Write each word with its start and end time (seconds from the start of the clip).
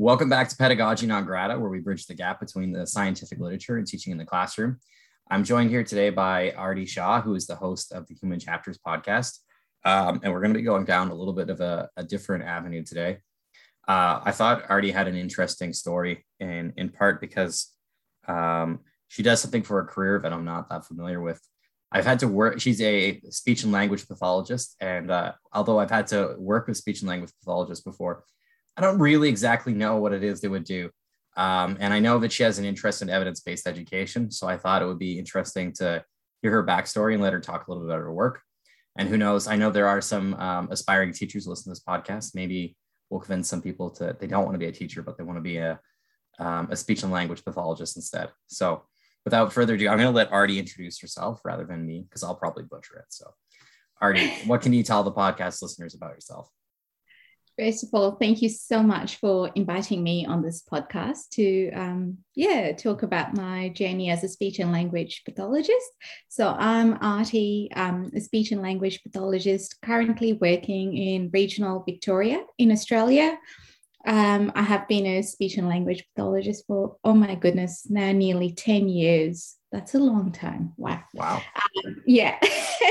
Welcome 0.00 0.28
back 0.28 0.48
to 0.48 0.56
Pedagogy 0.56 1.08
Non 1.08 1.24
Grata, 1.24 1.58
where 1.58 1.68
we 1.68 1.80
bridge 1.80 2.06
the 2.06 2.14
gap 2.14 2.38
between 2.38 2.70
the 2.70 2.86
scientific 2.86 3.40
literature 3.40 3.78
and 3.78 3.84
teaching 3.84 4.12
in 4.12 4.16
the 4.16 4.24
classroom. 4.24 4.78
I'm 5.28 5.42
joined 5.42 5.70
here 5.70 5.82
today 5.82 6.10
by 6.10 6.52
Arti 6.52 6.86
Shah, 6.86 7.20
who 7.20 7.34
is 7.34 7.48
the 7.48 7.56
host 7.56 7.90
of 7.90 8.06
the 8.06 8.14
Human 8.14 8.38
Chapters 8.38 8.78
podcast. 8.78 9.40
Um, 9.84 10.20
and 10.22 10.32
we're 10.32 10.40
going 10.40 10.52
to 10.52 10.58
be 10.58 10.64
going 10.64 10.84
down 10.84 11.10
a 11.10 11.14
little 11.16 11.32
bit 11.32 11.50
of 11.50 11.60
a, 11.60 11.88
a 11.96 12.04
different 12.04 12.44
avenue 12.44 12.84
today. 12.84 13.18
Uh, 13.88 14.20
I 14.24 14.30
thought 14.30 14.66
Arti 14.68 14.92
had 14.92 15.08
an 15.08 15.16
interesting 15.16 15.72
story, 15.72 16.24
in, 16.38 16.74
in 16.76 16.90
part 16.90 17.20
because 17.20 17.68
um, 18.28 18.78
she 19.08 19.24
does 19.24 19.40
something 19.40 19.64
for 19.64 19.80
a 19.80 19.84
career 19.84 20.20
that 20.20 20.32
I'm 20.32 20.44
not 20.44 20.70
that 20.70 20.86
familiar 20.86 21.20
with. 21.20 21.40
I've 21.90 22.06
had 22.06 22.20
to 22.20 22.28
work, 22.28 22.60
she's 22.60 22.80
a 22.82 23.20
speech 23.30 23.64
and 23.64 23.72
language 23.72 24.06
pathologist. 24.06 24.76
And 24.80 25.10
uh, 25.10 25.32
although 25.52 25.80
I've 25.80 25.90
had 25.90 26.06
to 26.08 26.36
work 26.38 26.68
with 26.68 26.76
speech 26.76 27.00
and 27.00 27.08
language 27.08 27.32
pathologists 27.40 27.82
before, 27.82 28.22
I 28.78 28.80
don't 28.80 29.00
really 29.00 29.28
exactly 29.28 29.74
know 29.74 29.96
what 29.96 30.12
it 30.12 30.22
is 30.22 30.40
they 30.40 30.46
would 30.46 30.62
do. 30.62 30.90
Um, 31.36 31.76
and 31.80 31.92
I 31.92 31.98
know 31.98 32.20
that 32.20 32.30
she 32.30 32.44
has 32.44 32.60
an 32.60 32.64
interest 32.64 33.02
in 33.02 33.10
evidence 33.10 33.40
based 33.40 33.66
education. 33.66 34.30
So 34.30 34.46
I 34.46 34.56
thought 34.56 34.82
it 34.82 34.86
would 34.86 35.00
be 35.00 35.18
interesting 35.18 35.72
to 35.74 36.04
hear 36.42 36.52
her 36.52 36.64
backstory 36.64 37.14
and 37.14 37.22
let 37.22 37.32
her 37.32 37.40
talk 37.40 37.66
a 37.66 37.70
little 37.70 37.82
bit 37.82 37.90
about 37.90 38.02
her 38.02 38.12
work. 38.12 38.40
And 38.96 39.08
who 39.08 39.16
knows, 39.16 39.48
I 39.48 39.56
know 39.56 39.72
there 39.72 39.88
are 39.88 40.00
some 40.00 40.34
um, 40.34 40.68
aspiring 40.70 41.12
teachers 41.12 41.48
listening 41.48 41.74
to 41.74 41.80
this 41.80 41.84
podcast. 41.84 42.36
Maybe 42.36 42.76
we'll 43.10 43.18
convince 43.18 43.48
some 43.48 43.62
people 43.62 43.90
to, 43.90 44.16
they 44.18 44.28
don't 44.28 44.44
want 44.44 44.54
to 44.54 44.60
be 44.60 44.66
a 44.66 44.72
teacher, 44.72 45.02
but 45.02 45.18
they 45.18 45.24
want 45.24 45.38
to 45.38 45.42
be 45.42 45.56
a, 45.56 45.80
um, 46.38 46.68
a 46.70 46.76
speech 46.76 47.02
and 47.02 47.10
language 47.10 47.44
pathologist 47.44 47.96
instead. 47.96 48.30
So 48.46 48.84
without 49.24 49.52
further 49.52 49.74
ado, 49.74 49.88
I'm 49.88 49.98
going 49.98 50.08
to 50.08 50.14
let 50.14 50.30
Artie 50.30 50.60
introduce 50.60 51.00
herself 51.00 51.40
rather 51.44 51.64
than 51.64 51.84
me 51.84 52.04
because 52.08 52.22
I'll 52.22 52.36
probably 52.36 52.62
butcher 52.62 52.96
it. 52.98 53.06
So, 53.08 53.32
Artie, 54.00 54.28
what 54.46 54.62
can 54.62 54.72
you 54.72 54.84
tell 54.84 55.02
the 55.02 55.12
podcast 55.12 55.62
listeners 55.62 55.94
about 55.94 56.14
yourself? 56.14 56.48
First 57.58 57.82
of 57.82 57.90
all, 57.92 58.12
thank 58.12 58.40
you 58.40 58.48
so 58.48 58.84
much 58.84 59.16
for 59.16 59.50
inviting 59.56 60.04
me 60.04 60.24
on 60.24 60.42
this 60.42 60.62
podcast 60.62 61.30
to, 61.30 61.72
um, 61.72 62.18
yeah, 62.36 62.70
talk 62.70 63.02
about 63.02 63.34
my 63.34 63.70
journey 63.70 64.10
as 64.10 64.22
a 64.22 64.28
speech 64.28 64.60
and 64.60 64.70
language 64.70 65.22
pathologist. 65.24 65.90
So 66.28 66.54
I'm 66.56 66.98
Artie, 67.00 67.68
um, 67.74 68.12
a 68.14 68.20
speech 68.20 68.52
and 68.52 68.62
language 68.62 69.02
pathologist, 69.02 69.76
currently 69.82 70.34
working 70.34 70.96
in 70.96 71.30
regional 71.32 71.82
Victoria 71.84 72.44
in 72.58 72.70
Australia. 72.70 73.36
Um, 74.06 74.52
I 74.54 74.62
have 74.62 74.86
been 74.86 75.06
a 75.06 75.22
speech 75.22 75.56
and 75.56 75.68
language 75.68 76.06
pathologist 76.14 76.64
for, 76.68 76.96
oh 77.02 77.14
my 77.14 77.34
goodness, 77.34 77.90
now 77.90 78.12
nearly 78.12 78.52
10 78.52 78.88
years. 78.88 79.56
That's 79.72 79.96
a 79.96 79.98
long 79.98 80.30
time. 80.30 80.74
Wow. 80.76 81.02
Wow. 81.12 81.42
Um, 81.84 82.02
yeah. 82.06 82.38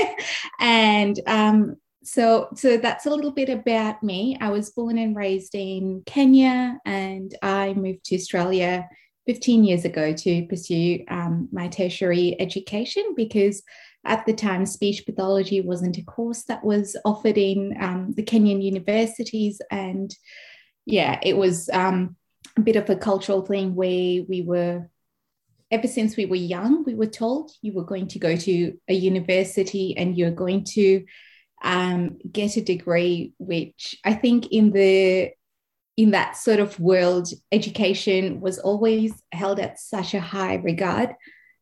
and 0.60 1.18
um, 1.26 1.76
so 2.08 2.48
so 2.54 2.76
that's 2.76 3.06
a 3.06 3.10
little 3.10 3.30
bit 3.30 3.48
about 3.48 4.02
me. 4.02 4.36
I 4.40 4.50
was 4.50 4.70
born 4.70 4.98
and 4.98 5.14
raised 5.14 5.54
in 5.54 6.02
kenya 6.06 6.78
and 6.84 7.34
i 7.42 7.74
moved 7.74 8.04
to 8.06 8.14
australia 8.16 8.88
15 9.26 9.62
years 9.64 9.84
ago 9.84 10.14
to 10.14 10.46
pursue 10.46 11.04
um, 11.08 11.48
my 11.52 11.68
tertiary 11.68 12.34
education 12.40 13.12
because 13.14 13.62
at 14.06 14.24
the 14.24 14.32
time 14.32 14.64
speech 14.64 15.04
pathology 15.04 15.60
wasn't 15.60 15.98
a 15.98 16.02
course 16.02 16.44
that 16.44 16.64
was 16.64 16.96
offered 17.04 17.36
in 17.36 17.76
um, 17.78 18.14
the 18.16 18.22
kenyan 18.22 18.62
universities. 18.62 19.60
And 19.70 20.14
yeah 20.86 21.18
it 21.22 21.36
was 21.36 21.68
um, 21.74 22.16
a 22.56 22.62
bit 22.62 22.76
of 22.76 22.88
a 22.88 22.96
cultural 22.96 23.44
thing 23.44 23.74
where 23.74 24.22
we 24.26 24.42
were 24.46 24.88
ever 25.70 25.86
since 25.86 26.16
we 26.16 26.24
were 26.24 26.36
young 26.36 26.82
we 26.84 26.94
were 26.94 27.06
told 27.06 27.50
you 27.60 27.74
were 27.74 27.84
going 27.84 28.08
to 28.08 28.18
go 28.18 28.34
to 28.34 28.78
a 28.88 28.94
university 28.94 29.94
and 29.98 30.16
you're 30.16 30.30
going 30.30 30.64
to 30.64 31.04
um, 31.62 32.18
get 32.30 32.56
a 32.56 32.62
degree, 32.62 33.32
which 33.38 33.96
I 34.04 34.14
think 34.14 34.48
in 34.52 34.70
the 34.70 35.30
in 35.96 36.12
that 36.12 36.36
sort 36.36 36.60
of 36.60 36.78
world, 36.78 37.28
education 37.50 38.40
was 38.40 38.60
always 38.60 39.12
held 39.32 39.58
at 39.58 39.80
such 39.80 40.14
a 40.14 40.20
high 40.20 40.54
regard. 40.54 41.10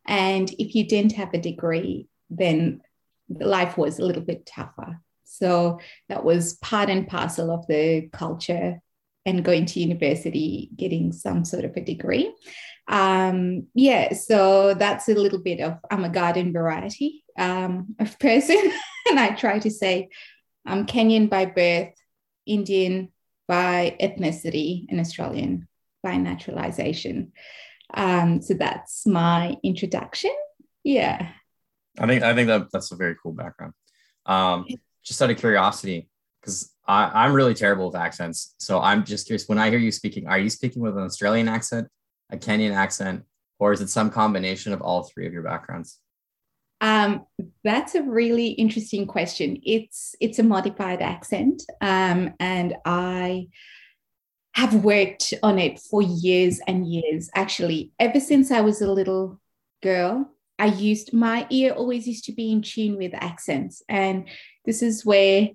And 0.07 0.51
if 0.59 0.75
you 0.75 0.87
didn't 0.87 1.13
have 1.13 1.33
a 1.33 1.41
degree, 1.41 2.07
then 2.29 2.83
life 3.31 3.79
was 3.79 3.99
a 3.99 4.05
little 4.05 4.23
bit 4.23 4.45
tougher. 4.45 5.01
So 5.25 5.81
that 6.11 6.23
was 6.23 6.59
part 6.59 6.91
and 6.91 7.09
parcel 7.09 7.51
of 7.51 7.67
the 7.67 8.11
culture 8.13 8.81
and 9.25 9.45
going 9.45 9.65
to 9.67 9.81
university, 9.81 10.71
getting 10.77 11.13
some 11.13 11.45
sort 11.45 11.65
of 11.65 11.75
a 11.75 11.81
degree. 11.81 12.33
Um, 12.89 13.67
yeah, 13.75 14.13
so 14.15 14.75
that's 14.75 15.09
a 15.09 15.15
little 15.15 15.41
bit 15.41 15.61
of 15.61 15.79
I'm 15.91 16.05
a 16.05 16.09
garden 16.09 16.53
variety 16.53 17.25
um, 17.39 17.97
of 17.99 18.19
person. 18.21 18.59
and 19.09 19.19
I 19.19 19.35
try 19.35 19.59
to 19.59 19.71
say 19.71 20.09
I'm 20.65 20.87
Kenyan 20.87 21.29
by 21.29 21.47
birth, 21.47 21.95
Indian 22.47 23.13
by 23.49 23.97
ethnicity, 24.01 24.87
and 24.89 25.01
Australian 25.01 25.69
by 26.03 26.17
naturalization. 26.17 27.33
Um, 27.95 28.43
so 28.43 28.55
that's 28.55 29.07
my 29.07 29.57
introduction. 29.63 30.35
Yeah. 30.83 31.31
I 31.99 32.07
think 32.07 32.23
I 32.23 32.35
think 32.35 32.49
that 32.49 32.71
that's 32.73 32.93
a 32.93 32.97
very 32.97 33.17
cool 33.23 33.33
background. 33.33 33.73
Um, 34.27 34.67
just 35.05 35.23
out 35.23 35.31
of 35.31 35.39
curiosity, 35.39 36.09
because 36.41 36.73
I'm 36.89 37.33
really 37.33 37.55
terrible 37.55 37.87
with 37.87 37.97
accents. 37.97 38.55
So 38.59 38.81
I'm 38.81 39.05
just 39.05 39.27
curious 39.27 39.49
when 39.49 39.59
I 39.59 39.71
hear 39.71 39.79
you 39.79 39.91
speaking, 39.91 40.29
are 40.29 40.39
you 40.39 40.51
speaking 40.51 40.83
with 40.83 40.97
an 40.97 41.05
Australian 41.05 41.49
accent, 41.49 41.89
a 42.31 42.37
Kenyan 42.37 42.75
accent, 42.75 43.25
or 43.59 43.73
is 43.73 43.81
it 43.81 43.89
some 43.89 44.11
combination 44.11 44.73
of 44.73 44.81
all 44.81 45.05
three 45.05 45.27
of 45.27 45.33
your 45.33 45.43
backgrounds? 45.43 45.99
Um, 46.81 47.27
that's 47.65 47.95
a 47.95 48.03
really 48.03 48.49
interesting 48.49 49.07
question. 49.07 49.61
It's 49.65 50.15
it's 50.21 50.39
a 50.39 50.43
modified 50.43 51.01
accent, 51.01 51.63
um, 51.81 52.35
and 52.39 52.77
I 52.85 53.49
have 54.55 54.85
worked 54.85 55.35
on 55.43 55.59
it 55.59 55.79
for 55.79 56.03
years 56.03 56.61
and 56.67 56.87
years. 56.87 57.31
Actually, 57.35 57.93
ever 57.99 58.21
since 58.21 58.51
I 58.51 58.61
was 58.61 58.83
a 58.83 58.93
little 58.93 59.41
girl, 59.83 60.31
I 60.59 60.67
used 60.67 61.15
my 61.15 61.47
ear 61.51 61.73
always 61.73 62.07
used 62.07 62.25
to 62.25 62.33
be 62.33 62.53
in 62.53 62.61
tune 62.61 62.97
with 62.99 63.15
accents, 63.15 63.83
and 63.89 64.29
this 64.67 64.83
is 64.83 65.05
where 65.05 65.49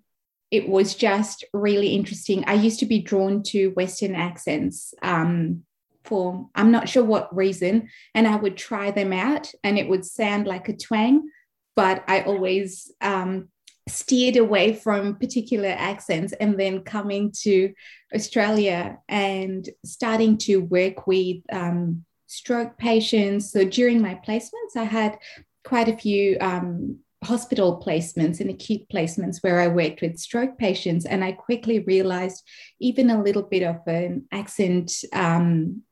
it 0.50 0.68
was 0.68 0.96
just 0.96 1.46
really 1.54 1.90
interesting. 1.90 2.44
I 2.46 2.54
used 2.54 2.80
to 2.80 2.86
be 2.86 3.00
drawn 3.00 3.44
to 3.44 3.70
Western 3.70 4.16
accents. 4.16 4.94
Um, 5.02 5.64
for 6.04 6.50
I'm 6.56 6.72
not 6.72 6.90
sure 6.90 7.04
what 7.04 7.36
reason, 7.36 7.90
and 8.14 8.28
I 8.28 8.36
would 8.36 8.58
try 8.58 8.92
them 8.92 9.14
out, 9.14 9.52
and 9.64 9.78
it 9.78 9.88
would 9.88 10.06
sound 10.06 10.48
like 10.48 10.70
a 10.70 10.78
twang, 10.78 11.30
but 11.76 12.04
I 12.08 12.22
always 12.22 12.92
um, 13.02 13.50
steered 13.88 14.38
away 14.38 14.74
from 14.74 15.16
particular 15.16 15.70
accents. 15.70 16.34
And 16.34 16.60
then 16.60 16.82
coming 16.82 17.32
to 17.42 17.74
Australia 18.14 19.00
and 19.10 19.68
starting 19.86 20.38
to 20.40 20.58
work 20.58 21.08
with 21.08 21.38
um, 21.52 22.06
stroke 22.28 22.78
patients. 22.78 23.52
So 23.52 23.66
during 23.66 24.02
my 24.02 24.20
placements, 24.26 24.76
I 24.76 24.84
had 24.84 25.18
quite 25.64 25.90
a 25.90 25.98
few 25.98 26.38
um, 26.40 27.00
hospital 27.24 27.82
placements 27.86 28.40
and 28.40 28.50
acute 28.50 28.88
placements 28.90 29.44
where 29.44 29.60
I 29.60 29.68
worked 29.68 30.02
with 30.02 30.18
stroke 30.18 30.58
patients. 30.58 31.06
And 31.06 31.24
I 31.24 31.34
quickly 31.34 31.80
realized 31.80 32.44
even 32.80 33.10
a 33.10 33.22
little 33.22 33.44
bit 33.44 33.64
of 33.64 33.78
an 33.88 34.26
accent 34.32 35.04
um, 35.14 35.84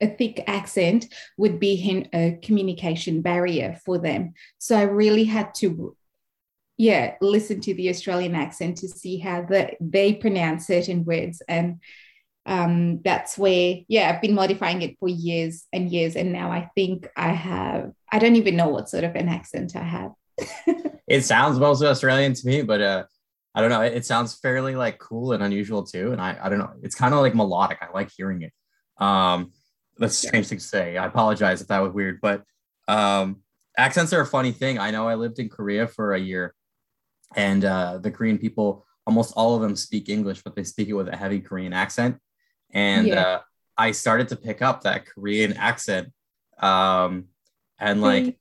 a 0.00 0.08
thick 0.08 0.44
accent 0.46 1.06
would 1.36 1.58
be 1.58 2.06
a 2.12 2.38
communication 2.42 3.20
barrier 3.22 3.78
for 3.84 3.98
them. 3.98 4.34
So 4.58 4.76
I 4.76 4.82
really 4.82 5.24
had 5.24 5.54
to, 5.56 5.96
yeah, 6.76 7.14
listen 7.20 7.60
to 7.62 7.74
the 7.74 7.88
Australian 7.88 8.34
accent 8.34 8.78
to 8.78 8.88
see 8.88 9.18
how 9.18 9.42
the, 9.42 9.72
they 9.80 10.14
pronounce 10.14 10.66
certain 10.66 11.04
words. 11.04 11.42
And 11.48 11.80
um, 12.46 13.00
that's 13.02 13.36
where, 13.36 13.78
yeah, 13.88 14.10
I've 14.10 14.22
been 14.22 14.34
modifying 14.34 14.82
it 14.82 14.96
for 14.98 15.08
years 15.08 15.66
and 15.72 15.90
years. 15.90 16.16
And 16.16 16.32
now 16.32 16.50
I 16.50 16.70
think 16.74 17.08
I 17.16 17.30
have, 17.30 17.92
I 18.10 18.18
don't 18.18 18.36
even 18.36 18.56
know 18.56 18.68
what 18.68 18.88
sort 18.88 19.04
of 19.04 19.16
an 19.16 19.28
accent 19.28 19.74
I 19.74 19.82
have. 19.82 20.12
it 21.08 21.24
sounds 21.24 21.58
mostly 21.58 21.88
Australian 21.88 22.34
to 22.34 22.46
me, 22.46 22.62
but 22.62 22.80
uh, 22.80 23.04
I 23.54 23.60
don't 23.60 23.70
know. 23.70 23.82
It, 23.82 23.94
it 23.94 24.06
sounds 24.06 24.38
fairly 24.38 24.76
like 24.76 24.98
cool 24.98 25.32
and 25.32 25.42
unusual 25.42 25.82
too. 25.82 26.12
And 26.12 26.20
I, 26.20 26.38
I 26.40 26.48
don't 26.48 26.58
know. 26.58 26.70
It's 26.82 26.94
kind 26.94 27.12
of 27.12 27.20
like 27.20 27.34
melodic. 27.34 27.78
I 27.82 27.92
like 27.92 28.10
hearing 28.16 28.42
it. 28.42 28.52
Um, 29.02 29.52
that's 29.98 30.22
a 30.22 30.26
strange 30.28 30.46
thing 30.48 30.58
to 30.58 30.64
say. 30.64 30.96
I 30.96 31.06
apologize 31.06 31.60
if 31.60 31.68
that 31.68 31.80
was 31.80 31.92
weird, 31.92 32.20
but 32.20 32.44
um, 32.86 33.42
accents 33.76 34.12
are 34.12 34.20
a 34.20 34.26
funny 34.26 34.52
thing. 34.52 34.78
I 34.78 34.90
know 34.90 35.08
I 35.08 35.14
lived 35.14 35.38
in 35.38 35.48
Korea 35.48 35.86
for 35.86 36.14
a 36.14 36.18
year, 36.18 36.54
and 37.36 37.64
uh, 37.64 37.98
the 37.98 38.10
Korean 38.10 38.38
people, 38.38 38.86
almost 39.06 39.34
all 39.36 39.54
of 39.54 39.62
them 39.62 39.76
speak 39.76 40.08
English, 40.08 40.42
but 40.42 40.54
they 40.54 40.64
speak 40.64 40.88
it 40.88 40.94
with 40.94 41.08
a 41.08 41.16
heavy 41.16 41.40
Korean 41.40 41.72
accent. 41.72 42.18
And 42.72 43.08
yeah. 43.08 43.22
uh, 43.22 43.40
I 43.76 43.92
started 43.92 44.28
to 44.28 44.36
pick 44.36 44.62
up 44.62 44.82
that 44.82 45.06
Korean 45.06 45.52
accent, 45.54 46.12
um, 46.60 47.26
and 47.78 48.02
like, 48.02 48.38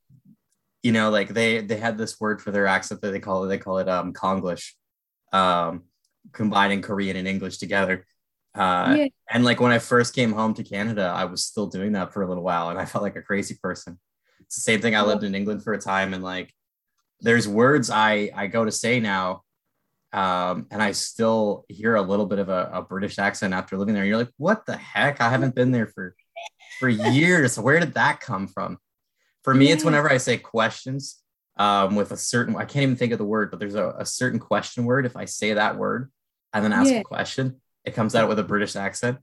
you 0.84 0.92
know, 0.92 1.10
like 1.10 1.30
they 1.30 1.62
they 1.62 1.78
had 1.78 1.98
this 1.98 2.20
word 2.20 2.42
for 2.42 2.52
their 2.52 2.68
accent 2.68 3.02
that 3.02 3.12
they 3.12 3.20
call 3.20 3.44
it. 3.44 3.48
They 3.48 3.58
call 3.58 3.78
it 3.80 3.90
um, 3.90 4.14
Konglish, 4.14 4.74
um, 5.34 5.84
combining 6.34 6.82
Korean 6.82 7.16
and 7.16 7.28
English 7.28 7.58
together. 7.58 8.06
Uh, 8.58 8.96
yeah. 8.98 9.08
And 9.30 9.46
like 9.46 9.60
when 9.62 9.72
I 9.72 9.80
first 9.80 10.16
came 10.16 10.34
home 10.34 10.54
to 10.56 10.64
Canada, 10.64 11.04
I 11.16 11.26
was 11.26 11.44
still 11.44 11.68
doing 11.68 11.92
that 11.94 12.14
for 12.14 12.24
a 12.24 12.28
little 12.28 12.44
while, 12.44 12.70
and 12.70 12.80
I 12.80 12.86
felt 12.86 13.04
like 13.04 13.16
a 13.16 13.22
crazy 13.22 13.56
person. 13.62 14.00
It's 14.42 14.56
the 14.56 14.62
same 14.62 14.82
thing. 14.82 14.96
I 14.96 15.02
lived 15.02 15.24
in 15.24 15.36
England 15.36 15.64
for 15.64 15.74
a 15.74 15.80
time, 15.80 16.14
and 16.14 16.24
like 16.24 16.54
there's 17.22 17.48
words 17.48 17.90
I 17.90 18.32
I 18.36 18.48
go 18.48 18.66
to 18.66 18.72
say 18.72 19.00
now, 19.00 19.44
Um, 20.14 20.68
and 20.72 20.82
I 20.82 20.94
still 20.94 21.66
hear 21.68 21.96
a 21.96 22.02
little 22.02 22.26
bit 22.26 22.40
of 22.40 22.50
a, 22.50 22.70
a 22.74 22.82
British 22.82 23.20
accent 23.20 23.54
after 23.54 23.78
living 23.78 23.94
there. 23.94 24.04
And 24.04 24.10
You're 24.10 24.18
like, 24.18 24.34
what 24.38 24.66
the 24.66 24.78
heck? 24.78 25.20
I 25.22 25.30
haven't 25.30 25.54
been 25.56 25.72
there 25.72 25.88
for 25.88 26.16
for 26.80 26.90
years. 27.20 27.60
Where 27.60 27.80
did 27.80 27.94
that 27.96 28.20
come 28.22 28.48
from? 28.48 28.78
For 29.44 29.54
me, 29.54 29.68
yeah. 29.68 29.74
it's 29.74 29.84
whenever 29.84 30.10
I 30.12 30.18
say 30.18 30.38
questions 30.38 31.22
um, 31.58 31.96
with 31.96 32.12
a 32.12 32.18
certain, 32.18 32.56
I 32.56 32.66
can't 32.66 32.84
even 32.84 32.96
think 32.96 33.14
of 33.14 33.18
the 33.18 33.26
word, 33.26 33.50
but 33.52 33.60
there's 33.60 33.76
a, 33.76 33.96
a 34.00 34.06
certain 34.06 34.40
question 34.40 34.86
word. 34.86 35.06
If 35.06 35.16
I 35.16 35.26
say 35.26 35.54
that 35.54 35.78
word 35.78 36.12
and 36.54 36.64
then 36.64 36.74
ask 36.74 36.92
yeah. 36.92 37.00
a 37.00 37.04
question, 37.04 37.62
it 37.88 37.96
comes 37.96 38.16
out 38.16 38.28
with 38.28 38.38
a 38.38 38.44
British 38.44 38.76
accent. 38.76 39.18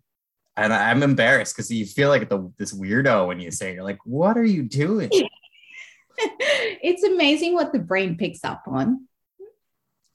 And 0.56 0.72
I'm 0.72 1.02
embarrassed 1.02 1.54
because 1.54 1.70
you 1.70 1.84
feel 1.84 2.08
like 2.08 2.30
the, 2.30 2.50
this 2.58 2.72
weirdo 2.72 3.26
when 3.26 3.38
you 3.38 3.50
say, 3.50 3.70
it. 3.70 3.74
you're 3.74 3.84
like, 3.84 3.98
what 4.04 4.38
are 4.38 4.44
you 4.44 4.62
doing? 4.62 5.10
it's 6.18 7.02
amazing 7.02 7.52
what 7.52 7.74
the 7.74 7.78
brain 7.78 8.16
picks 8.16 8.42
up 8.42 8.62
on 8.66 9.06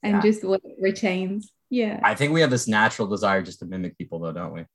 and 0.01 0.15
yeah. 0.15 0.21
just 0.21 0.43
what 0.43 0.61
it 0.63 0.77
retains. 0.79 1.51
Yeah. 1.69 1.99
I 2.03 2.15
think 2.15 2.33
we 2.33 2.41
have 2.41 2.49
this 2.49 2.67
natural 2.67 3.07
desire 3.07 3.43
just 3.43 3.59
to 3.59 3.65
mimic 3.65 3.97
people, 3.99 4.17
though, 4.17 4.31
don't 4.31 4.53
we? 4.53 4.65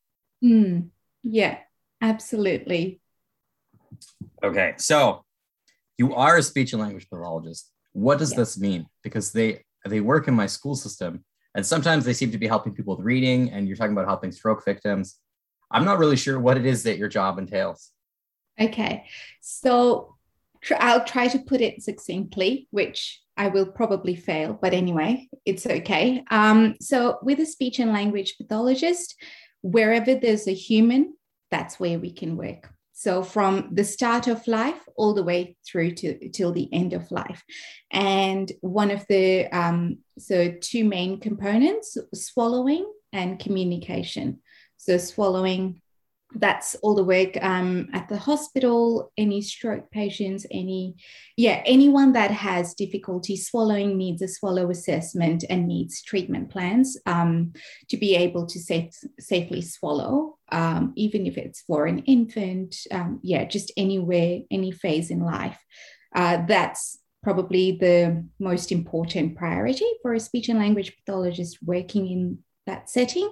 Mm, 0.44 0.91
yeah, 1.25 1.59
absolutely. 2.00 3.00
Okay. 4.43 4.75
So 4.77 5.25
you 5.99 6.15
are 6.15 6.37
a 6.37 6.43
speech 6.44 6.75
and 6.75 6.82
language 6.82 7.09
pathologist. 7.11 7.73
What 7.93 8.20
does 8.20 8.32
yeah. 8.32 8.38
this 8.38 8.56
mean? 8.56 8.87
Because 9.03 9.32
they 9.32 9.65
they 9.85 10.00
work 10.00 10.29
in 10.29 10.35
my 10.35 10.47
school 10.47 10.77
system 10.77 11.25
and 11.55 11.65
sometimes 11.65 12.05
they 12.05 12.12
seem 12.12 12.31
to 12.33 12.39
be 12.39 12.47
helping 12.47 12.75
people 12.75 12.97
with 12.97 13.05
reading 13.05 13.51
and 13.51 13.69
you're 13.69 13.77
talking 13.77 13.93
about 13.93 14.06
helping 14.06 14.33
stroke 14.33 14.65
victims. 14.65 15.17
I'm 15.71 15.85
not 15.85 15.99
really 15.99 16.17
sure 16.17 16.39
what 16.39 16.56
it 16.56 16.67
is 16.67 16.83
that 16.85 16.99
your 16.99 17.09
job 17.09 17.39
entails. 17.39 17.91
Okay. 18.61 19.05
So 19.41 20.17
I'll 20.79 21.05
try 21.05 21.29
to 21.29 21.39
put 21.39 21.61
it 21.61 21.83
succinctly, 21.83 22.69
which 22.71 23.21
I 23.37 23.49
will 23.49 23.67
probably 23.67 24.15
fail, 24.15 24.59
but 24.61 24.73
anyway, 24.73 25.29
it's 25.45 25.67
okay. 25.67 26.25
Um, 26.31 26.77
so, 26.81 27.19
with 27.23 27.41
a 27.41 27.47
speech 27.47 27.81
and 27.81 27.93
language 27.93 28.37
pathologist, 28.39 29.17
wherever 29.62 30.15
there's 30.15 30.47
a 30.47 30.55
human, 30.55 31.15
that's 31.51 31.81
where 31.81 31.99
we 31.99 32.12
can 32.12 32.37
work. 32.37 32.71
So, 32.96 33.25
from 33.25 33.70
the 33.73 33.85
start 33.85 34.29
of 34.29 34.46
life 34.46 34.81
all 34.96 35.14
the 35.14 35.25
way 35.25 35.56
through 35.67 35.96
to 35.96 36.29
till 36.29 36.52
the 36.52 36.73
end 36.73 36.93
of 36.93 37.11
life. 37.11 37.43
And 37.91 38.50
one 38.61 38.93
of 38.93 39.05
the 39.08 39.46
um, 39.46 39.99
so 40.17 40.55
two 40.61 40.85
main 40.85 41.19
components: 41.19 41.99
swallowing 42.14 42.87
and 43.12 43.38
communication. 43.38 44.41
So, 44.76 44.96
swallowing 44.99 45.82
that's 46.36 46.75
all 46.76 46.94
the 46.94 47.04
work 47.04 47.36
um, 47.42 47.88
at 47.92 48.08
the 48.08 48.16
hospital 48.16 49.12
any 49.16 49.40
stroke 49.40 49.90
patients 49.90 50.46
any 50.50 50.94
yeah 51.36 51.62
anyone 51.64 52.12
that 52.12 52.31
has 52.31 52.75
difficulty 52.75 53.36
swallowing 53.36 53.96
needs 53.96 54.22
a 54.22 54.28
swallow 54.28 54.70
assessment 54.70 55.44
and 55.48 55.66
needs 55.66 56.02
treatment 56.02 56.50
plans 56.50 56.96
um, 57.06 57.52
to 57.88 57.96
be 57.96 58.14
able 58.14 58.46
to 58.46 58.58
safe, 58.58 58.94
safely 59.19 59.62
swallow 59.62 60.38
um, 60.52 60.92
even 60.96 61.26
if 61.26 61.36
it's 61.36 61.62
for 61.62 61.86
an 61.86 61.98
infant 62.00 62.76
um, 62.90 63.20
yeah 63.22 63.44
just 63.44 63.72
anywhere 63.76 64.40
any 64.50 64.70
phase 64.70 65.10
in 65.10 65.20
life. 65.20 65.58
Uh, 66.14 66.44
that's 66.46 66.98
probably 67.22 67.72
the 67.72 68.25
most 68.38 68.70
important 68.70 69.36
priority 69.36 69.86
for 70.02 70.14
a 70.14 70.20
speech 70.20 70.48
and 70.48 70.58
language 70.58 70.94
pathologist 70.96 71.58
working 71.64 72.06
in 72.06 72.38
that 72.66 72.88
setting 72.88 73.28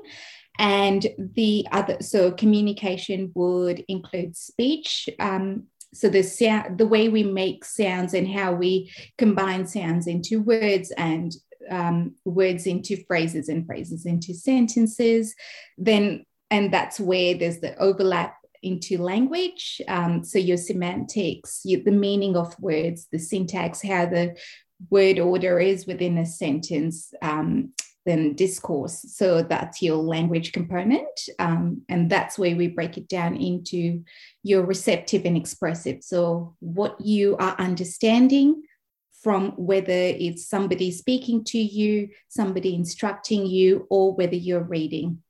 and 0.59 1.07
the 1.19 1.67
other, 1.73 1.97
so 2.01 2.31
communication 2.31 3.33
would 3.35 3.85
include 3.89 4.37
speech. 4.37 5.09
Um, 5.19 5.65
so 5.95 6.09
the 6.09 6.23
sound, 6.23 6.79
the 6.79 6.87
way 6.87 7.09
we 7.09 7.23
make 7.23 7.65
sounds 7.65 8.15
and 8.15 8.29
how 8.29 8.53
we 8.53 8.93
combine 9.19 9.67
sounds 9.67 10.07
into 10.07 10.41
words 10.41 10.91
and 10.97 11.33
um, 11.71 12.15
words 12.25 12.67
into 12.67 13.03
phrases 13.07 13.49
and 13.49 13.67
phrases 13.67 14.07
into 14.07 14.35
sentences, 14.35 15.35
then 15.79 16.25
and 16.51 16.73
that's 16.73 17.01
where 17.01 17.35
there's 17.35 17.61
the 17.61 17.77
overlap 17.79 18.37
into 18.63 18.99
language. 18.99 19.81
Um, 19.89 20.23
so 20.23 20.39
your 20.39 20.57
semantics, 20.57 21.63
the 21.63 21.91
meaning 21.91 22.37
of 22.37 22.59
words, 22.61 23.09
the 23.11 23.19
syntax, 23.19 23.83
how 23.83 24.07
the 24.07 24.37
word 24.91 25.19
order 25.19 25.59
is 25.59 25.87
within 25.87 26.19
a 26.19 26.27
sentence, 26.27 27.13
um, 27.23 27.73
then 28.05 28.35
discourse. 28.35 29.05
So 29.09 29.43
that's 29.43 29.81
your 29.81 29.97
language 29.97 30.53
component. 30.53 31.29
Um, 31.39 31.83
and 31.89 32.11
that's 32.11 32.39
where 32.39 32.57
we 32.57 32.69
break 32.69 32.99
it 32.99 33.09
down 33.09 33.37
into 33.37 34.05
your 34.43 34.65
receptive 34.65 35.25
and 35.25 35.37
expressive. 35.37 36.03
So 36.03 36.57
what 36.61 37.01
you 37.01 37.37
are 37.37 37.55
understanding 37.59 38.63
from 39.23 39.53
whether 39.53 39.93
it's 39.93 40.49
somebody 40.49 40.91
speaking 40.91 41.45
to 41.45 41.59
you, 41.59 42.09
somebody 42.29 42.75
instructing 42.75 43.47
you, 43.47 43.87
or 43.89 44.15
whether 44.15 44.35
you're 44.35 44.65
reading 44.65 45.23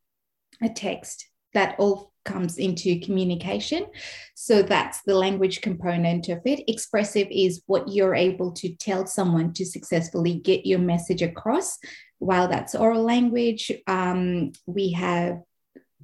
a 0.62 0.68
text. 0.68 1.26
That 1.52 1.76
all 1.78 2.12
comes 2.24 2.56
into 2.56 3.00
communication. 3.00 3.86
So 4.34 4.62
that's 4.62 5.02
the 5.02 5.14
language 5.14 5.60
component 5.60 6.28
of 6.28 6.40
it. 6.46 6.64
Expressive 6.68 7.28
is 7.30 7.62
what 7.66 7.88
you're 7.88 8.14
able 8.14 8.52
to 8.52 8.74
tell 8.76 9.06
someone 9.06 9.52
to 9.54 9.66
successfully 9.66 10.34
get 10.34 10.64
your 10.64 10.78
message 10.78 11.20
across 11.20 11.78
while 12.22 12.46
that's 12.46 12.74
oral 12.74 13.02
language, 13.02 13.72
um, 13.88 14.52
we 14.66 14.92
have 14.92 15.42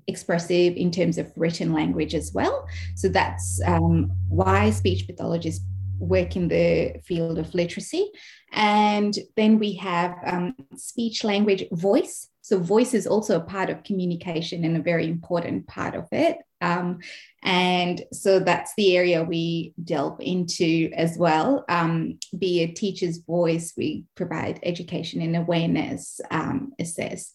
expressive 0.08 0.74
in 0.76 0.90
terms 0.90 1.16
of 1.16 1.30
written 1.36 1.72
language 1.72 2.14
as 2.14 2.32
well. 2.32 2.66
So 2.96 3.08
that's 3.08 3.60
um, 3.64 4.10
why 4.28 4.70
speech 4.70 5.06
pathologists 5.06 5.64
work 6.00 6.34
in 6.34 6.48
the 6.48 7.00
field 7.04 7.38
of 7.38 7.54
literacy. 7.54 8.10
And 8.52 9.14
then 9.36 9.58
we 9.58 9.74
have 9.74 10.14
um, 10.26 10.56
speech 10.76 11.22
language 11.22 11.64
voice. 11.70 12.28
So, 12.48 12.58
voice 12.58 12.94
is 12.94 13.06
also 13.06 13.36
a 13.36 13.44
part 13.44 13.68
of 13.68 13.84
communication 13.84 14.64
and 14.64 14.74
a 14.74 14.80
very 14.80 15.06
important 15.06 15.66
part 15.66 15.94
of 15.94 16.06
it. 16.12 16.38
Um, 16.62 17.00
and 17.42 18.02
so 18.10 18.40
that's 18.40 18.72
the 18.78 18.96
area 18.96 19.22
we 19.22 19.74
delve 19.84 20.18
into 20.20 20.90
as 20.94 21.18
well. 21.18 21.66
Um, 21.68 22.18
be 22.38 22.62
a 22.62 22.72
teacher's 22.72 23.18
voice, 23.18 23.74
we 23.76 24.06
provide 24.14 24.60
education 24.62 25.20
and 25.20 25.36
awareness, 25.36 26.22
um, 26.30 26.72
assess. 26.78 27.34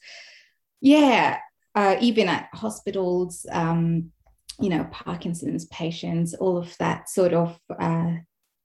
Yeah, 0.81 1.37
uh, 1.75 1.97
even 2.01 2.27
at 2.27 2.49
hospitals, 2.51 3.45
um, 3.51 4.11
you 4.59 4.69
know, 4.69 4.87
Parkinson's 4.91 5.65
patients, 5.65 6.33
all 6.33 6.57
of 6.57 6.75
that 6.79 7.07
sort 7.07 7.33
of. 7.33 7.59
Uh, 7.69 8.15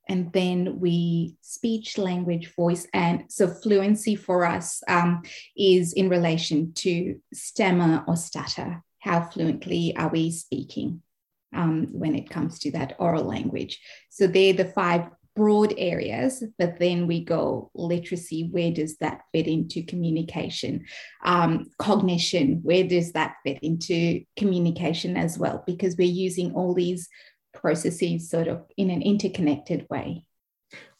and 0.09 0.33
then 0.33 0.81
we 0.81 1.37
speech, 1.43 1.99
language, 1.99 2.55
voice, 2.55 2.87
and 2.93 3.25
so 3.29 3.49
fluency 3.49 4.17
for 4.17 4.45
us 4.45 4.83
um, 4.89 5.23
is 5.57 5.93
in 5.93 6.09
relation 6.09 6.73
to 6.75 7.21
stammer 7.33 8.05
or 8.09 8.17
stutter 8.17 8.83
how 9.01 9.23
fluently 9.23 9.97
are 9.97 10.09
we 10.09 10.31
speaking 10.31 11.03
um, 11.55 11.89
when 11.93 12.15
it 12.15 12.31
comes 12.31 12.59
to 12.61 12.71
that 12.73 12.95
oral 12.99 13.25
language. 13.25 13.81
So 14.11 14.27
they're 14.27 14.53
the 14.53 14.67
five 14.67 15.09
broad 15.39 15.73
areas, 15.79 16.43
but 16.59 16.81
then 16.81 17.07
we 17.07 17.25
go 17.25 17.71
literacy, 17.75 18.49
where 18.51 18.73
does 18.73 18.97
that 18.97 19.21
fit 19.33 19.47
into 19.47 19.85
communication? 19.85 20.85
Um, 21.25 21.71
cognition, 21.79 22.61
where 22.65 22.83
does 22.83 23.13
that 23.13 23.37
fit 23.45 23.61
into 23.63 24.25
communication 24.37 25.17
as 25.17 25.39
well? 25.39 25.63
Because 25.65 25.97
we're 25.97 26.09
using 26.09 26.55
all 26.55 26.75
these 26.75 27.09
processes 27.61 28.31
sort 28.31 28.49
of 28.49 28.65
in 28.77 28.91
an 28.91 29.03
interconnected 29.03 29.87
way. 29.91 30.25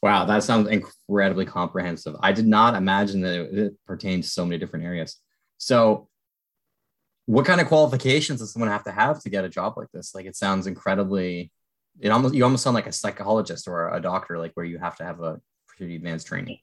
Wow, 0.03 0.25
that 0.27 0.45
sounds 0.45 0.69
incredibly 0.69 1.45
comprehensive. 1.45 2.15
I 2.21 2.33
did 2.33 2.47
not 2.47 2.75
imagine 2.75 3.21
that 3.23 3.35
it, 3.35 3.59
it 3.59 3.75
pertained 3.87 4.23
to 4.23 4.29
so 4.29 4.45
many 4.45 4.59
different 4.59 4.85
areas. 4.85 5.17
So, 5.59 6.09
what 7.27 7.45
kind 7.45 7.61
of 7.61 7.67
qualifications 7.67 8.41
does 8.41 8.53
someone 8.53 8.71
have 8.71 8.85
to 8.85 8.93
have 8.93 9.21
to 9.23 9.29
get 9.29 9.45
a 9.45 9.49
job 9.49 9.75
like 9.77 9.91
this? 9.93 10.15
Like 10.15 10.27
it 10.27 10.37
sounds 10.37 10.67
incredibly, 10.67 11.53
it 12.01 12.09
almost 12.09 12.35
you 12.35 12.45
almost 12.45 12.63
sound 12.63 12.75
like 12.75 12.87
a 12.87 12.93
psychologist 12.93 13.69
or 13.69 13.93
a 13.93 14.01
doctor, 14.01 14.39
like 14.39 14.53
where 14.55 14.65
you 14.65 14.79
have 14.79 14.97
to 14.97 15.05
have 15.05 15.21
a 15.21 15.41
pretty 15.67 15.97
advanced 15.97 16.27
training. 16.27 16.59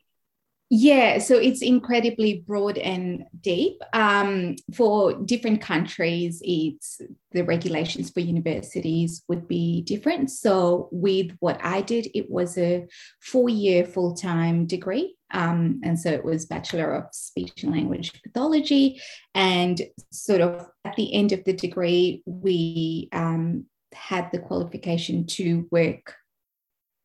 Yeah, 0.77 1.19
so 1.19 1.37
it's 1.37 1.61
incredibly 1.61 2.43
broad 2.45 2.77
and 2.77 3.23
deep. 3.39 3.81
Um, 3.93 4.57
for 4.73 5.13
different 5.13 5.61
countries, 5.61 6.41
it's 6.43 6.99
the 7.31 7.45
regulations 7.45 8.09
for 8.09 8.19
universities 8.19 9.23
would 9.29 9.47
be 9.47 9.83
different. 9.83 10.31
So, 10.31 10.89
with 10.91 11.31
what 11.39 11.61
I 11.63 11.79
did, 11.79 12.09
it 12.13 12.29
was 12.29 12.57
a 12.57 12.87
four-year 13.21 13.85
full-time 13.85 14.65
degree, 14.65 15.15
um, 15.31 15.79
and 15.81 15.97
so 15.97 16.09
it 16.09 16.25
was 16.25 16.45
Bachelor 16.45 16.93
of 16.93 17.05
Speech 17.13 17.63
and 17.63 17.71
Language 17.71 18.21
Pathology. 18.21 18.99
And 19.33 19.81
sort 20.11 20.41
of 20.41 20.67
at 20.83 20.97
the 20.97 21.13
end 21.13 21.31
of 21.31 21.45
the 21.45 21.53
degree, 21.53 22.21
we 22.25 23.07
um, 23.13 23.67
had 23.93 24.29
the 24.33 24.39
qualification 24.39 25.25
to 25.27 25.69
work 25.71 26.15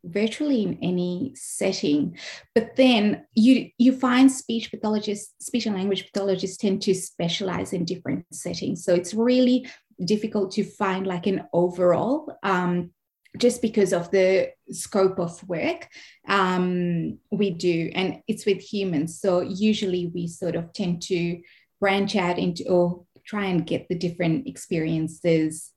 virtually 0.04 0.62
in 0.62 0.78
any 0.82 1.32
setting 1.34 2.16
but 2.54 2.74
then 2.76 3.24
you 3.34 3.68
you 3.78 3.92
find 3.92 4.32
speech 4.32 4.70
pathologists 4.70 5.34
speech 5.44 5.66
and 5.66 5.76
language 5.76 6.04
pathologists 6.06 6.56
tend 6.56 6.80
to 6.80 6.94
specialize 6.94 7.72
in 7.72 7.84
different 7.84 8.24
settings 8.32 8.84
so 8.84 8.94
it's 8.94 9.14
really 9.14 9.66
difficult 10.04 10.50
to 10.50 10.64
find 10.64 11.06
like 11.06 11.26
an 11.26 11.42
overall 11.52 12.38
um, 12.42 12.90
just 13.38 13.62
because 13.62 13.92
of 13.92 14.10
the 14.10 14.50
scope 14.70 15.18
of 15.18 15.46
work 15.48 15.88
um, 16.28 17.18
we 17.30 17.50
do, 17.50 17.90
and 17.94 18.22
it's 18.26 18.46
with 18.46 18.60
humans. 18.60 19.20
So 19.20 19.40
usually 19.40 20.10
we 20.12 20.26
sort 20.26 20.56
of 20.56 20.72
tend 20.72 21.02
to 21.02 21.40
branch 21.80 22.16
out 22.16 22.38
into 22.38 22.68
or 22.68 23.04
try 23.24 23.46
and 23.46 23.66
get 23.66 23.88
the 23.88 23.94
different 23.94 24.46
experiences. 24.46 25.72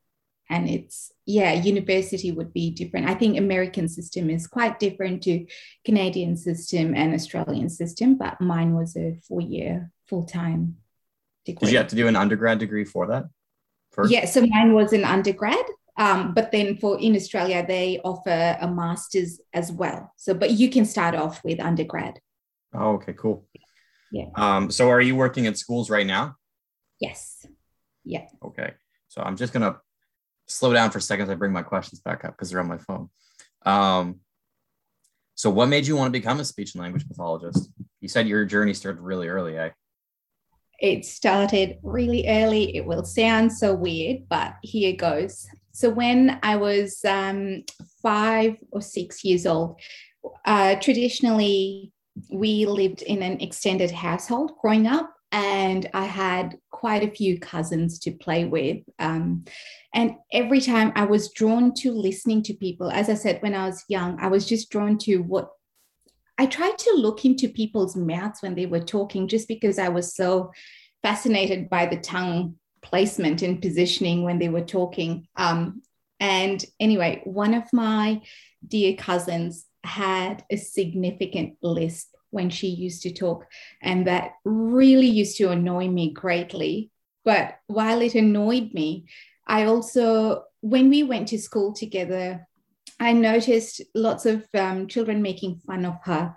And 0.54 0.70
it's, 0.70 1.12
yeah, 1.26 1.54
university 1.54 2.32
would 2.32 2.54
be 2.54 2.70
different. 2.70 3.10
I 3.10 3.16
think 3.16 3.40
American 3.40 3.88
system 3.88 4.30
is 4.30 4.46
quite 4.46 4.78
different 4.78 5.24
to 5.24 5.48
Canadian 5.84 6.38
system 6.38 6.94
and 6.94 7.16
Australian 7.16 7.70
system, 7.70 8.20
but 8.20 8.40
mine 8.40 8.76
was 8.76 8.96
a 8.96 9.18
four 9.28 9.42
year 9.42 9.90
full 10.08 10.26
time 10.26 10.78
degree. 11.44 11.66
Did 11.66 11.72
you 11.72 11.78
have 11.80 11.88
to 11.88 11.96
do 11.96 12.08
an 12.08 12.16
undergrad 12.16 12.60
degree 12.60 12.86
for 12.86 13.08
that? 13.08 13.24
First? 13.94 14.12
Yeah, 14.12 14.26
so 14.26 14.46
mine 14.46 14.74
was 14.74 14.94
an 14.94 15.06
undergrad. 15.06 15.66
Um, 15.98 16.36
but 16.36 16.52
then 16.52 16.78
for 16.78 17.00
in 17.00 17.16
Australia, 17.16 17.66
they 17.68 18.00
offer 18.04 18.58
a 18.62 18.68
master's 18.68 19.42
as 19.54 19.72
well. 19.72 20.14
So, 20.18 20.36
but 20.36 20.52
you 20.52 20.70
can 20.70 20.86
start 20.86 21.16
off 21.16 21.44
with 21.44 21.60
undergrad. 21.60 22.20
Oh, 22.76 22.94
okay, 22.94 23.14
cool. 23.14 23.48
Yeah. 24.12 24.26
Um, 24.36 24.70
so 24.70 24.90
are 24.92 25.02
you 25.02 25.16
working 25.16 25.48
at 25.48 25.58
schools 25.58 25.90
right 25.90 26.06
now? 26.06 26.36
Yes. 27.00 27.44
Yeah. 28.04 28.28
Okay. 28.44 28.74
So 29.08 29.22
I'm 29.22 29.36
just 29.36 29.54
gonna 29.54 29.78
slow 30.48 30.74
down 30.74 30.92
for 30.92 30.98
a 30.98 31.02
second 31.02 31.24
as 31.24 31.30
I 31.30 31.36
bring 31.36 31.52
my 31.52 31.64
questions 31.64 32.02
back 32.02 32.26
up 32.26 32.32
because 32.32 32.50
they're 32.50 32.60
on 32.60 32.68
my 32.68 32.78
phone. 32.78 33.10
Um, 33.66 34.20
so 35.36 35.50
what 35.50 35.68
made 35.68 35.88
you 35.88 35.96
want 35.96 36.14
to 36.14 36.20
become 36.20 36.40
a 36.40 36.46
speech 36.46 36.76
and 36.76 36.84
language 36.84 37.08
pathologist? 37.08 37.70
You 38.02 38.08
said 38.08 38.28
your 38.28 38.46
journey 38.46 38.74
started 38.74 39.02
really 39.02 39.28
early, 39.28 39.58
eh? 39.58 39.70
It 40.80 41.06
started 41.06 41.78
really 41.82 42.28
early. 42.28 42.76
It 42.76 42.86
will 42.86 43.06
sound 43.06 43.52
so 43.52 43.74
weird, 43.74 44.28
but 44.30 44.56
here 44.62 44.96
goes. 44.96 45.48
So 45.72 45.90
when 45.90 46.40
I 46.44 46.58
was 46.58 47.00
um, 47.06 47.64
five 48.02 48.58
or 48.72 48.82
six 48.82 49.24
years 49.24 49.46
old, 49.46 49.80
uh, 50.46 50.76
traditionally 50.76 51.92
we 52.32 52.66
lived 52.66 53.02
in 53.02 53.24
an 53.24 53.42
extended 53.42 53.92
household 53.92 54.52
growing 54.62 54.88
up, 54.88 55.12
and 55.34 55.90
I 55.96 56.06
had 56.06 56.60
quite 56.70 57.04
a 57.04 57.12
few 57.12 57.40
cousins 57.40 57.98
to 58.00 58.12
play 58.12 58.46
with. 58.46 58.84
Um, 59.00 59.46
and 59.94 60.16
every 60.32 60.62
time 60.62 60.94
I 60.96 61.06
was 61.06 61.34
drawn 61.34 61.74
to 61.78 61.92
listening 61.92 62.44
to 62.44 62.54
people, 62.54 62.92
as 62.92 63.10
I 63.10 63.16
said, 63.16 63.42
when 63.42 63.56
I 63.56 63.66
was 63.66 63.84
young, 63.90 64.20
I 64.22 64.28
was 64.28 64.46
just 64.46 64.70
drawn 64.70 65.00
to 65.00 65.18
what 65.18 65.50
I 66.38 66.46
tried 66.46 66.78
to 66.78 66.94
look 66.96 67.25
into 67.25 67.50
people's 67.50 67.96
mouths 67.96 68.44
when 68.44 68.54
they 68.54 68.68
were 68.68 68.80
talking, 68.80 69.28
just 69.28 69.48
because 69.48 69.80
I 69.80 69.90
was 69.90 70.16
so 70.16 70.52
fascinated 71.02 71.68
by 71.68 71.88
the 71.88 71.98
tongue 71.98 72.56
placement 72.84 73.42
and 73.42 73.62
positioning 73.62 74.22
when 74.24 74.38
they 74.38 74.50
were 74.50 74.62
talking. 74.62 75.28
Um, 75.36 75.82
and 76.20 76.63
anyway, 76.80 77.22
one 77.24 77.56
of 77.56 77.63
my 77.74 78.22
dear 78.68 78.96
cousins 78.96 79.66
had 79.84 80.44
a 80.52 80.58
significant 80.58 81.56
lisp 81.63 82.13
when 82.34 82.50
she 82.50 82.68
used 82.68 83.04
to 83.04 83.13
talk, 83.13 83.46
and 83.82 84.08
that 84.08 84.34
really 84.44 85.08
used 85.08 85.38
to 85.38 85.52
annoy 85.52 85.88
me 85.88 86.12
greatly. 86.12 86.90
But 87.24 87.60
while 87.68 88.02
it 88.02 88.16
annoyed 88.16 88.74
me, 88.74 89.06
I 89.48 89.66
also, 89.66 90.44
when 90.62 90.90
we 90.90 91.04
went 91.04 91.30
to 91.30 91.38
school 91.38 91.74
together, 91.74 92.48
I 93.00 93.13
noticed 93.13 93.82
lots 93.94 94.25
of 94.25 94.46
um, 94.54 94.88
children 94.88 95.22
making 95.22 95.62
fun 95.66 95.86
of 95.86 95.98
her. 96.04 96.36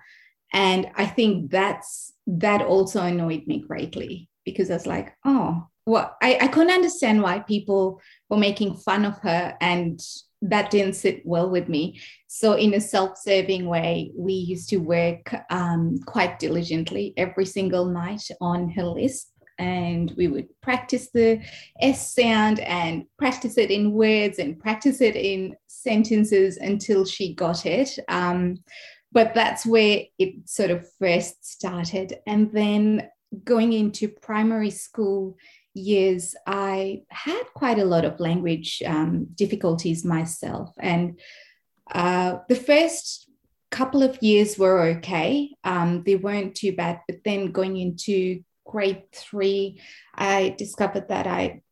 And 0.53 0.91
I 0.95 1.07
think 1.07 1.50
that's 1.50 2.12
that 2.26 2.62
also 2.62 3.00
annoyed 3.03 3.47
me 3.47 3.61
greatly 3.61 4.29
because 4.45 4.71
I 4.71 4.75
was 4.75 4.87
like, 4.87 5.17
oh, 5.25 5.67
well, 5.87 6.16
I, 6.21 6.38
I 6.43 6.49
couldn't 6.49 6.75
understand 6.75 7.23
why 7.23 7.38
people 7.38 8.00
were 8.28 8.37
making 8.37 8.75
fun 8.76 9.05
of 9.05 9.19
her 9.21 9.57
and 9.61 10.00
that 10.43 10.71
didn't 10.71 10.95
sit 10.95 11.23
well 11.25 11.49
with 11.49 11.69
me. 11.69 12.00
So, 12.26 12.55
in 12.55 12.75
a 12.75 12.81
self 12.81 13.19
serving 13.19 13.66
way, 13.66 14.11
we 14.14 14.35
used 14.35 14.69
to 14.71 14.78
work 14.78 15.35
um, 15.49 15.99
quite 16.05 16.38
diligently 16.38 17.14
every 17.16 17.47
single 17.47 17.87
night 17.87 18.23
on 18.40 18.69
her 18.71 18.85
lisp. 18.85 19.28
And 19.59 20.12
we 20.19 20.28
would 20.28 20.49
practice 20.61 21.09
the 21.14 21.40
S 21.81 22.14
sound 22.14 22.61
and 22.61 23.05
practice 23.19 23.57
it 23.57 23.71
in 23.71 23.93
words 23.93 24.38
and 24.38 24.59
practice 24.59 25.00
it 25.00 25.16
in 25.16 25.57
sentences 25.66 26.59
until 26.59 27.07
she 27.07 27.33
got 27.33 27.64
it. 27.64 27.99
Um, 28.09 28.59
but 29.12 29.33
that's 29.35 29.64
where 29.64 30.02
it 30.19 30.47
sort 30.47 30.71
of 30.71 30.87
first 30.99 31.43
started. 31.47 32.19
And 32.26 32.52
then 32.52 33.09
going 33.45 33.73
into 33.73 34.09
primary 34.09 34.71
school, 34.71 35.37
years, 35.76 36.35
I 36.47 37.02
had 37.09 37.45
quite 37.54 37.78
a 37.78 37.85
lot 37.85 38.04
of 38.04 38.21
language 38.21 38.83
um, 38.87 39.26
difficulties 39.35 40.04
myself. 40.04 40.75
And 40.78 41.21
uh, 41.92 42.38
the 42.49 42.56
first 42.56 43.30
couple 43.71 44.02
of 44.02 44.23
years 44.23 44.59
were 44.59 44.83
okay, 44.97 45.54
um, 45.64 46.02
they 46.04 46.16
weren't 46.16 46.54
too 46.54 46.75
bad. 46.75 47.00
But 47.06 47.18
then 47.25 47.52
going 47.52 47.76
into 47.76 48.42
grade 48.64 49.02
three, 49.12 49.80
I 50.14 50.54
discovered 50.56 51.09
that 51.09 51.26
I 51.26 51.62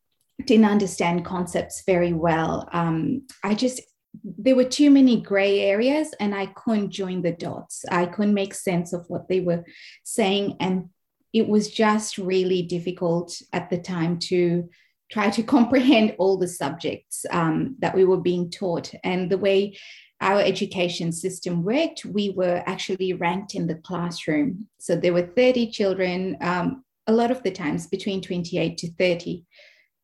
didn't 0.44 0.66
understand 0.66 1.24
concepts 1.24 1.82
very 1.86 2.12
well. 2.12 2.68
Um, 2.72 3.26
I 3.42 3.54
just 3.54 3.80
there 4.22 4.54
were 4.54 4.64
too 4.64 4.90
many 4.90 5.20
gray 5.20 5.60
areas 5.60 6.14
and 6.20 6.34
I 6.34 6.46
couldn't 6.46 6.90
join 6.90 7.22
the 7.22 7.32
dots. 7.32 7.84
I 7.90 8.06
couldn't 8.06 8.34
make 8.34 8.54
sense 8.54 8.92
of 8.92 9.04
what 9.08 9.28
they 9.28 9.40
were 9.40 9.64
saying. 10.04 10.56
And 10.60 10.90
it 11.34 11.48
was 11.48 11.68
just 11.68 12.16
really 12.16 12.62
difficult 12.62 13.42
at 13.52 13.68
the 13.68 13.78
time 13.78 14.18
to 14.18 14.70
try 15.10 15.28
to 15.30 15.42
comprehend 15.56 16.14
all 16.18 16.38
the 16.38 16.48
subjects 16.48 17.26
um, 17.30 17.76
that 17.80 17.94
we 17.94 18.04
were 18.04 18.20
being 18.20 18.50
taught. 18.50 18.94
And 19.02 19.28
the 19.30 19.36
way 19.36 19.76
our 20.20 20.40
education 20.40 21.12
system 21.12 21.64
worked, 21.64 22.04
we 22.04 22.30
were 22.30 22.62
actually 22.66 23.12
ranked 23.12 23.54
in 23.54 23.66
the 23.66 23.74
classroom. 23.74 24.68
So 24.78 24.96
there 24.96 25.12
were 25.12 25.26
30 25.36 25.70
children, 25.70 26.38
um, 26.40 26.84
a 27.06 27.12
lot 27.12 27.30
of 27.30 27.42
the 27.42 27.50
times 27.50 27.88
between 27.88 28.22
28 28.22 28.78
to 28.78 28.92
30. 28.92 29.44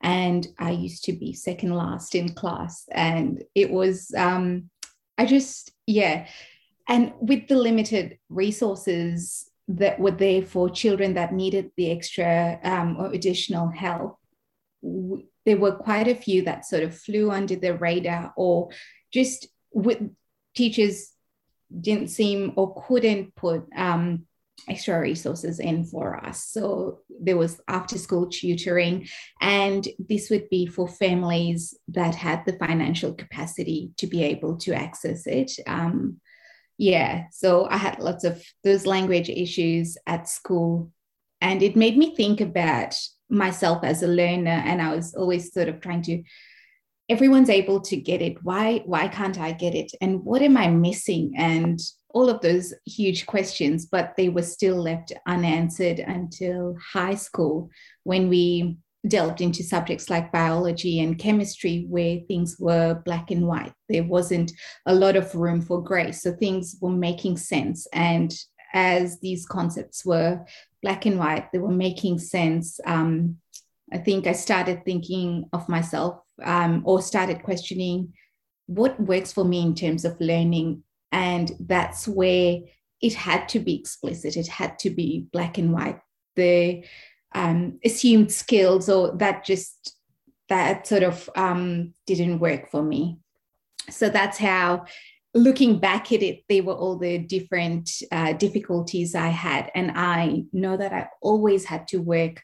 And 0.02 0.46
I 0.58 0.72
used 0.72 1.04
to 1.04 1.12
be 1.12 1.32
second 1.32 1.74
last 1.74 2.14
in 2.14 2.30
class. 2.30 2.84
And 2.90 3.44
it 3.54 3.70
was, 3.70 4.12
um, 4.16 4.68
I 5.16 5.26
just, 5.26 5.70
yeah. 5.86 6.26
And 6.88 7.12
with 7.20 7.46
the 7.46 7.56
limited 7.56 8.18
resources 8.28 9.49
that 9.78 10.00
were 10.00 10.10
there 10.10 10.42
for 10.42 10.68
children 10.68 11.14
that 11.14 11.32
needed 11.32 11.70
the 11.76 11.90
extra 11.92 12.58
um, 12.64 12.96
or 12.98 13.12
additional 13.12 13.68
help. 13.68 14.18
There 14.82 15.58
were 15.58 15.76
quite 15.76 16.08
a 16.08 16.14
few 16.14 16.42
that 16.42 16.66
sort 16.66 16.82
of 16.82 16.98
flew 16.98 17.30
under 17.30 17.56
the 17.56 17.74
radar, 17.74 18.32
or 18.36 18.70
just 19.12 19.46
with 19.72 19.98
teachers 20.56 21.12
didn't 21.80 22.08
seem 22.08 22.52
or 22.56 22.82
couldn't 22.86 23.36
put 23.36 23.64
um, 23.76 24.26
extra 24.68 25.00
resources 25.00 25.60
in 25.60 25.84
for 25.84 26.16
us. 26.16 26.44
So 26.44 27.00
there 27.08 27.36
was 27.36 27.60
after 27.68 27.96
school 27.96 28.28
tutoring, 28.28 29.06
and 29.40 29.86
this 29.98 30.30
would 30.30 30.50
be 30.50 30.66
for 30.66 30.88
families 30.88 31.78
that 31.88 32.16
had 32.16 32.44
the 32.44 32.54
financial 32.54 33.14
capacity 33.14 33.92
to 33.98 34.08
be 34.08 34.24
able 34.24 34.56
to 34.58 34.74
access 34.74 35.26
it. 35.26 35.52
Um, 35.66 36.20
yeah 36.80 37.24
so 37.30 37.68
i 37.70 37.76
had 37.76 37.98
lots 37.98 38.24
of 38.24 38.42
those 38.64 38.86
language 38.86 39.28
issues 39.28 39.98
at 40.06 40.28
school 40.28 40.90
and 41.40 41.62
it 41.62 41.76
made 41.76 41.96
me 41.96 42.14
think 42.14 42.40
about 42.40 42.94
myself 43.28 43.84
as 43.84 44.02
a 44.02 44.08
learner 44.08 44.62
and 44.64 44.80
i 44.80 44.94
was 44.94 45.14
always 45.14 45.52
sort 45.52 45.68
of 45.68 45.80
trying 45.80 46.02
to 46.02 46.22
everyone's 47.10 47.50
able 47.50 47.80
to 47.80 47.96
get 47.96 48.22
it. 48.22 48.36
Why 48.44 48.82
why 48.86 49.08
can't 49.08 49.38
i 49.38 49.50
get 49.50 49.74
it? 49.74 49.90
And 50.00 50.24
what 50.24 50.42
am 50.42 50.56
i 50.56 50.68
missing? 50.68 51.34
And 51.36 51.78
all 52.14 52.30
of 52.30 52.40
those 52.40 52.72
huge 52.86 53.26
questions 53.26 53.86
but 53.86 54.14
they 54.16 54.28
were 54.28 54.42
still 54.42 54.76
left 54.76 55.12
unanswered 55.26 56.00
until 56.00 56.76
high 56.92 57.14
school 57.14 57.70
when 58.02 58.28
we 58.28 58.76
delved 59.06 59.40
into 59.40 59.62
subjects 59.62 60.10
like 60.10 60.32
biology 60.32 61.00
and 61.00 61.18
chemistry 61.18 61.86
where 61.88 62.18
things 62.28 62.56
were 62.58 63.00
black 63.04 63.30
and 63.30 63.46
white. 63.46 63.72
There 63.88 64.04
wasn't 64.04 64.52
a 64.86 64.94
lot 64.94 65.16
of 65.16 65.34
room 65.34 65.62
for 65.62 65.82
gray. 65.82 66.12
So 66.12 66.32
things 66.32 66.76
were 66.80 66.90
making 66.90 67.38
sense. 67.38 67.86
And 67.92 68.34
as 68.72 69.18
these 69.20 69.46
concepts 69.46 70.04
were 70.04 70.44
black 70.82 71.06
and 71.06 71.18
white, 71.18 71.50
they 71.52 71.58
were 71.58 71.70
making 71.70 72.18
sense. 72.18 72.78
Um, 72.84 73.38
I 73.92 73.98
think 73.98 74.26
I 74.26 74.32
started 74.32 74.84
thinking 74.84 75.48
of 75.52 75.68
myself 75.68 76.20
um, 76.42 76.82
or 76.84 77.02
started 77.02 77.42
questioning 77.42 78.12
what 78.66 79.00
works 79.00 79.32
for 79.32 79.44
me 79.44 79.62
in 79.62 79.74
terms 79.74 80.04
of 80.04 80.20
learning. 80.20 80.84
And 81.10 81.50
that's 81.58 82.06
where 82.06 82.60
it 83.02 83.14
had 83.14 83.48
to 83.48 83.58
be 83.58 83.74
explicit, 83.76 84.36
it 84.36 84.46
had 84.46 84.78
to 84.80 84.90
be 84.90 85.26
black 85.32 85.58
and 85.58 85.72
white. 85.72 86.00
The 86.36 86.84
um, 87.34 87.78
assumed 87.84 88.32
skills 88.32 88.88
or 88.88 89.16
that 89.16 89.44
just 89.44 89.96
that 90.48 90.86
sort 90.86 91.02
of 91.02 91.30
um, 91.36 91.94
didn't 92.06 92.40
work 92.40 92.70
for 92.70 92.82
me. 92.82 93.18
So 93.88 94.08
that's 94.08 94.38
how 94.38 94.84
looking 95.32 95.78
back 95.78 96.10
at 96.10 96.22
it 96.22 96.42
they 96.48 96.60
were 96.60 96.74
all 96.74 96.96
the 96.96 97.18
different 97.18 97.88
uh, 98.10 98.32
difficulties 98.32 99.14
i 99.14 99.28
had. 99.28 99.70
And 99.76 99.92
i 99.94 100.42
know 100.52 100.76
that 100.76 100.92
i 100.92 101.08
always 101.22 101.64
had 101.64 101.86
to 101.88 101.98
work 101.98 102.42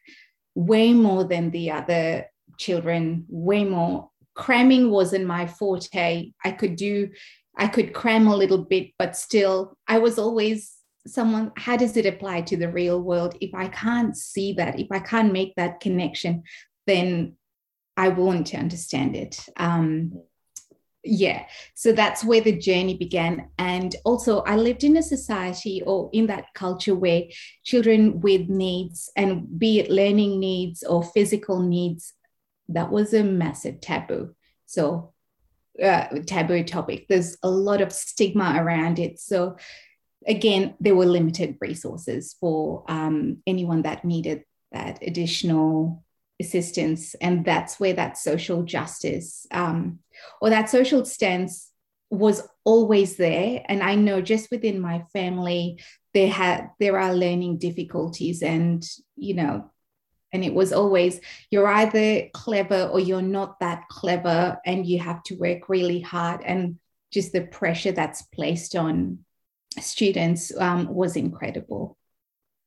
way 0.54 0.92
more 0.92 1.24
than 1.24 1.50
the 1.50 1.70
other 1.70 2.26
children 2.58 3.24
way 3.28 3.64
more. 3.64 4.10
Cramming 4.34 4.90
wasn't 4.90 5.26
my 5.26 5.46
forte. 5.46 6.32
I 6.44 6.50
could 6.50 6.76
do, 6.76 7.10
I 7.56 7.68
could 7.68 7.94
cram 7.94 8.26
a 8.26 8.36
little 8.36 8.64
bit, 8.64 8.90
but 8.98 9.16
still, 9.16 9.76
I 9.86 9.98
was 9.98 10.18
always 10.18 10.72
someone. 11.06 11.52
How 11.56 11.76
does 11.76 11.96
it 11.96 12.06
apply 12.06 12.42
to 12.42 12.56
the 12.56 12.70
real 12.70 13.00
world? 13.00 13.36
If 13.40 13.54
I 13.54 13.68
can't 13.68 14.16
see 14.16 14.52
that, 14.54 14.78
if 14.78 14.88
I 14.90 14.98
can't 14.98 15.32
make 15.32 15.54
that 15.56 15.80
connection, 15.80 16.42
then 16.86 17.36
I 17.96 18.08
won't 18.08 18.54
understand 18.54 19.16
it. 19.16 19.48
Um, 19.56 20.12
yeah 21.06 21.44
so 21.74 21.92
that's 21.92 22.24
where 22.24 22.40
the 22.40 22.56
journey 22.56 22.96
began 22.96 23.48
and 23.58 23.94
also 24.04 24.40
i 24.40 24.56
lived 24.56 24.82
in 24.82 24.96
a 24.96 25.02
society 25.02 25.82
or 25.86 26.10
in 26.12 26.26
that 26.26 26.46
culture 26.54 26.94
where 26.94 27.22
children 27.64 28.20
with 28.20 28.48
needs 28.48 29.10
and 29.16 29.58
be 29.58 29.78
it 29.78 29.90
learning 29.90 30.40
needs 30.40 30.82
or 30.82 31.02
physical 31.02 31.60
needs 31.60 32.12
that 32.68 32.90
was 32.90 33.14
a 33.14 33.22
massive 33.22 33.80
taboo 33.80 34.34
so 34.66 35.12
uh, 35.82 36.08
taboo 36.26 36.64
topic 36.64 37.06
there's 37.08 37.36
a 37.42 37.50
lot 37.50 37.80
of 37.80 37.92
stigma 37.92 38.56
around 38.58 38.98
it 38.98 39.20
so 39.20 39.56
again 40.26 40.74
there 40.80 40.94
were 40.94 41.06
limited 41.06 41.56
resources 41.60 42.34
for 42.40 42.84
um, 42.88 43.38
anyone 43.46 43.82
that 43.82 44.04
needed 44.04 44.44
that 44.72 44.98
additional 45.02 46.04
assistance 46.40 47.14
and 47.20 47.44
that's 47.44 47.80
where 47.80 47.94
that 47.94 48.18
social 48.18 48.62
justice 48.62 49.46
um, 49.50 49.98
or 50.40 50.50
that 50.50 50.68
social 50.68 51.04
stance 51.04 51.70
was 52.10 52.46
always 52.64 53.16
there. 53.16 53.64
And 53.68 53.82
i 53.82 53.94
know 53.94 54.20
just 54.20 54.50
within 54.50 54.80
my 54.80 55.04
family 55.12 55.80
there 56.14 56.30
had 56.30 56.70
there 56.80 56.98
are 56.98 57.14
learning 57.14 57.58
difficulties 57.58 58.42
and 58.42 58.82
you 59.16 59.34
know 59.34 59.70
and 60.32 60.44
it 60.44 60.54
was 60.54 60.72
always 60.72 61.20
you're 61.50 61.66
either 61.66 62.28
clever 62.32 62.88
or 62.92 63.00
you're 63.00 63.22
not 63.22 63.60
that 63.60 63.84
clever 63.88 64.58
and 64.64 64.86
you 64.86 64.98
have 64.98 65.22
to 65.24 65.34
work 65.36 65.68
really 65.68 66.00
hard 66.00 66.42
and 66.44 66.78
just 67.12 67.32
the 67.32 67.42
pressure 67.42 67.92
that's 67.92 68.22
placed 68.22 68.74
on 68.74 69.18
students 69.80 70.56
um, 70.58 70.92
was 70.92 71.16
incredible. 71.16 71.96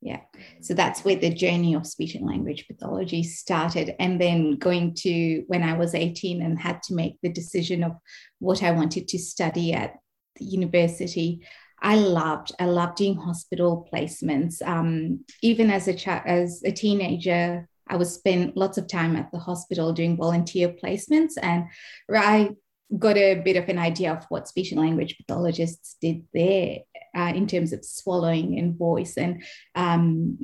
Yeah. 0.02 0.22
So 0.62 0.74
that's 0.74 1.04
where 1.04 1.18
the 1.18 1.34
journey 1.34 1.74
of 1.74 1.86
speech 1.86 2.16
and 2.16 2.26
language 2.26 2.68
pathology 2.68 3.22
started. 3.24 3.96
And 4.00 4.20
then 4.20 4.56
going 4.56 4.94
to 5.00 5.44
when 5.48 5.62
i 5.62 5.74
was 5.74 5.94
18 5.94 6.42
and 6.42 6.58
had 6.58 6.82
to 6.84 6.94
make 6.94 7.18
the 7.22 7.30
decision 7.30 7.84
of 7.84 7.94
what 8.40 8.64
i 8.64 8.72
wanted 8.72 9.10
to 9.10 9.20
study 9.20 9.74
at 9.74 9.96
the 10.38 10.46
university 10.46 11.46
i 11.82 11.96
loved 11.96 12.54
i 12.60 12.66
loved 12.66 12.96
doing 12.98 13.16
hospital 13.16 13.88
placements. 13.92 14.66
Um, 14.66 15.26
even 15.42 15.70
as 15.70 15.88
a 15.90 15.94
ch- 15.94 16.08
as 16.08 16.62
a 16.64 16.72
teenager 16.72 17.68
i 17.90 17.98
would 17.98 18.08
spend 18.08 18.54
lots 18.56 18.78
of 18.78 18.88
time 18.88 19.18
at 19.18 19.32
the 19.34 19.40
hospital 19.40 19.92
doing 19.92 20.16
volunteer 20.16 20.70
placements. 20.82 21.34
And 21.42 21.66
i 22.10 22.52
got 22.98 23.18
a 23.18 23.36
bit 23.36 23.56
of 23.56 23.70
an 23.70 23.78
idea 23.78 24.12
of 24.12 24.26
what 24.30 24.48
speech 24.48 24.72
and 24.72 24.82
language 24.82 25.18
pathologists 25.18 25.96
did 26.02 26.24
there 26.34 26.80
uh, 27.16 27.32
in 27.36 27.46
terms 27.46 27.72
of 27.72 27.86
swallowing 27.86 28.58
and 28.58 28.78
voice 28.78 29.18
and 29.18 29.44
um, 29.76 30.40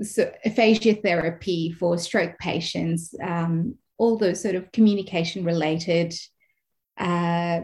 so 0.00 0.32
aphasia 0.44 0.94
therapy 0.94 1.72
for 1.72 1.98
stroke 1.98 2.38
patients, 2.38 3.14
um, 3.22 3.76
all 3.98 4.16
those 4.16 4.40
sort 4.40 4.54
of 4.54 4.72
communication 4.72 5.44
related 5.44 6.14
uh, 6.98 7.62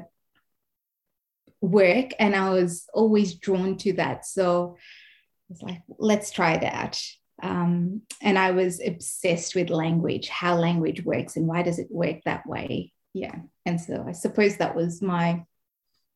work. 1.60 2.10
And 2.18 2.36
I 2.36 2.50
was 2.50 2.86
always 2.92 3.34
drawn 3.34 3.76
to 3.78 3.94
that. 3.94 4.26
So 4.26 4.76
I 4.78 5.52
was 5.52 5.62
like, 5.62 5.82
let's 5.98 6.30
try 6.30 6.58
that. 6.58 7.00
Um, 7.42 8.02
and 8.20 8.38
I 8.38 8.50
was 8.50 8.80
obsessed 8.84 9.54
with 9.54 9.70
language, 9.70 10.28
how 10.28 10.56
language 10.56 11.04
works 11.04 11.36
and 11.36 11.46
why 11.46 11.62
does 11.62 11.78
it 11.78 11.88
work 11.90 12.18
that 12.24 12.46
way 12.46 12.92
yeah 13.14 13.34
and 13.66 13.80
so 13.80 14.04
i 14.06 14.12
suppose 14.12 14.56
that 14.56 14.74
was 14.74 15.02
my 15.02 15.44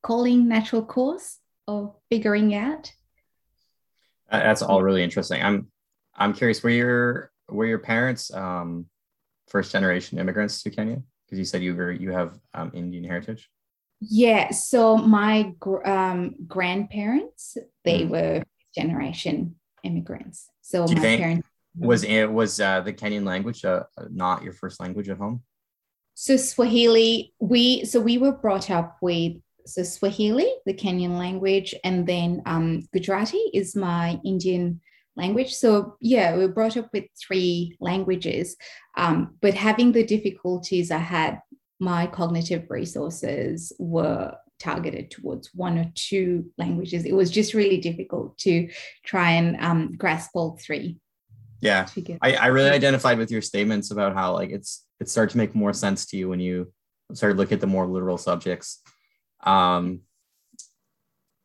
calling 0.03 0.49
natural 0.49 0.85
course 0.85 1.39
of 1.69 1.95
figuring 2.11 2.55
out. 2.55 2.93
That's 4.31 4.63
all 4.63 4.83
really 4.83 5.03
interesting. 5.03 5.43
I'm 5.43 5.69
i'm 6.15 6.35
curious 6.35 6.63
were 6.63 6.71
your 6.71 7.33
were 7.49 7.65
your 7.65 7.79
parents 7.79 8.33
um 8.35 8.87
first 9.49 9.73
generation 9.73 10.19
immigrants 10.19 10.63
to 10.63 10.71
kenya? 10.71 11.03
Because 11.27 11.39
you 11.39 11.45
said 11.45 11.63
you 11.63 11.75
were 11.75 11.93
you 11.93 12.11
have 12.11 12.39
um, 12.55 12.71
indian 12.75 13.05
heritage. 13.05 13.49
Yeah 14.01 14.51
so 14.51 14.97
my 14.97 15.55
um, 15.85 16.35
grandparents 16.47 17.57
they 17.85 18.03
mm. 18.03 18.09
were 18.09 18.43
generation 18.75 19.57
immigrants. 19.85 20.49
So 20.63 20.87
my 20.87 20.95
parents 20.95 21.47
was 21.77 22.05
it 22.05 22.31
was 22.31 22.61
uh, 22.61 22.81
the 22.81 22.93
kenyan 22.93 23.25
language 23.25 23.65
uh, 23.65 23.85
not 24.11 24.43
your 24.43 24.53
first 24.53 24.81
language 24.81 25.09
at 25.09 25.19
home 25.19 25.43
so 26.23 26.37
Swahili, 26.37 27.35
we 27.41 27.85
so 27.85 27.99
we 27.99 28.17
were 28.17 28.31
brought 28.31 28.71
up 28.71 28.97
with 29.03 29.33
so 29.67 29.83
Swahili, 29.83 30.49
the 30.67 30.73
Kenyan 30.73 31.19
language, 31.19 31.75
and 31.83 32.07
then 32.07 32.43
um, 32.47 32.87
Gujarati 32.93 33.43
is 33.53 33.75
my 33.75 34.21
Indian 34.25 34.81
language. 35.17 35.53
So 35.53 35.97
yeah, 36.01 36.37
we 36.37 36.47
were 36.47 36.53
brought 36.53 36.77
up 36.77 36.91
with 36.93 37.07
three 37.21 37.77
languages, 37.81 38.57
um, 38.97 39.35
but 39.41 39.55
having 39.55 39.91
the 39.91 40.05
difficulties 40.05 40.93
I 40.93 40.99
had, 40.99 41.41
my 41.81 42.07
cognitive 42.07 42.67
resources 42.71 43.73
were 43.81 44.37
targeted 44.61 45.11
towards 45.11 45.53
one 45.53 45.77
or 45.77 45.91
two 45.97 46.53
languages. 46.57 47.05
It 47.05 47.17
was 47.17 47.33
just 47.33 47.53
really 47.53 47.79
difficult 47.79 48.39
to 48.39 48.69
try 49.05 49.33
and 49.33 49.57
um, 49.61 49.97
grasp 49.97 50.31
all 50.35 50.57
three. 50.57 51.01
Yeah, 51.63 51.87
I, 52.21 52.35
I 52.35 52.47
really 52.49 52.71
identified 52.71 53.19
with 53.19 53.31
your 53.31 53.41
statements 53.41 53.93
about 53.93 54.15
how 54.15 54.33
like 54.35 54.51
it's 54.51 54.85
it 54.99 55.09
started 55.09 55.31
to 55.31 55.39
make 55.39 55.55
more 55.55 55.73
sense 55.73 56.05
to 56.07 56.17
you 56.17 56.29
when 56.29 56.41
you 56.41 56.73
started 57.15 57.39
looking 57.39 57.55
at 57.55 57.61
the 57.61 57.69
more 57.69 57.87
literal 57.87 58.19
subjects. 58.19 58.83
Um, 59.45 60.01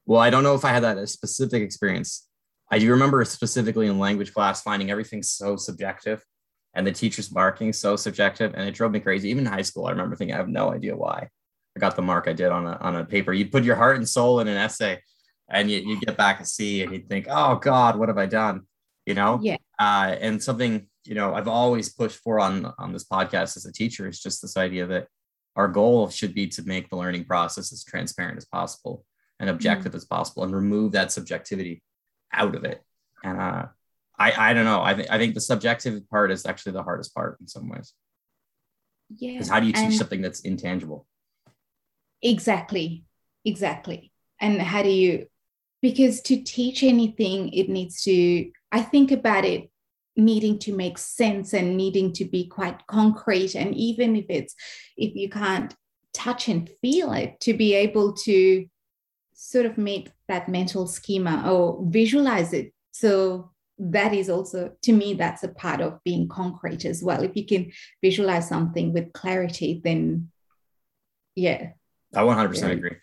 well, 0.08 0.20
I 0.20 0.32
don't 0.32 0.42
know 0.42 0.56
if 0.56 0.66
I 0.66 0.70
had 0.70 0.82
that 0.82 0.98
a 0.98 1.06
specific 1.06 1.62
experience. 1.62 2.28
I 2.72 2.80
do 2.80 2.90
remember 2.90 3.24
specifically 3.26 3.86
in 3.86 4.00
language 4.00 4.34
class 4.34 4.64
finding 4.64 4.90
everything 4.90 5.22
so 5.22 5.56
subjective 5.56 6.26
and 6.74 6.88
the 6.88 6.92
teacher's 6.92 7.32
marking 7.32 7.72
so 7.72 7.96
subjective 7.96 8.56
and 8.56 8.68
it 8.68 8.74
drove 8.74 8.92
me 8.92 9.00
crazy. 9.00 9.30
Even 9.30 9.46
in 9.46 9.54
high 9.54 9.62
school, 9.62 9.86
I 9.86 9.92
remember 9.92 10.16
thinking, 10.16 10.34
I 10.34 10.40
have 10.40 10.50
no 10.50 10.74
idea 10.74 10.98
why 10.98 11.30
I 11.76 11.80
got 11.80 11.96
the 11.96 12.02
mark 12.02 12.28
I 12.28 12.34
did 12.34 12.50
on 12.50 12.66
a, 12.66 12.76
on 12.78 12.96
a 12.96 13.06
paper. 13.06 13.34
You'd 13.34 13.52
put 13.52 13.64
your 13.64 13.76
heart 13.76 13.98
and 13.98 14.10
soul 14.10 14.40
in 14.40 14.48
an 14.48 14.58
essay 14.58 15.00
and 15.48 15.70
you, 15.70 15.78
you 15.78 16.00
get 16.00 16.18
back 16.18 16.40
a 16.40 16.46
C 16.46 16.82
and 16.82 16.92
you'd 16.92 17.08
think, 17.08 17.28
oh 17.30 17.58
God, 17.58 17.98
what 17.98 18.10
have 18.10 18.18
I 18.18 18.26
done? 18.26 18.64
You 19.06 19.14
know? 19.14 19.40
Yeah 19.44 19.58
uh, 19.80 20.16
and 20.20 20.42
something 20.42 20.88
you 21.04 21.16
know 21.16 21.34
I've 21.34 21.48
always 21.48 21.90
pushed 21.90 22.20
for 22.20 22.40
on 22.40 22.74
on 22.78 22.94
this 22.94 23.06
podcast 23.06 23.58
as 23.58 23.66
a 23.66 23.72
teacher 23.72 24.08
is 24.08 24.20
just 24.20 24.42
this 24.42 24.58
idea 24.58 24.86
that 24.88 25.08
our 25.56 25.68
goal 25.68 26.10
should 26.10 26.34
be 26.36 26.48
to 26.48 26.63
make 26.63 26.90
the 26.90 26.96
learning 26.96 27.26
process 27.26 27.74
as 27.74 27.84
transparent 27.84 28.38
as 28.38 28.46
possible 28.46 29.04
and 29.40 29.50
objective 29.50 29.92
mm-hmm. 29.92 29.98
as 29.98 30.06
possible 30.06 30.44
and 30.44 30.56
remove 30.56 30.92
that 30.92 31.12
subjectivity 31.12 31.82
out 32.32 32.56
of 32.56 32.63
it. 32.63 32.82
And 33.24 33.40
uh, 33.40 33.66
I, 34.18 34.50
I 34.50 34.54
don't 34.54 34.66
know. 34.66 34.84
I, 34.84 34.94
th- 34.94 35.08
I 35.10 35.18
think 35.18 35.34
the 35.34 35.42
subjective 35.42 36.08
part 36.10 36.32
is 36.32 36.46
actually 36.46 36.74
the 36.74 36.84
hardest 36.84 37.13
part 37.13 37.38
in 37.42 37.48
some 37.48 37.70
ways. 37.70 37.94
Yeah 39.18 39.34
because 39.34 39.50
how 39.50 39.60
do 39.60 39.68
you 39.68 39.74
teach 39.74 39.98
something 39.98 40.22
that's 40.22 40.42
intangible? 40.42 41.08
Exactly. 42.22 43.06
Exactly. 43.46 44.12
And 44.40 44.62
how 44.62 44.84
do 44.84 44.90
you 44.90 45.28
because 45.82 46.22
to 46.22 46.42
teach 46.42 46.84
anything 46.84 47.54
it 47.54 47.70
needs 47.70 48.04
to 48.04 48.50
I 48.72 48.82
think 48.82 49.12
about 49.12 49.46
it 49.46 49.70
needing 50.18 50.58
to 50.58 50.76
make 50.76 50.98
sense 50.98 51.54
and 51.54 51.78
needing 51.78 52.12
to 52.12 52.26
be 52.26 52.48
quite 52.48 52.86
concrete. 52.88 53.56
And 53.56 53.74
even 53.76 54.16
if 54.16 54.26
it's, 54.30 54.56
if 54.98 55.16
you 55.16 55.30
can't 55.30 55.74
touch 56.13 56.50
and 56.50 56.70
feel 56.82 57.13
it, 57.13 57.40
to 57.42 57.54
be 57.54 57.76
able 57.76 58.13
to 58.13 58.66
sort 59.34 59.68
of 59.68 59.78
make 59.78 60.10
that 60.28 60.50
mental 60.50 60.88
schema 60.88 61.50
or 61.50 61.86
visualize 61.88 62.52
it. 62.52 62.74
So 62.92 63.52
that 63.78 64.13
is 64.13 64.28
also, 64.28 64.72
to 64.82 64.92
me, 64.92 65.13
that's 65.13 65.44
a 65.44 65.50
part 65.50 65.82
of 65.82 66.04
being 66.04 66.28
concrete 66.28 66.84
as 66.84 67.04
well. 67.04 67.24
If 67.24 67.36
you 67.36 67.46
can 67.46 67.72
visualize 68.02 68.50
something 68.50 68.92
with 68.92 69.13
clarity, 69.13 69.80
then 69.84 70.32
yeah. 71.36 71.74
I 72.16 72.22
100% 72.22 72.60
yeah. 72.60 72.68
agree. 72.70 72.98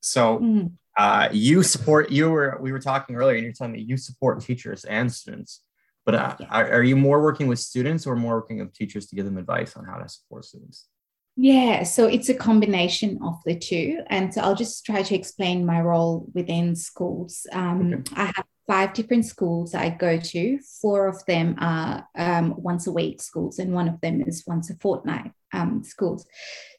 So, 0.00 0.38
mm 0.38 0.72
uh, 0.96 1.28
you 1.32 1.62
support 1.62 2.10
you 2.10 2.30
were 2.30 2.58
we 2.60 2.72
were 2.72 2.78
talking 2.78 3.16
earlier 3.16 3.36
and 3.36 3.44
you're 3.44 3.52
telling 3.52 3.72
me 3.72 3.80
you 3.80 3.96
support 3.96 4.40
teachers 4.40 4.84
and 4.84 5.10
students 5.12 5.62
but 6.04 6.14
uh, 6.14 6.36
yeah. 6.40 6.46
are, 6.50 6.72
are, 6.72 6.82
you 6.82 6.96
more 6.96 7.22
working 7.22 7.46
with 7.46 7.60
students 7.60 8.06
or 8.06 8.16
more 8.16 8.34
working 8.34 8.58
with 8.58 8.72
teachers 8.74 9.06
to 9.06 9.14
give 9.14 9.24
them 9.24 9.38
advice 9.38 9.76
on 9.76 9.84
how 9.84 9.98
to 9.98 10.08
support 10.08 10.44
students? 10.44 10.88
Yeah 11.36 11.84
so 11.84 12.06
it's 12.06 12.28
a 12.28 12.34
combination 12.34 13.18
of 13.22 13.40
the 13.46 13.58
two. 13.58 14.02
And 14.08 14.34
so 14.34 14.42
i'll 14.42 14.54
just 14.54 14.84
try 14.84 15.02
to 15.02 15.14
explain 15.14 15.64
my 15.64 15.80
role 15.80 16.26
within 16.34 16.76
schools. 16.76 17.46
Um, 17.52 17.94
okay. 17.94 18.14
i 18.16 18.24
have 18.24 18.44
five 18.66 18.92
different 18.92 19.24
schools 19.24 19.74
i 19.74 19.88
go 19.88 20.18
to. 20.18 20.58
Four 20.82 21.06
of 21.06 21.24
them 21.24 21.56
are 21.58 22.06
um, 22.16 22.54
once 22.58 22.86
a 22.86 22.92
week 22.92 23.22
schools 23.22 23.58
and 23.58 23.72
one 23.72 23.88
of 23.88 24.00
them 24.02 24.22
is 24.26 24.44
once 24.46 24.68
a 24.68 24.74
fortnight 24.74 25.32
um, 25.54 25.84
schools. 25.84 26.26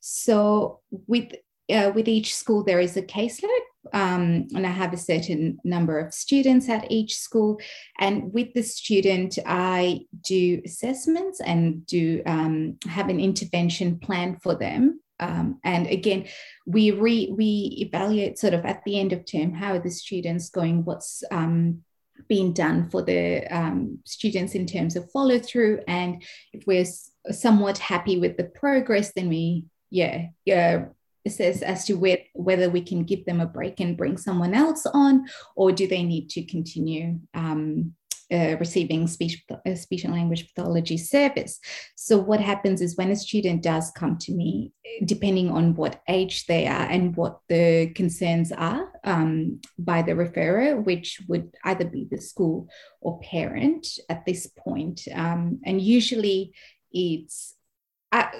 So 0.01 0.81
with 1.07 1.31
uh, 1.71 1.91
with 1.95 2.07
each 2.07 2.35
school 2.35 2.63
there 2.63 2.79
is 2.79 2.95
a 2.95 3.01
caseload 3.01 3.65
um, 3.91 4.47
and 4.55 4.65
I 4.65 4.69
have 4.69 4.93
a 4.93 4.97
certain 4.97 5.59
number 5.63 5.99
of 5.99 6.13
students 6.13 6.69
at 6.69 6.89
each 6.91 7.17
school. 7.17 7.59
And 7.99 8.33
with 8.33 8.53
the 8.53 8.63
student, 8.63 9.37
I 9.45 10.01
do 10.21 10.61
assessments 10.65 11.41
and 11.41 11.85
do 11.85 12.21
um, 12.25 12.77
have 12.87 13.09
an 13.09 13.19
intervention 13.19 13.99
plan 13.99 14.37
for 14.41 14.55
them. 14.55 15.01
Um, 15.19 15.59
and 15.63 15.87
again, 15.87 16.25
we 16.65 16.91
re, 16.91 17.33
we 17.35 17.77
evaluate 17.79 18.39
sort 18.39 18.53
of 18.53 18.65
at 18.65 18.83
the 18.83 18.99
end 18.99 19.13
of 19.13 19.25
term 19.25 19.53
how 19.53 19.73
are 19.73 19.79
the 19.79 19.91
students 19.91 20.49
going, 20.49 20.85
what's 20.85 21.23
um, 21.31 21.83
being 22.27 22.53
done 22.53 22.89
for 22.89 23.01
the 23.01 23.45
um, 23.55 23.99
students 24.05 24.55
in 24.55 24.65
terms 24.65 24.95
of 24.95 25.11
follow 25.11 25.39
through, 25.39 25.81
and 25.87 26.23
if 26.51 26.65
we're 26.65 26.85
somewhat 27.31 27.77
happy 27.77 28.19
with 28.19 28.37
the 28.37 28.43
progress, 28.43 29.13
then 29.13 29.29
we 29.29 29.65
yeah 29.89 30.27
yeah 30.45 30.85
says 31.31 31.61
as 31.61 31.85
to 31.85 31.93
where, 31.93 32.19
whether 32.33 32.69
we 32.69 32.81
can 32.81 33.03
give 33.03 33.25
them 33.25 33.39
a 33.39 33.45
break 33.45 33.79
and 33.79 33.97
bring 33.97 34.17
someone 34.17 34.53
else 34.53 34.85
on, 34.85 35.25
or 35.55 35.71
do 35.71 35.87
they 35.87 36.03
need 36.03 36.29
to 36.31 36.43
continue 36.43 37.19
um, 37.33 37.93
uh, 38.33 38.55
receiving 38.59 39.05
speech, 39.07 39.43
uh, 39.51 39.75
speech 39.75 40.03
and 40.05 40.13
language 40.13 40.47
pathology 40.47 40.97
service. 40.97 41.59
So, 41.95 42.17
what 42.17 42.39
happens 42.39 42.81
is 42.81 42.97
when 42.97 43.11
a 43.11 43.15
student 43.15 43.61
does 43.61 43.91
come 43.91 44.17
to 44.19 44.31
me, 44.31 44.71
depending 45.05 45.51
on 45.51 45.75
what 45.75 46.01
age 46.07 46.47
they 46.47 46.65
are 46.65 46.87
and 46.89 47.15
what 47.15 47.39
the 47.47 47.91
concerns 47.95 48.51
are 48.51 48.91
um, 49.03 49.61
by 49.77 50.01
the 50.01 50.13
referrer, 50.13 50.83
which 50.83 51.21
would 51.27 51.53
either 51.63 51.85
be 51.85 52.07
the 52.09 52.19
school 52.19 52.69
or 53.01 53.19
parent 53.19 53.87
at 54.09 54.25
this 54.25 54.47
point, 54.47 55.01
um, 55.13 55.59
and 55.63 55.79
usually 55.79 56.53
it's 56.91 57.55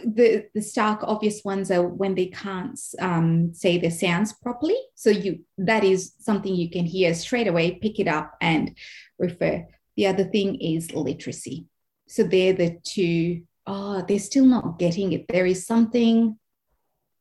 the 0.05 0.45
the 0.53 0.61
stark 0.61 0.99
obvious 1.03 1.43
ones 1.43 1.71
are 1.71 1.87
when 1.87 2.13
they 2.15 2.27
can't 2.27 2.79
um, 2.99 3.53
say 3.53 3.77
their 3.77 3.91
sounds 3.91 4.31
properly. 4.33 4.77
So 4.95 5.09
you 5.09 5.39
that 5.57 5.83
is 5.83 6.13
something 6.19 6.53
you 6.53 6.69
can 6.69 6.85
hear 6.85 7.13
straight 7.13 7.47
away, 7.47 7.79
pick 7.81 7.99
it 7.99 8.07
up 8.07 8.35
and 8.39 8.77
refer. 9.17 9.65
The 9.97 10.07
other 10.07 10.25
thing 10.25 10.55
is 10.61 10.93
literacy. 10.93 11.65
So 12.07 12.23
they're 12.23 12.53
the 12.53 12.79
two. 12.83 13.43
Oh, 13.65 14.03
they're 14.07 14.19
still 14.19 14.45
not 14.45 14.77
getting 14.77 15.13
it. 15.13 15.25
There 15.29 15.45
is 15.45 15.65
something 15.65 16.37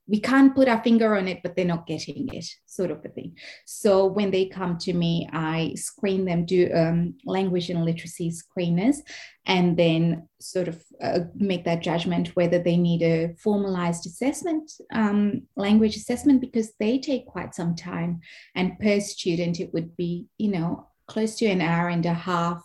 we 0.06 0.20
can't 0.20 0.54
put 0.54 0.68
our 0.68 0.82
finger 0.82 1.16
on 1.16 1.28
it, 1.28 1.40
but 1.42 1.54
they're 1.54 1.64
not 1.64 1.86
getting 1.86 2.28
it, 2.34 2.44
sort 2.66 2.90
of 2.90 3.04
a 3.04 3.08
thing. 3.08 3.36
So 3.66 4.06
when 4.06 4.30
they 4.30 4.46
come 4.46 4.76
to 4.78 4.92
me, 4.92 5.28
I 5.32 5.74
screen 5.76 6.24
them, 6.24 6.44
do 6.44 6.70
um, 6.74 7.14
language 7.24 7.70
and 7.70 7.84
literacy 7.84 8.32
screeners, 8.32 8.96
and 9.46 9.76
then 9.76 10.28
sort 10.40 10.68
of 10.68 10.82
uh, 11.00 11.20
make 11.34 11.64
that 11.64 11.82
judgment 11.82 12.34
whether 12.34 12.58
they 12.58 12.76
need 12.76 13.02
a 13.02 13.34
formalized 13.38 14.06
assessment, 14.06 14.72
um, 14.92 15.42
language 15.56 15.96
assessment, 15.96 16.40
because 16.40 16.72
they 16.80 16.98
take 16.98 17.26
quite 17.26 17.54
some 17.54 17.76
time. 17.76 18.20
And 18.54 18.78
per 18.80 19.00
student, 19.00 19.60
it 19.60 19.72
would 19.72 19.96
be, 19.96 20.26
you 20.36 20.50
know, 20.50 20.88
close 21.06 21.36
to 21.36 21.46
an 21.46 21.60
hour 21.60 21.88
and 21.88 22.06
a 22.06 22.14
half 22.14 22.62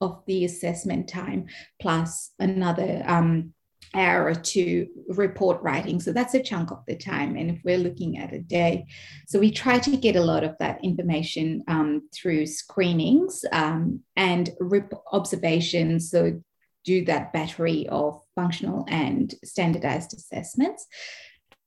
of 0.00 0.22
the 0.26 0.44
assessment 0.44 1.08
time 1.08 1.46
plus 1.80 2.32
another 2.38 3.02
um, 3.06 3.54
hour 3.96 4.34
to 4.34 4.86
report 5.08 5.62
writing. 5.62 6.00
So 6.00 6.12
that's 6.12 6.34
a 6.34 6.42
chunk 6.42 6.70
of 6.70 6.84
the 6.86 6.96
time. 6.96 7.36
And 7.36 7.50
if 7.50 7.60
we're 7.64 7.78
looking 7.78 8.18
at 8.18 8.32
a 8.32 8.38
day, 8.38 8.86
so 9.26 9.38
we 9.38 9.50
try 9.50 9.78
to 9.78 9.96
get 9.96 10.16
a 10.16 10.22
lot 10.22 10.44
of 10.44 10.56
that 10.58 10.84
information 10.84 11.64
um, 11.68 12.08
through 12.14 12.46
screenings 12.46 13.44
um, 13.52 14.00
and 14.16 14.50
rip 14.60 14.92
observations. 15.12 16.10
So 16.10 16.40
do 16.84 17.04
that 17.06 17.32
battery 17.32 17.88
of 17.88 18.22
functional 18.34 18.84
and 18.88 19.34
standardized 19.44 20.14
assessments. 20.14 20.86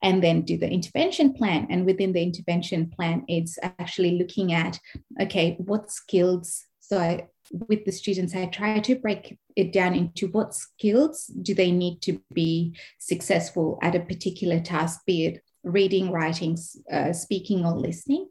And 0.02 0.24
then 0.24 0.44
do 0.44 0.58
the 0.58 0.70
intervention 0.70 1.34
plan. 1.34 1.68
And 1.70 1.86
within 1.86 2.14
the 2.14 2.24
intervention 2.24 2.90
plan, 2.90 3.26
it's 3.28 3.60
actually 3.62 4.18
looking 4.18 4.54
at 4.54 4.80
okay, 5.22 5.58
what 5.60 5.92
skills 5.92 6.66
so 6.90 6.98
I 6.98 7.28
with 7.52 7.86
the 7.86 7.92
students, 7.92 8.36
I 8.36 8.46
try 8.46 8.80
to 8.80 8.96
break 8.96 9.38
it 9.56 9.74
down 9.74 9.96
into 9.96 10.28
what 10.28 10.54
skills 10.54 11.26
do 11.42 11.54
they 11.54 11.72
need 11.72 12.02
to 12.04 12.22
be 12.34 12.76
successful 13.00 13.78
at 13.82 13.96
a 13.96 14.00
particular 14.00 14.60
task, 14.60 15.02
be 15.06 15.26
it 15.26 15.44
reading, 15.64 16.12
writing, 16.12 16.58
uh, 16.92 17.14
speaking, 17.14 17.66
or 17.66 17.74
listening, 17.74 18.30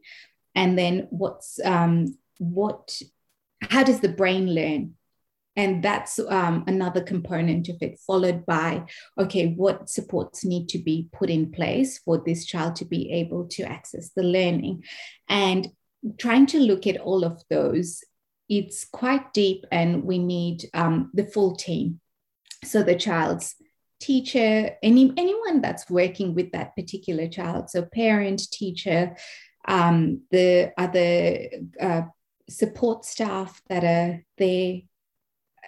and 0.54 0.78
then 0.78 1.06
what's 1.10 1.60
um, 1.64 2.16
what, 2.38 3.00
how 3.60 3.82
does 3.82 4.00
the 4.00 4.08
brain 4.08 4.54
learn? 4.54 4.94
And 5.56 5.82
that's 5.82 6.20
um, 6.20 6.62
another 6.68 7.00
component 7.00 7.68
of 7.68 7.76
it, 7.80 7.98
followed 8.06 8.46
by, 8.46 8.84
okay, 9.18 9.54
what 9.54 9.90
supports 9.90 10.44
need 10.44 10.68
to 10.68 10.78
be 10.78 11.08
put 11.12 11.30
in 11.30 11.50
place 11.50 11.98
for 11.98 12.22
this 12.24 12.44
child 12.44 12.76
to 12.76 12.84
be 12.84 13.10
able 13.10 13.46
to 13.48 13.64
access 13.64 14.10
the 14.10 14.22
learning? 14.22 14.84
And 15.28 15.68
trying 16.16 16.46
to 16.46 16.60
look 16.60 16.86
at 16.86 17.00
all 17.00 17.24
of 17.24 17.42
those 17.50 18.04
it's 18.48 18.84
quite 18.84 19.32
deep 19.32 19.64
and 19.70 20.04
we 20.04 20.18
need 20.18 20.68
um, 20.74 21.10
the 21.14 21.24
full 21.24 21.54
team. 21.56 22.00
So 22.64 22.82
the 22.82 22.96
child's 22.96 23.54
teacher, 24.00 24.76
any, 24.82 25.12
anyone 25.16 25.60
that's 25.60 25.90
working 25.90 26.34
with 26.34 26.52
that 26.52 26.74
particular 26.74 27.28
child, 27.28 27.70
so 27.70 27.82
parent, 27.82 28.50
teacher, 28.50 29.16
um, 29.66 30.22
the 30.30 30.72
other 30.78 31.48
uh, 31.80 32.02
support 32.48 33.04
staff 33.04 33.60
that 33.68 33.84
are 33.84 34.24
there, 34.38 34.80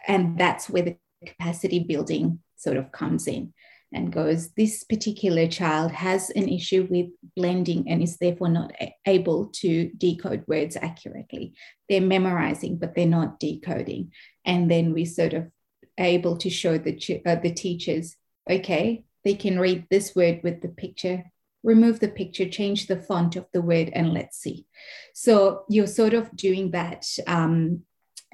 and 0.06 0.38
that's 0.38 0.70
where 0.70 0.82
the 0.82 0.96
capacity 1.26 1.80
building 1.80 2.40
sort 2.56 2.76
of 2.76 2.90
comes 2.92 3.26
in 3.26 3.52
and 3.92 4.12
goes, 4.12 4.50
This 4.50 4.84
particular 4.84 5.46
child 5.46 5.92
has 5.92 6.30
an 6.30 6.48
issue 6.48 6.86
with 6.90 7.08
blending 7.36 7.88
and 7.88 8.02
is 8.02 8.16
therefore 8.18 8.48
not 8.48 8.72
able 9.06 9.46
to 9.46 9.90
decode 9.96 10.44
words 10.46 10.76
accurately. 10.76 11.54
They're 11.88 12.00
memorizing, 12.00 12.78
but 12.78 12.94
they're 12.94 13.06
not 13.06 13.40
decoding. 13.40 14.12
And 14.44 14.70
then 14.70 14.92
we 14.92 15.04
sort 15.04 15.34
of 15.34 15.50
able 15.98 16.36
to 16.38 16.50
show 16.50 16.78
the, 16.78 17.22
uh, 17.26 17.36
the 17.36 17.52
teachers, 17.52 18.16
okay, 18.48 19.04
they 19.24 19.34
can 19.34 19.58
read 19.58 19.86
this 19.90 20.14
word 20.14 20.40
with 20.42 20.62
the 20.62 20.68
picture, 20.68 21.24
remove 21.62 22.00
the 22.00 22.08
picture, 22.08 22.48
change 22.48 22.86
the 22.86 23.00
font 23.00 23.36
of 23.36 23.46
the 23.52 23.60
word, 23.60 23.90
and 23.92 24.14
let's 24.14 24.38
see. 24.38 24.66
So 25.14 25.64
you're 25.68 25.86
sort 25.86 26.14
of 26.14 26.34
doing 26.34 26.70
that 26.70 27.06
um, 27.26 27.82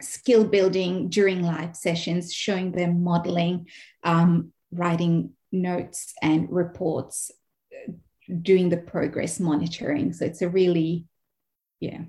skill 0.01 0.45
building 0.45 1.09
during 1.09 1.43
live 1.43 1.77
sessions, 1.77 2.33
showing 2.33 2.73
them 2.73 3.03
modeling, 3.03 3.67
um, 4.05 4.53
writing 4.71 5.31
notes 5.53 6.15
and 6.23 6.51
reports 6.51 7.31
doing 8.43 8.69
the 8.69 8.77
progress 8.77 9.39
monitoring. 9.39 10.13
So 10.13 10.25
it's 10.25 10.43
a 10.43 10.49
really, 10.49 11.07
yeah. 11.81 12.03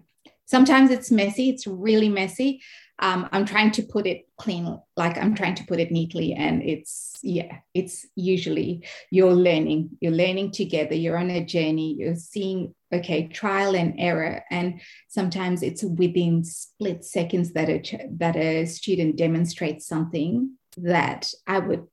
Sometimes 0.46 0.92
it's 0.92 1.12
messy. 1.12 1.50
It's 1.50 1.68
really 1.68 2.10
messy. 2.10 2.62
Um, 3.00 3.30
I'm 3.32 3.46
trying 3.46 3.72
to 3.72 3.84
put 3.84 4.08
it 4.08 4.28
clean, 4.38 4.80
like 4.96 5.18
I'm 5.18 5.36
trying 5.36 5.56
to 5.56 5.66
put 5.66 5.80
it 5.80 5.92
neatly, 5.92 6.34
and 6.34 6.64
it's 6.64 7.16
yeah, 7.22 7.60
it's 7.76 8.08
usually 8.16 8.88
you're 9.12 9.36
learning. 9.36 9.92
You're 10.00 10.14
learning 10.14 10.52
together. 10.52 10.96
You're 10.96 11.18
on 11.18 11.30
a 11.30 11.46
journey. 11.46 11.96
You're 12.00 12.16
seeing 12.16 12.74
okay 12.92 13.28
trial 13.28 13.76
and 13.76 13.94
error, 14.00 14.44
and 14.50 14.82
sometimes 15.10 15.62
it's 15.62 15.84
within 15.84 16.44
split 16.44 17.04
seconds 17.06 17.54
that 17.54 17.70
a 17.70 18.10
that 18.18 18.36
a 18.36 18.66
student 18.66 19.16
demonstrates 19.16 19.86
something 19.86 20.54
that 20.78 21.32
I 21.46 21.60
would 21.60 21.86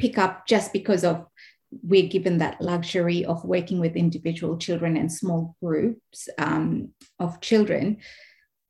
pick 0.00 0.18
up 0.18 0.46
just 0.46 0.72
because 0.72 1.04
of 1.04 1.26
we're 1.82 2.08
given 2.08 2.38
that 2.38 2.60
luxury 2.60 3.24
of 3.24 3.44
working 3.44 3.78
with 3.78 3.94
individual 3.94 4.58
children 4.58 4.96
and 4.96 5.12
small 5.12 5.56
groups 5.62 6.28
um, 6.38 6.88
of 7.18 7.40
children. 7.40 7.98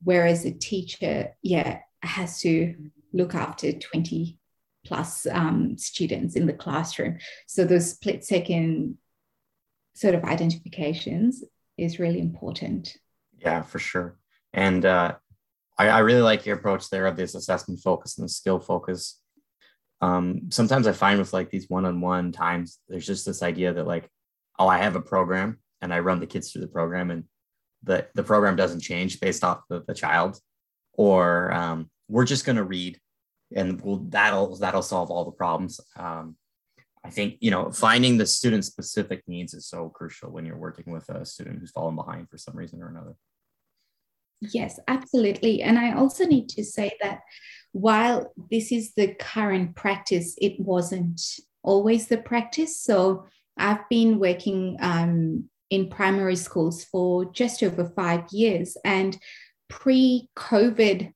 Whereas 0.03 0.45
a 0.45 0.51
teacher 0.51 1.35
yeah 1.41 1.79
has 2.03 2.39
to 2.41 2.75
look 3.13 3.35
after 3.35 3.71
20 3.71 4.37
plus 4.85 5.27
um, 5.27 5.77
students 5.77 6.35
in 6.35 6.47
the 6.47 6.53
classroom. 6.53 7.17
So 7.47 7.65
those 7.65 7.91
split 7.91 8.23
second 8.23 8.97
sort 9.93 10.15
of 10.15 10.23
identifications 10.23 11.43
is 11.77 11.99
really 11.99 12.19
important. 12.19 12.97
Yeah 13.39 13.61
for 13.61 13.79
sure. 13.79 14.17
And 14.53 14.85
uh, 14.85 15.15
I, 15.77 15.89
I 15.89 15.99
really 15.99 16.21
like 16.21 16.45
your 16.45 16.57
approach 16.57 16.89
there 16.89 17.05
of 17.05 17.15
this 17.15 17.35
assessment 17.35 17.79
focus 17.81 18.17
and 18.17 18.25
the 18.25 18.29
skill 18.29 18.59
focus 18.59 19.20
um, 20.01 20.49
sometimes 20.49 20.87
I 20.87 20.93
find 20.93 21.19
with 21.19 21.33
like 21.33 21.49
these 21.49 21.69
one-on-one 21.69 22.31
times, 22.31 22.79
there's 22.87 23.05
just 23.05 23.25
this 23.25 23.43
idea 23.43 23.73
that 23.73 23.87
like, 23.87 24.09
oh, 24.59 24.67
I 24.67 24.79
have 24.79 24.95
a 24.95 25.01
program 25.01 25.59
and 25.81 25.93
I 25.93 25.99
run 25.99 26.19
the 26.19 26.27
kids 26.27 26.51
through 26.51 26.61
the 26.61 26.67
program 26.67 27.11
and 27.11 27.23
the, 27.83 28.07
the 28.15 28.23
program 28.23 28.55
doesn't 28.55 28.81
change 28.81 29.19
based 29.19 29.43
off 29.43 29.61
of 29.69 29.85
the 29.85 29.93
child, 29.93 30.39
or 30.93 31.51
um, 31.51 31.89
we're 32.07 32.25
just 32.25 32.45
going 32.45 32.57
to 32.57 32.63
read 32.63 32.99
and 33.55 33.81
we'll, 33.81 33.97
that'll, 34.09 34.55
that'll 34.57 34.81
solve 34.81 35.11
all 35.11 35.25
the 35.25 35.31
problems. 35.31 35.79
Um, 35.97 36.35
I 37.03 37.09
think, 37.09 37.37
you 37.39 37.49
know, 37.49 37.71
finding 37.71 38.17
the 38.17 38.27
student 38.27 38.63
specific 38.63 39.23
needs 39.27 39.53
is 39.53 39.65
so 39.67 39.89
crucial 39.89 40.31
when 40.31 40.45
you're 40.45 40.57
working 40.57 40.93
with 40.93 41.09
a 41.09 41.25
student 41.25 41.59
who's 41.59 41.71
fallen 41.71 41.95
behind 41.95 42.29
for 42.29 42.37
some 42.37 42.55
reason 42.55 42.81
or 42.81 42.89
another. 42.89 43.15
Yes, 44.41 44.79
absolutely. 44.87 45.61
And 45.61 45.77
I 45.77 45.93
also 45.93 46.25
need 46.25 46.49
to 46.49 46.63
say 46.63 46.91
that 47.01 47.21
while 47.73 48.33
this 48.49 48.71
is 48.71 48.93
the 48.95 49.13
current 49.13 49.75
practice, 49.75 50.35
it 50.41 50.59
wasn't 50.59 51.21
always 51.63 52.07
the 52.07 52.17
practice. 52.17 52.79
So 52.79 53.25
I've 53.57 53.87
been 53.89 54.19
working 54.19 54.77
um, 54.81 55.49
in 55.69 55.89
primary 55.89 56.35
schools 56.35 56.83
for 56.83 57.25
just 57.25 57.61
over 57.61 57.85
five 57.95 58.23
years. 58.31 58.75
And 58.83 59.17
pre 59.69 60.27
COVID, 60.35 61.13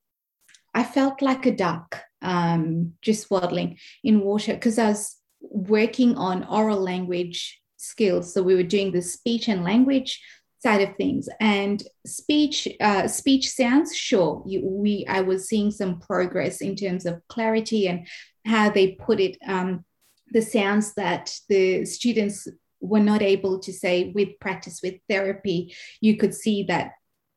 I 0.74 0.84
felt 0.84 1.22
like 1.22 1.46
a 1.46 1.56
duck 1.56 2.00
um, 2.22 2.94
just 3.02 3.30
waddling 3.32 3.78
in 4.04 4.22
water 4.22 4.54
because 4.54 4.78
I 4.78 4.90
was 4.90 5.16
working 5.42 6.16
on 6.16 6.44
oral 6.46 6.80
language 6.80 7.60
skills. 7.78 8.34
So 8.34 8.44
we 8.44 8.56
were 8.56 8.64
doing 8.64 8.92
the 8.92 9.02
speech 9.02 9.48
and 9.48 9.64
language 9.64 10.22
side 10.66 10.82
of 10.82 10.96
things. 10.96 11.30
And 11.40 11.84
speech 12.08 12.68
uh, 12.82 13.08
speech 13.08 13.50
sounds 13.52 13.96
sure 13.96 14.44
you, 14.48 14.60
we 14.66 15.06
i 15.08 15.22
was 15.22 15.48
seeing 15.48 15.72
some 15.72 16.00
progress 16.00 16.62
in 16.62 16.76
terms 16.76 17.06
of 17.06 17.22
clarity 17.28 17.88
and 17.88 18.08
how 18.46 18.70
they 18.70 18.88
put 19.08 19.20
it 19.20 19.38
um, 19.48 19.86
the 20.32 20.42
sounds 20.42 20.94
that 20.96 21.24
the 21.50 21.86
students 21.86 22.48
were 22.80 23.06
not 23.12 23.22
able 23.22 23.60
to 23.60 23.72
say 23.72 24.12
with 24.16 24.40
practice 24.40 24.80
with 24.84 24.96
therapy 25.10 25.76
you 26.02 26.18
could 26.18 26.34
see 26.34 26.64
that 26.64 26.92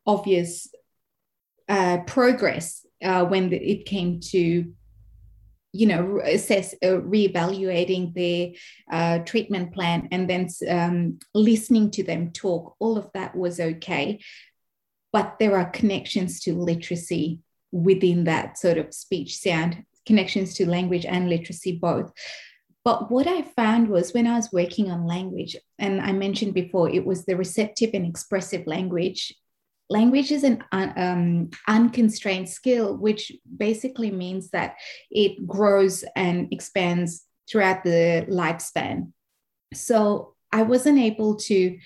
obvious 0.07 0.69
uh, 1.69 1.99
progress 2.07 2.87
uh, 3.03 3.25
when 3.25 3.51
the, 3.51 3.57
it 3.57 3.85
came 3.85 4.21
to 4.21 4.73
you 5.79 5.87
know 5.87 6.21
assess 6.25 6.75
uh, 6.83 6.99
reevaluating 7.15 8.13
their 8.13 8.51
uh, 8.91 9.19
treatment 9.25 9.73
plan 9.73 10.09
and 10.11 10.29
then 10.29 10.49
um, 10.69 11.19
listening 11.35 11.91
to 11.93 12.03
them 12.03 12.33
talk. 12.33 12.75
All 12.81 12.99
of 12.99 13.09
that 13.15 13.37
was 13.37 13.61
okay. 13.61 14.21
But 15.13 15.37
there 15.39 15.57
are 15.57 15.71
connections 15.71 16.41
to 16.41 16.55
literacy 16.55 17.41
within 17.71 18.25
that 18.25 18.59
sort 18.59 18.79
of 18.79 18.93
speech 18.93 19.39
sound 19.39 19.85
connections 20.05 20.55
to 20.55 20.69
language 20.69 21.07
and 21.07 21.29
literacy 21.29 21.79
both. 21.81 22.13
But 22.85 23.11
what 23.11 23.27
I 23.27 23.43
found 23.43 23.89
was 23.89 24.13
when 24.13 24.27
I 24.27 24.37
was 24.37 24.51
working 24.51 24.91
on 24.91 25.07
language, 25.07 25.55
and 25.79 26.01
I 26.01 26.13
mentioned 26.13 26.55
before, 26.55 26.89
it 26.89 27.05
was 27.05 27.25
the 27.25 27.37
receptive 27.37 27.91
and 27.93 28.07
expressive 28.07 28.67
language 28.67 29.35
language 29.91 30.31
is 30.33 30.45
an 30.45 30.63
um, 30.73 31.51
unconstrained 31.67 32.49
skill, 32.49 32.97
which 32.97 33.33
basically 33.57 34.11
means 34.11 34.51
that 34.51 34.77
it 35.11 35.47
grows 35.47 36.05
and 36.15 36.53
expands 36.53 37.25
throughout 37.51 37.85
the 37.85 38.27
lifespan. 38.29 39.13
So 39.75 40.35
I 40.53 40.63
wasn't 40.63 40.99
able 40.99 41.37
to, 41.37 41.79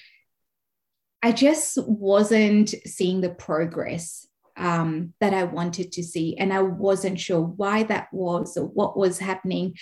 I 1.22 1.32
just 1.32 1.78
wasn't 1.86 2.74
seeing 2.84 3.20
the 3.20 3.30
progress 3.30 4.26
um, 4.56 5.14
that 5.20 5.32
I 5.34 5.44
wanted 5.44 5.92
to 5.92 6.02
see. 6.02 6.36
And 6.36 6.52
I 6.52 6.62
wasn't 6.62 7.20
sure 7.20 7.40
why 7.40 7.84
that 7.84 8.08
was 8.12 8.56
or 8.56 8.66
what 8.66 8.96
was 8.96 9.18
happening. 9.18 9.76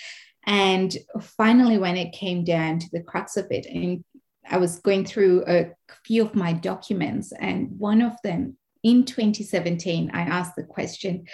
And 0.45 0.95
finally, 1.21 1.77
when 1.77 1.97
it 1.97 2.13
came 2.13 2.43
down 2.43 2.79
to 2.79 2.89
the 2.91 3.03
crux 3.03 3.37
of 3.37 3.47
it, 3.51 3.65
and 3.65 4.03
I 4.51 4.57
was 4.57 4.79
going 4.79 5.05
through 5.05 5.45
a 5.47 5.71
few 6.05 6.23
of 6.23 6.35
my 6.35 6.53
documents, 6.53 7.31
and 7.31 7.79
one 7.79 8.01
of 8.01 8.13
them 8.23 8.57
in 8.83 9.05
2017, 9.05 10.11
I 10.13 10.21
asked 10.21 10.55
the 10.55 10.63
question 10.63 11.25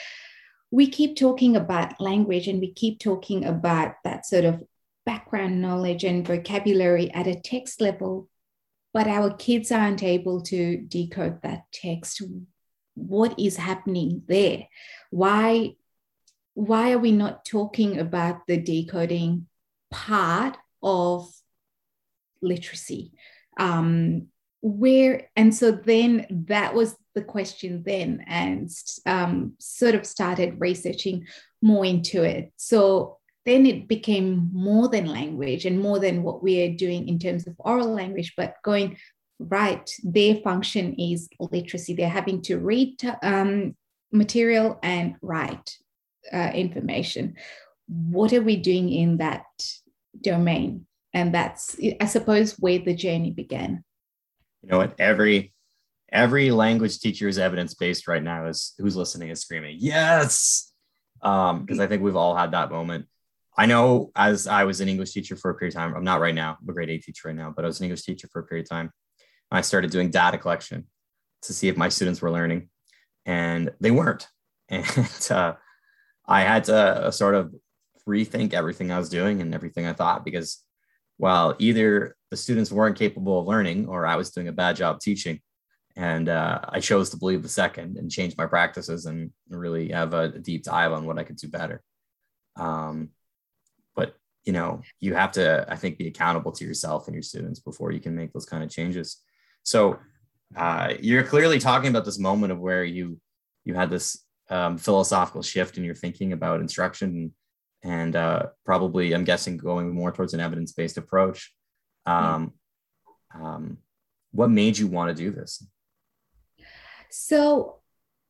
we 0.72 0.88
keep 0.88 1.16
talking 1.16 1.56
about 1.56 2.00
language 2.02 2.48
and 2.48 2.60
we 2.60 2.74
keep 2.74 3.00
talking 3.00 3.46
about 3.46 3.96
that 4.04 4.26
sort 4.26 4.46
of 4.46 4.64
background 5.06 5.62
knowledge 5.62 6.04
and 6.04 6.28
vocabulary 6.28 7.10
at 7.14 7.28
a 7.28 7.40
text 7.40 7.80
level, 7.80 8.28
but 8.94 9.08
our 9.08 9.34
kids 9.34 9.72
aren't 9.72 10.04
able 10.04 10.42
to 10.42 10.78
decode 10.78 11.42
that 11.42 11.64
text. 11.72 12.22
What 12.96 13.40
is 13.40 13.56
happening 13.56 14.24
there? 14.28 14.68
Why, 15.10 15.76
why 16.54 16.92
are 16.92 17.00
we 17.00 17.14
not 17.14 17.46
talking 17.46 18.00
about 18.00 18.46
the 18.48 18.58
decoding 18.58 19.48
part 19.90 20.58
of 20.84 21.30
literacy. 22.41 23.12
Um, 23.60 24.28
where 24.62 25.30
and 25.36 25.54
so 25.54 25.71
then 25.71 26.26
that 26.47 26.73
was 26.73 26.95
the 27.15 27.21
question 27.21 27.84
then 27.86 28.23
and 28.28 28.69
um, 29.06 29.54
sort 29.60 29.95
of 29.95 30.06
started 30.06 30.60
researching 30.60 31.26
more 31.62 31.86
into 31.86 32.23
it. 32.23 32.52
So 32.58 33.17
then 33.45 33.65
it 33.65 33.88
became 33.88 34.50
more 34.52 34.89
than 34.89 35.06
language 35.06 35.65
and 35.65 35.80
more 35.80 36.00
than 36.00 36.21
what 36.23 36.43
we 36.43 36.63
are 36.63 36.73
doing 36.73 37.08
in 37.08 37.17
terms 37.17 37.47
of 37.47 37.56
oral 37.60 37.93
language 37.93 38.34
but 38.36 38.56
going 38.63 38.97
right 39.39 39.89
their 40.04 40.36
function 40.38 40.95
is 40.95 41.30
literacy. 41.39 41.93
They're 41.93 42.10
having 42.10 42.41
to 42.43 42.58
read 42.58 43.00
um, 43.21 43.76
material 44.12 44.80
and 44.82 45.15
write 45.21 45.78
uh, 46.34 46.52
information. 46.54 47.36
What 47.88 48.34
are 48.34 48.41
we 48.41 48.58
doing 48.58 48.91
in 48.91 49.17
that 49.17 49.45
domain 50.19 50.87
and 51.18 51.34
that's 51.34 51.76
i 52.00 52.06
suppose 52.06 52.54
where 52.60 52.80
the 52.80 52.94
journey 52.94 53.32
began. 53.32 53.84
You 54.62 54.70
know 54.70 54.78
what? 54.78 54.96
Every 55.00 55.54
every 56.12 56.52
language 56.52 57.00
teacher 57.00 57.28
is 57.28 57.38
evidence 57.38 57.74
based 57.74 58.08
right 58.08 58.24
now 58.24 58.46
is 58.46 58.74
who's 58.78 58.96
listening 58.96 59.30
is 59.30 59.42
screaming 59.42 59.78
yes! 59.80 60.72
Um 61.22 61.62
because 61.62 61.80
i 61.80 61.88
think 61.88 62.04
we've 62.04 62.16
all 62.16 62.36
had 62.36 62.52
that 62.52 62.72
moment. 62.72 63.08
I 63.58 63.66
know 63.66 64.12
as 64.16 64.46
i 64.46 64.64
was 64.66 64.82
an 64.82 64.90
english 64.90 65.12
teacher 65.14 65.36
for 65.36 65.50
a 65.50 65.56
period 65.56 65.74
of 65.74 65.80
time 65.82 65.96
i'm 65.96 66.04
not 66.04 66.22
right 66.22 66.36
now 66.36 66.58
i'm 66.62 66.70
a 66.70 66.74
grade 66.74 66.92
eight 66.92 67.04
teacher 67.04 67.28
right 67.28 67.36
now 67.36 67.52
but 67.56 67.66
i 67.66 67.68
was 67.68 67.80
an 67.80 67.86
english 67.86 68.04
teacher 68.04 68.28
for 68.32 68.42
a 68.42 68.46
period 68.46 68.68
of 68.68 68.70
time 68.70 68.92
i 69.50 69.62
started 69.62 69.90
doing 69.90 70.12
data 70.12 70.38
collection 70.38 70.86
to 71.42 71.54
see 71.54 71.68
if 71.68 71.76
my 71.76 71.90
students 71.90 72.22
were 72.22 72.32
learning 72.32 72.70
and 73.26 73.72
they 73.82 73.92
weren't. 73.92 74.28
And 74.70 74.86
uh, 75.32 75.54
i 76.28 76.42
had 76.42 76.66
to 76.66 76.76
uh, 76.76 77.12
sort 77.12 77.34
of 77.34 77.56
rethink 78.08 78.54
everything 78.54 78.92
i 78.92 79.00
was 79.00 79.10
doing 79.10 79.42
and 79.42 79.56
everything 79.56 79.88
i 79.88 79.94
thought 79.94 80.24
because 80.24 80.50
while 81.18 81.56
either 81.60 82.16
the 82.32 82.38
students 82.38 82.72
weren't 82.72 82.98
capable 82.98 83.40
of 83.40 83.48
learning 83.48 83.88
or 83.88 84.06
I 84.06 84.16
was 84.16 84.32
doing 84.32 84.48
a 84.48 84.54
bad 84.54 84.76
job 84.76 85.00
teaching. 85.00 85.40
And 85.96 86.30
uh, 86.30 86.60
I 86.70 86.80
chose 86.80 87.10
to 87.10 87.18
believe 87.18 87.42
the 87.42 87.50
second 87.50 87.98
and 87.98 88.12
change 88.12 88.38
my 88.38 88.46
practices 88.46 89.08
and 89.08 89.32
really 89.50 89.90
have 89.90 90.14
a, 90.14 90.30
deep 90.30 90.64
dive 90.64 90.92
on 90.92 91.06
what 91.06 91.18
I 91.18 91.24
could 91.24 91.38
do 91.38 91.48
better. 91.48 91.82
Um, 92.56 93.10
but 93.96 94.16
you 94.46 94.54
know, 94.54 94.82
you 95.00 95.16
have 95.16 95.32
to, 95.34 95.66
I 95.68 95.76
think, 95.76 95.98
be 95.98 96.08
accountable 96.08 96.52
to 96.52 96.66
yourself 96.66 97.08
and 97.08 97.16
your 97.16 97.24
students 97.24 97.60
before 97.60 97.92
you 97.92 98.00
can 98.00 98.16
make 98.16 98.32
those 98.32 98.46
kind 98.46 98.64
of 98.64 98.70
changes. 98.70 99.18
So 99.64 99.98
uh, 100.56 100.94
you're 101.00 101.24
clearly 101.24 101.60
talking 101.60 101.90
about 101.90 102.06
this 102.06 102.20
moment 102.20 102.54
of 102.54 102.60
where 102.60 102.84
you 102.84 103.20
you 103.66 103.74
had 103.74 103.90
this 103.90 104.24
um, 104.50 104.78
philosophical 104.78 105.42
shift 105.42 105.78
in 105.78 105.84
your 105.84 105.96
thinking 105.96 106.32
about 106.32 106.62
instruction 106.62 107.34
and 107.84 108.16
uh, 108.16 108.48
probably 108.66 109.13
I'm 109.13 109.24
guessing 109.24 109.58
going 109.58 109.94
more 109.94 110.12
towards 110.12 110.34
an 110.34 110.40
evidence 110.40 110.72
based 110.72 110.98
approach. 110.98 111.54
Um, 112.06 112.54
um, 113.34 113.78
what 114.32 114.50
made 114.50 114.78
you 114.78 114.88
want 114.88 115.16
to 115.16 115.24
do 115.24 115.32
this? 115.32 115.66
So, 117.10 117.80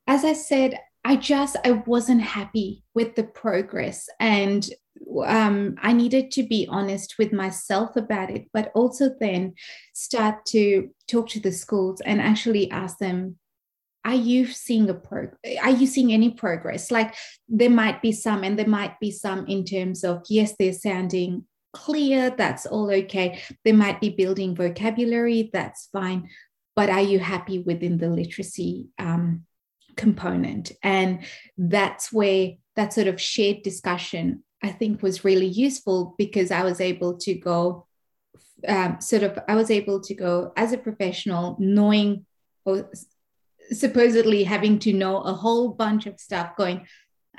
as 0.05 0.23
I 0.23 0.33
said, 0.33 0.79
I 1.03 1.15
just 1.15 1.55
I 1.63 1.71
wasn't 1.71 2.21
happy 2.21 2.83
with 2.93 3.15
the 3.15 3.23
progress, 3.23 4.07
and 4.19 4.67
um, 5.25 5.75
I 5.81 5.93
needed 5.93 6.31
to 6.31 6.43
be 6.43 6.67
honest 6.69 7.15
with 7.17 7.31
myself 7.31 7.95
about 7.95 8.29
it, 8.29 8.47
but 8.53 8.71
also 8.75 9.11
then 9.19 9.53
start 9.93 10.45
to 10.47 10.89
talk 11.07 11.29
to 11.29 11.39
the 11.39 11.51
schools 11.51 12.01
and 12.01 12.21
actually 12.21 12.69
ask 12.71 12.97
them 12.97 13.37
are 14.07 14.15
you 14.15 14.47
seeing 14.47 14.89
a 14.89 14.93
pro 14.93 15.29
are 15.61 15.71
you 15.71 15.85
seeing 15.85 16.13
any 16.13 16.31
progress? 16.31 16.89
Like 16.89 17.13
there 17.47 17.69
might 17.69 18.01
be 18.01 18.11
some 18.11 18.43
and 18.43 18.57
there 18.57 18.67
might 18.67 18.99
be 18.99 19.11
some 19.11 19.45
in 19.47 19.65
terms 19.65 20.03
of 20.03 20.23
yes 20.29 20.53
they're 20.57 20.73
sounding 20.73 21.45
clear 21.73 22.31
that's 22.31 22.65
all 22.65 22.89
okay. 22.89 23.41
They 23.63 23.73
might 23.73 24.01
be 24.01 24.09
building 24.09 24.55
vocabulary 24.55 25.49
that's 25.53 25.89
fine. 25.91 26.29
But 26.75 26.89
are 26.89 27.01
you 27.01 27.19
happy 27.19 27.59
within 27.59 27.97
the 27.97 28.09
literacy 28.09 28.87
um, 28.97 29.45
component? 29.95 30.71
And 30.81 31.25
that's 31.57 32.11
where 32.11 32.53
that 32.77 32.93
sort 32.93 33.07
of 33.07 33.19
shared 33.19 33.63
discussion 33.63 34.43
i 34.63 34.69
think 34.69 35.01
was 35.01 35.25
really 35.25 35.47
useful 35.47 36.15
because 36.17 36.51
i 36.51 36.63
was 36.63 36.79
able 36.79 37.17
to 37.17 37.33
go 37.33 37.85
um, 38.67 39.01
sort 39.01 39.23
of 39.23 39.37
i 39.49 39.55
was 39.55 39.69
able 39.69 39.99
to 39.99 40.13
go 40.13 40.53
as 40.55 40.71
a 40.71 40.77
professional 40.77 41.57
knowing 41.59 42.25
or 42.65 42.89
supposedly 43.71 44.43
having 44.43 44.79
to 44.79 44.93
know 44.93 45.21
a 45.21 45.33
whole 45.33 45.69
bunch 45.69 46.05
of 46.05 46.19
stuff 46.19 46.55
going 46.57 46.85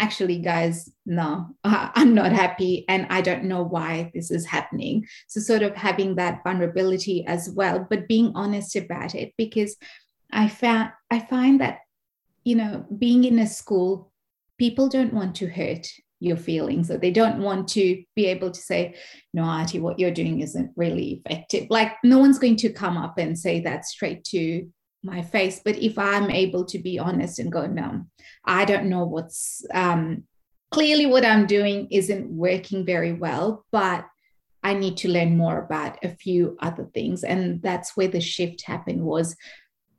actually 0.00 0.38
guys 0.38 0.90
no 1.06 1.48
i'm 1.64 2.14
not 2.14 2.32
happy 2.32 2.84
and 2.88 3.06
i 3.10 3.20
don't 3.20 3.44
know 3.44 3.62
why 3.62 4.10
this 4.14 4.30
is 4.30 4.46
happening. 4.46 5.06
So 5.26 5.40
sort 5.40 5.62
of 5.62 5.74
having 5.74 6.14
that 6.16 6.42
vulnerability 6.44 7.26
as 7.26 7.50
well 7.50 7.86
but 7.88 8.08
being 8.08 8.32
honest 8.34 8.76
about 8.76 9.14
it 9.14 9.34
because 9.36 9.76
i 10.32 10.48
found 10.48 10.92
i 11.10 11.18
find 11.18 11.60
that 11.60 11.80
you 12.44 12.54
know 12.54 12.86
being 12.96 13.24
in 13.24 13.38
a 13.38 13.46
school 13.46 14.12
people 14.58 14.88
don't 14.88 15.14
want 15.14 15.36
to 15.36 15.46
hurt 15.48 15.88
your 16.20 16.36
feelings 16.36 16.90
or 16.90 16.98
they 16.98 17.12
don't 17.12 17.38
want 17.38 17.68
to 17.68 18.02
be 18.16 18.26
able 18.26 18.50
to 18.50 18.60
say 18.60 18.94
no 19.32 19.42
artie 19.42 19.78
what 19.78 19.98
you're 19.98 20.10
doing 20.10 20.40
isn't 20.40 20.72
really 20.76 21.22
effective. 21.24 21.68
Like 21.70 21.92
no 22.02 22.18
one's 22.18 22.40
going 22.40 22.56
to 22.56 22.70
come 22.70 22.96
up 22.96 23.18
and 23.18 23.38
say 23.38 23.60
that 23.60 23.84
straight 23.84 24.24
to 24.24 24.68
my 25.08 25.22
face 25.22 25.60
but 25.64 25.76
if 25.76 25.98
i'm 25.98 26.30
able 26.30 26.64
to 26.64 26.78
be 26.78 26.98
honest 26.98 27.38
and 27.38 27.52
go 27.52 27.66
no 27.66 28.04
i 28.44 28.64
don't 28.64 28.88
know 28.88 29.04
what's 29.04 29.64
um, 29.72 30.24
clearly 30.70 31.06
what 31.06 31.24
i'm 31.24 31.46
doing 31.46 31.88
isn't 31.90 32.30
working 32.30 32.84
very 32.84 33.12
well 33.12 33.64
but 33.72 34.06
I 34.62 34.74
need 34.74 34.96
to 34.98 35.08
learn 35.08 35.36
more 35.36 35.58
about 35.58 35.98
a 36.02 36.08
few 36.08 36.56
other 36.60 36.88
things. 36.92 37.22
And 37.24 37.62
that's 37.62 37.96
where 37.96 38.08
the 38.08 38.20
shift 38.20 38.62
happened 38.66 39.02
was 39.02 39.36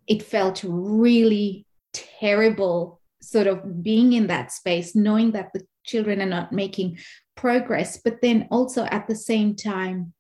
it 0.08 0.22
felt 0.22 0.64
really 0.68 1.66
terrible 1.94 3.00
sort 3.22 3.48
of 3.48 3.84
being 3.84 4.14
in 4.14 4.28
that 4.28 4.52
space, 4.52 4.96
knowing 4.96 5.32
that 5.32 5.54
the 5.54 5.66
children 5.86 6.22
are 6.22 6.26
not 6.26 6.52
making 6.52 6.98
progress, 7.36 7.98
but 7.98 8.22
then 8.22 8.48
also 8.52 8.84
at 8.86 9.08
the 9.08 9.16
same 9.16 9.56
time 9.56 10.14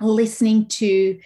listening 0.00 0.66
to 0.66 1.18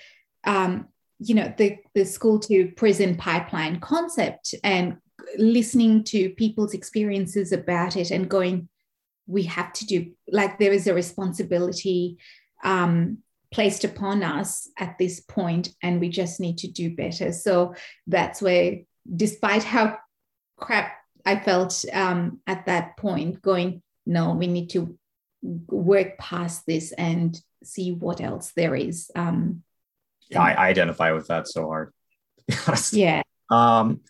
um, 0.45 0.89
you 1.19 1.35
know 1.35 1.53
the, 1.57 1.77
the 1.95 2.05
school 2.05 2.39
to 2.39 2.73
prison 2.77 3.17
pipeline 3.17 3.81
concept 3.81 4.55
and 4.65 4.97
listening 5.39 6.05
to 6.05 6.31
people's 6.31 6.75
experiences 6.75 7.53
about 7.53 7.97
it 7.97 8.11
and 8.11 8.29
going 8.29 8.69
we 9.27 9.45
have 9.45 9.73
to 9.73 9.87
do 9.87 10.13
like 10.31 10.59
there 10.59 10.73
is 10.73 10.87
a 10.87 10.95
responsibility 10.95 12.19
um, 12.63 13.19
placed 13.53 13.85
upon 13.85 14.23
us 14.23 14.69
at 14.79 14.99
this 14.99 15.21
point 15.21 15.69
and 15.83 16.01
we 16.01 16.09
just 16.09 16.41
need 16.41 16.59
to 16.59 16.69
do 16.69 16.95
better. 16.95 17.31
So 17.31 17.75
that's 18.07 18.43
where 18.43 18.81
despite 19.15 19.63
how 19.63 19.99
crap 20.57 20.93
i 21.27 21.39
felt 21.39 21.85
um, 21.93 22.41
at 22.47 22.67
that 22.67 22.97
point 22.97 23.41
going 23.43 23.83
no 24.07 24.33
we 24.33 24.47
need 24.47 24.71
to 24.71 24.97
work 25.43 26.17
past 26.19 26.65
this 26.67 26.93
and 26.93 27.39
see 27.63 27.93
what 27.93 28.21
else 28.21 28.53
there 28.57 28.75
is 28.75 29.11
um, 29.15 29.63
yeah 30.31 30.43
I, 30.43 30.53
I 30.53 30.67
identify 30.69 31.13
with 31.13 31.29
that 31.29 31.49
so 31.49 31.67
hard 31.67 31.93
yeah. 32.93 33.23
Um 33.51 34.01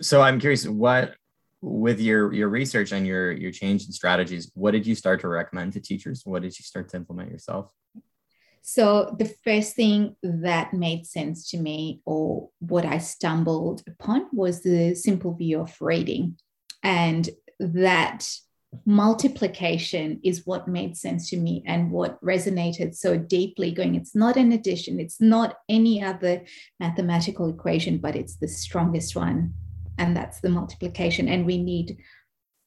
so 0.00 0.20
i'm 0.20 0.38
curious 0.38 0.66
what 0.66 1.14
with 1.60 2.00
your 2.00 2.32
your 2.32 2.48
research 2.48 2.92
and 2.92 3.06
your 3.06 3.32
your 3.32 3.50
change 3.50 3.84
in 3.86 3.92
strategies 3.92 4.50
what 4.54 4.70
did 4.70 4.86
you 4.86 4.94
start 4.94 5.20
to 5.20 5.28
recommend 5.28 5.72
to 5.72 5.80
teachers? 5.80 6.22
What 6.24 6.42
did 6.42 6.58
you 6.58 6.62
start 6.62 6.88
to 6.90 6.96
implement 6.96 7.30
yourself? 7.30 7.70
So 8.62 9.16
the 9.18 9.32
first 9.44 9.74
thing 9.74 10.16
that 10.22 10.74
made 10.74 11.06
sense 11.06 11.50
to 11.50 11.58
me 11.58 12.00
or 12.04 12.50
what 12.58 12.84
i 12.84 12.98
stumbled 12.98 13.82
upon 13.86 14.26
was 14.32 14.62
the 14.62 14.94
simple 14.94 15.34
view 15.34 15.60
of 15.60 15.74
reading. 15.80 16.36
And 16.82 17.28
that 17.58 18.28
multiplication 18.84 20.20
is 20.22 20.46
what 20.46 20.68
made 20.68 20.96
sense 20.96 21.30
to 21.30 21.36
me 21.38 21.62
and 21.66 21.90
what 21.90 22.22
resonated 22.22 22.94
so 22.94 23.16
deeply 23.16 23.70
going 23.72 23.94
it's 23.94 24.14
not 24.14 24.36
an 24.36 24.52
addition 24.52 25.00
it's 25.00 25.20
not 25.20 25.56
any 25.70 26.02
other 26.02 26.44
mathematical 26.78 27.48
equation 27.48 27.96
but 27.96 28.14
it's 28.14 28.36
the 28.36 28.48
strongest 28.48 29.16
one 29.16 29.54
and 29.96 30.14
that's 30.14 30.40
the 30.40 30.50
multiplication 30.50 31.28
and 31.28 31.46
we 31.46 31.56
need 31.56 31.96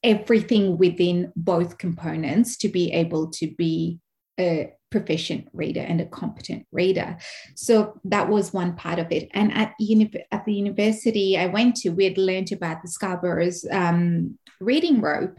everything 0.02 0.76
within 0.76 1.32
both 1.36 1.78
components 1.78 2.56
to 2.56 2.68
be 2.68 2.92
able 2.92 3.30
to 3.30 3.46
be 3.54 4.00
a 4.40 4.72
proficient 4.90 5.48
reader 5.52 5.80
and 5.80 6.00
a 6.00 6.06
competent 6.06 6.66
reader. 6.70 7.16
So 7.56 7.98
that 8.04 8.28
was 8.28 8.52
one 8.52 8.76
part 8.76 8.98
of 8.98 9.10
it. 9.10 9.28
And 9.32 9.52
at, 9.56 9.74
uni- 9.78 10.24
at 10.30 10.44
the 10.44 10.52
university 10.52 11.38
I 11.38 11.46
went 11.46 11.76
to, 11.76 11.90
we 11.90 12.04
had 12.04 12.18
learned 12.18 12.52
about 12.52 12.82
the 12.82 12.88
Scarborough's 12.88 13.66
um, 13.70 14.38
reading 14.60 15.00
rope. 15.00 15.38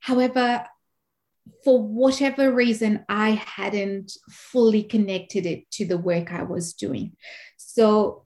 However, 0.00 0.66
for 1.64 1.82
whatever 1.82 2.52
reason, 2.52 3.04
I 3.08 3.30
hadn't 3.30 4.12
fully 4.30 4.82
connected 4.82 5.46
it 5.46 5.70
to 5.72 5.86
the 5.86 5.98
work 5.98 6.32
I 6.32 6.42
was 6.42 6.74
doing. 6.74 7.16
So 7.56 8.24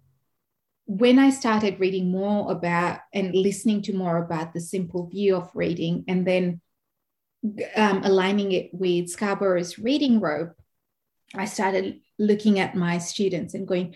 when 0.87 1.19
I 1.19 1.31
started 1.31 1.81
reading 1.81 2.11
more 2.11 2.51
about 2.51 3.01
and 3.13 3.35
listening 3.35 3.83
to 3.83 3.93
more 3.95 4.19
about 4.19 4.53
the 4.53 4.61
simple 4.61 5.07
view 5.07 5.37
of 5.37 5.51
reading, 5.55 6.05
and 6.09 6.27
then 6.27 6.61
um, 7.77 8.03
aligning 8.05 8.53
it 8.53 8.71
with 8.73 9.09
Scarborough's 9.09 9.79
reading 9.79 10.21
rope, 10.21 10.55
I 11.35 11.47
started 11.47 12.01
looking 12.19 12.59
at 12.59 12.75
my 12.75 12.99
students 12.99 13.55
and 13.55 13.67
going, 13.67 13.95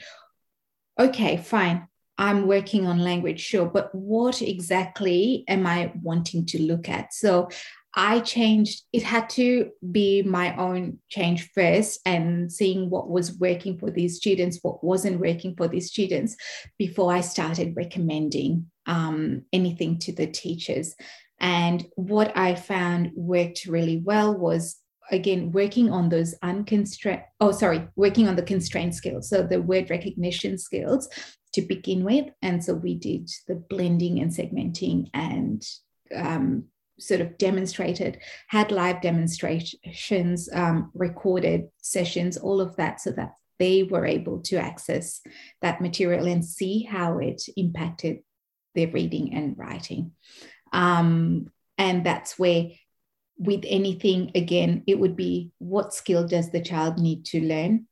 okay, 0.99 1.37
fine, 1.37 1.88
I'm 2.19 2.47
working 2.47 2.87
on 2.87 2.99
language, 2.99 3.41
sure, 3.41 3.67
but 3.67 3.95
what 3.95 4.43
exactly 4.43 5.45
am 5.47 5.67
I 5.67 5.93
wanting 6.03 6.45
to 6.47 6.63
look 6.63 6.89
at? 6.89 7.15
So 7.15 7.49
I 7.95 8.21
changed, 8.21 8.83
it 8.93 9.03
had 9.03 9.31
to 9.31 9.71
be 9.91 10.23
my 10.23 10.55
own 10.57 10.99
change 11.09 11.51
first 11.55 12.01
and 12.05 12.53
seeing 12.53 12.91
what 12.91 13.09
was 13.09 13.39
working 13.39 13.79
for 13.79 13.91
these 13.91 14.17
students, 14.17 14.59
what 14.63 14.85
wasn't 14.85 15.21
working 15.21 15.55
for 15.57 15.69
these 15.69 15.89
students 15.89 16.37
before 16.77 17.13
I 17.13 17.21
started 17.21 17.77
recommending 17.77 18.71
um, 18.87 19.43
anything 19.53 19.99
to 20.01 20.13
the 20.13 20.27
teachers. 20.27 20.95
And 21.41 21.87
what 21.95 22.37
I 22.37 22.57
found 22.57 23.13
worked 23.15 23.65
really 23.67 23.99
well 23.99 24.37
was 24.37 24.77
again 25.11 25.53
working 25.53 25.91
on 25.91 26.11
those 26.11 26.35
unconstrained 26.43 27.23
oh 27.41 27.51
sorry 27.51 27.89
working 27.97 28.29
on 28.29 28.37
the 28.37 28.43
constrained 28.43 28.95
skills 28.95 29.31
so 29.31 29.43
the 29.43 29.63
word 29.63 29.89
recognition 29.89 30.59
skills 30.59 31.09
to 31.61 31.67
begin 31.67 32.05
with 32.05 32.27
and 32.43 32.63
so 32.63 32.75
we 32.75 32.95
did 32.95 33.31
the 33.47 33.55
blending 33.55 34.21
and 34.21 34.31
segmenting 34.31 35.09
and 35.15 35.65
um, 36.15 36.65
sort 36.99 37.21
of 37.21 37.39
demonstrated, 37.39 38.19
had 38.49 38.73
live 38.73 39.01
demonstrations, 39.01 40.49
um, 40.53 40.91
recorded 40.95 41.69
sessions, 41.81 42.37
all 42.37 42.61
of 42.61 42.77
that, 42.77 43.01
so 43.01 43.11
that 43.13 43.35
they 43.59 43.83
were 43.83 44.07
able 44.07 44.41
to 44.41 44.57
access 44.57 45.21
that 45.63 45.81
material 45.81 46.27
and 46.27 46.45
see 46.45 46.83
how 46.83 47.19
it 47.19 47.43
impacted 47.57 48.19
their 48.75 48.89
reading 48.89 49.35
and 49.35 49.57
writing. 49.59 50.13
Um, 50.73 51.51
and 51.77 52.05
that's 52.05 52.39
where, 52.39 52.71
with 53.37 53.65
anything, 53.67 54.33
again, 54.35 54.83
it 54.87 54.99
would 54.99 55.17
be 55.17 55.53
what 55.59 55.95
skill 55.95 56.27
does 56.27 56.51
the 56.51 56.61
child 56.61 56.99
need 56.99 57.25
to 57.27 57.41
learn? 57.41 57.87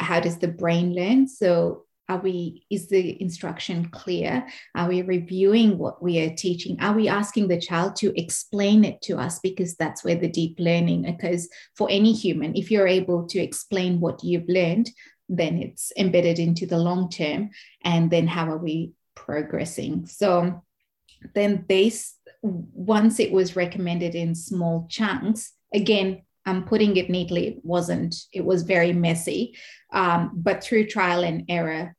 How 0.00 0.20
does 0.20 0.38
the 0.38 0.48
brain 0.48 0.94
learn? 0.94 1.28
So, 1.28 1.84
are 2.08 2.18
we, 2.18 2.66
is 2.70 2.88
the 2.88 3.20
instruction 3.22 3.88
clear? 3.88 4.46
Are 4.74 4.88
we 4.88 5.02
reviewing 5.02 5.78
what 5.78 6.02
we 6.02 6.20
are 6.20 6.34
teaching? 6.34 6.78
Are 6.80 6.94
we 6.94 7.08
asking 7.08 7.48
the 7.48 7.60
child 7.60 7.96
to 7.96 8.12
explain 8.20 8.84
it 8.84 9.00
to 9.02 9.18
us? 9.18 9.38
Because 9.38 9.76
that's 9.76 10.04
where 10.04 10.16
the 10.16 10.28
deep 10.28 10.56
learning 10.58 11.06
occurs 11.06 11.48
for 11.76 11.88
any 11.90 12.12
human. 12.12 12.56
If 12.56 12.70
you're 12.70 12.88
able 12.88 13.26
to 13.28 13.38
explain 13.38 14.00
what 14.00 14.22
you've 14.24 14.48
learned, 14.48 14.90
then 15.28 15.58
it's 15.58 15.92
embedded 15.96 16.38
into 16.38 16.66
the 16.66 16.78
long 16.78 17.08
term. 17.08 17.50
And 17.84 18.10
then 18.10 18.26
how 18.26 18.50
are 18.50 18.58
we 18.58 18.92
progressing? 19.14 20.06
So 20.06 20.62
then 21.34 21.64
this, 21.68 22.14
once 22.42 23.20
it 23.20 23.32
was 23.32 23.56
recommended 23.56 24.14
in 24.14 24.34
small 24.34 24.86
chunks, 24.90 25.52
again, 25.72 26.22
I'm 26.44 26.64
putting 26.64 26.96
it 26.96 27.08
neatly, 27.08 27.48
it 27.48 27.64
wasn't, 27.64 28.14
it 28.32 28.44
was 28.44 28.62
very 28.62 28.92
messy. 28.92 29.56
Um, 29.92 30.32
but 30.34 30.62
through 30.62 30.86
trial 30.86 31.22
and 31.22 31.44
error, 31.48 31.94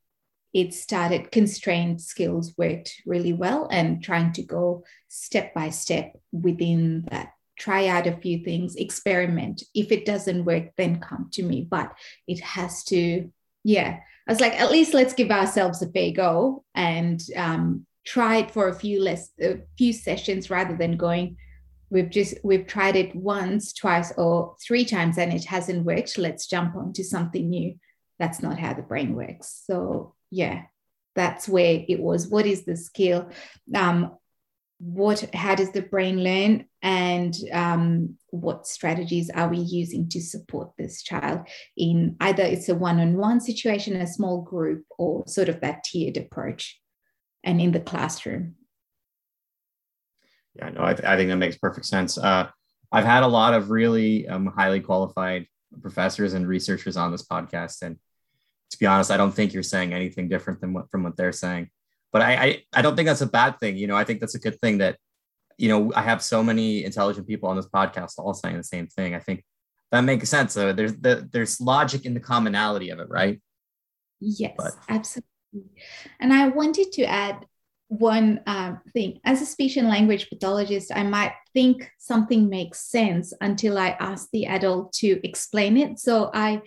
it 0.53 0.73
started 0.73 1.31
constrained 1.31 2.01
skills 2.01 2.53
worked 2.57 3.01
really 3.05 3.33
well 3.33 3.67
and 3.71 4.03
trying 4.03 4.33
to 4.33 4.43
go 4.43 4.83
step 5.07 5.53
by 5.53 5.69
step 5.69 6.13
within 6.31 7.05
that. 7.09 7.33
Try 7.57 7.87
out 7.87 8.07
a 8.07 8.17
few 8.17 8.43
things 8.43 8.75
experiment. 8.75 9.63
If 9.73 9.91
it 9.91 10.05
doesn't 10.05 10.45
work 10.45 10.71
then 10.75 10.99
come 10.99 11.29
to 11.33 11.43
me. 11.43 11.67
But 11.69 11.93
it 12.27 12.39
has 12.41 12.83
to 12.85 13.31
yeah. 13.63 13.99
I 14.27 14.31
was 14.31 14.39
like 14.39 14.59
at 14.59 14.71
least 14.71 14.93
let's 14.93 15.13
give 15.13 15.31
ourselves 15.31 15.81
a 15.81 15.87
fair 15.87 16.11
go 16.11 16.63
and 16.75 17.21
um, 17.35 17.85
try 18.05 18.37
it 18.37 18.51
for 18.51 18.69
a 18.69 18.75
few 18.75 19.01
less 19.01 19.31
a 19.39 19.59
few 19.77 19.93
sessions 19.93 20.49
rather 20.49 20.75
than 20.75 20.97
going 20.97 21.37
we've 21.89 22.09
just 22.09 22.35
we've 22.43 22.67
tried 22.67 22.95
it 22.95 23.15
once 23.15 23.73
twice 23.73 24.11
or 24.17 24.55
three 24.65 24.85
times 24.85 25.17
and 25.17 25.31
it 25.33 25.45
hasn't 25.45 25.85
worked 25.85 26.17
let's 26.17 26.47
jump 26.47 26.75
onto 26.75 27.03
something 27.03 27.49
new. 27.49 27.75
That's 28.19 28.41
not 28.41 28.59
how 28.59 28.73
the 28.73 28.81
brain 28.81 29.15
works. 29.15 29.63
So 29.65 30.15
yeah 30.31 30.63
that's 31.15 31.47
where 31.47 31.83
it 31.87 31.99
was. 31.99 32.27
What 32.27 32.45
is 32.45 32.65
the 32.65 32.75
skill? 32.75 33.29
Um, 33.73 34.17
what 34.79 35.33
how 35.33 35.55
does 35.55 35.71
the 35.71 35.81
brain 35.81 36.23
learn? 36.23 36.65
And 36.81 37.35
um, 37.53 38.17
what 38.31 38.67
strategies 38.67 39.29
are 39.29 39.47
we 39.47 39.59
using 39.59 40.09
to 40.09 40.21
support 40.21 40.71
this 40.77 41.01
child 41.01 41.47
in 41.77 42.17
either 42.19 42.43
it's 42.43 42.67
a 42.67 42.75
one-on-one 42.75 43.39
situation 43.39 43.95
a 43.95 44.07
small 44.07 44.41
group 44.41 44.85
or 44.97 45.23
sort 45.27 45.47
of 45.47 45.61
that 45.61 45.83
tiered 45.85 46.17
approach 46.17 46.81
and 47.43 47.61
in 47.61 47.71
the 47.71 47.79
classroom 47.79 48.55
yeah 50.55 50.69
no 50.69 50.81
i, 50.81 50.91
I 50.91 51.15
think 51.17 51.29
that 51.29 51.37
makes 51.37 51.57
perfect 51.57 51.85
sense 51.85 52.17
uh, 52.17 52.49
i've 52.91 53.05
had 53.05 53.23
a 53.23 53.27
lot 53.27 53.53
of 53.53 53.69
really 53.69 54.27
um, 54.27 54.47
highly 54.47 54.79
qualified 54.79 55.47
professors 55.81 56.33
and 56.33 56.47
researchers 56.47 56.97
on 56.97 57.11
this 57.11 57.25
podcast 57.25 57.81
and 57.81 57.97
to 58.73 58.79
be 58.79 58.85
honest, 58.87 59.11
I 59.11 59.17
don't 59.17 59.31
think 59.31 59.53
you're 59.53 59.63
saying 59.63 59.93
anything 59.93 60.27
different 60.27 60.59
than 60.59 60.73
what 60.73 60.89
from 60.89 61.03
what 61.03 61.15
they're 61.15 61.31
saying. 61.31 61.69
But 62.11 62.21
I, 62.23 62.33
I, 62.33 62.63
I 62.73 62.81
don't 62.81 62.95
think 62.95 63.07
that's 63.07 63.21
a 63.21 63.27
bad 63.27 63.59
thing. 63.59 63.77
You 63.77 63.87
know, 63.87 63.95
I 63.95 64.03
think 64.03 64.19
that's 64.19 64.35
a 64.35 64.39
good 64.39 64.59
thing 64.59 64.79
that, 64.79 64.97
you 65.57 65.69
know, 65.69 65.91
I 65.95 66.01
have 66.01 66.21
so 66.21 66.43
many 66.43 66.83
intelligent 66.83 67.27
people 67.27 67.49
on 67.49 67.55
this 67.55 67.67
podcast 67.67 68.13
all 68.17 68.33
saying 68.33 68.57
the 68.57 68.63
same 68.63 68.87
thing. 68.87 69.15
I 69.15 69.19
think 69.19 69.43
that 69.91 70.01
makes 70.01 70.27
sense. 70.29 70.53
So 70.53 70.73
there's 70.73 70.95
the, 70.95 71.27
there's 71.31 71.61
logic 71.61 72.05
in 72.05 72.13
the 72.13 72.19
commonality 72.19 72.89
of 72.89 72.99
it, 72.99 73.09
right? 73.09 73.39
Yes, 74.19 74.53
but. 74.57 74.73
absolutely. 74.89 75.29
And 76.19 76.33
I 76.33 76.47
wanted 76.47 76.91
to 76.93 77.03
add 77.03 77.45
one 77.87 78.41
um, 78.47 78.81
thing. 78.93 79.19
As 79.23 79.41
a 79.41 79.45
speech 79.45 79.77
and 79.77 79.87
language 79.87 80.29
pathologist 80.29 80.91
i 80.95 81.03
might 81.03 81.33
think 81.53 81.89
something 81.97 82.49
makes 82.49 82.79
sense 82.81 83.33
until 83.41 83.77
i 83.77 83.89
ask 83.99 84.29
the 84.31 84.45
adult 84.45 84.93
to 84.93 85.19
explain 85.27 85.77
it. 85.77 85.99
So 85.99 86.31
i 86.33 86.61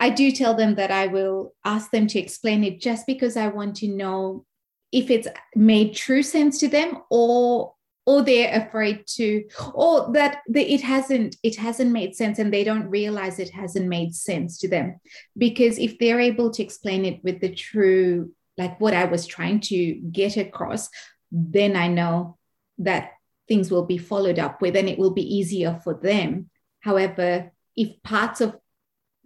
i 0.00 0.10
do 0.10 0.30
tell 0.30 0.54
them 0.54 0.74
that 0.74 0.90
i 0.90 1.06
will 1.06 1.54
ask 1.64 1.90
them 1.90 2.06
to 2.06 2.18
explain 2.18 2.64
it 2.64 2.80
just 2.80 3.06
because 3.06 3.36
i 3.36 3.48
want 3.48 3.76
to 3.76 3.88
know 3.88 4.44
if 4.92 5.10
it's 5.10 5.28
made 5.54 5.94
true 5.94 6.22
sense 6.22 6.58
to 6.58 6.68
them 6.68 6.98
or 7.10 7.74
or 8.06 8.22
they're 8.22 8.62
afraid 8.62 9.04
to 9.06 9.44
or 9.74 10.12
that 10.12 10.38
the, 10.48 10.62
it 10.62 10.80
hasn't 10.80 11.36
it 11.42 11.56
hasn't 11.56 11.90
made 11.90 12.14
sense 12.14 12.38
and 12.38 12.52
they 12.52 12.64
don't 12.64 12.88
realize 12.88 13.38
it 13.38 13.50
hasn't 13.50 13.88
made 13.88 14.14
sense 14.14 14.58
to 14.58 14.68
them. 14.68 15.00
Because 15.36 15.78
if 15.78 15.98
they're 15.98 16.20
able 16.20 16.50
to 16.52 16.62
explain 16.62 17.04
it 17.04 17.22
with 17.24 17.40
the 17.40 17.52
true 17.52 18.30
like 18.56 18.80
what 18.80 18.94
i 18.94 19.04
was 19.04 19.26
trying 19.26 19.60
to 19.60 19.94
get 19.94 20.36
across 20.36 20.88
then 21.30 21.76
i 21.76 21.86
know 21.86 22.36
that 22.78 23.12
things 23.48 23.70
will 23.70 23.84
be 23.84 23.98
followed 23.98 24.38
up 24.38 24.60
with 24.60 24.76
and 24.76 24.88
it 24.88 24.98
will 24.98 25.12
be 25.12 25.36
easier 25.36 25.80
for 25.82 25.94
them. 25.94 26.50
However 26.80 27.52
if 27.76 28.02
parts 28.02 28.40
of 28.40 28.56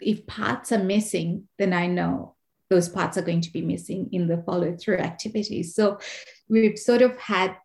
if 0.01 0.27
parts 0.27 0.73
are 0.73 0.83
missing 0.83 1.47
then 1.59 1.73
i 1.73 1.87
know 1.87 2.35
those 2.71 2.89
parts 2.89 3.19
are 3.19 3.23
going 3.23 3.41
to 3.43 3.53
be 3.53 3.61
missing 3.61 4.09
in 4.13 4.29
the 4.29 4.43
follow 4.45 4.77
through 4.77 4.99
activities. 4.99 5.75
So 5.75 5.99
we've 6.49 6.79
sort 6.79 7.03
of 7.03 7.17
had 7.19 7.57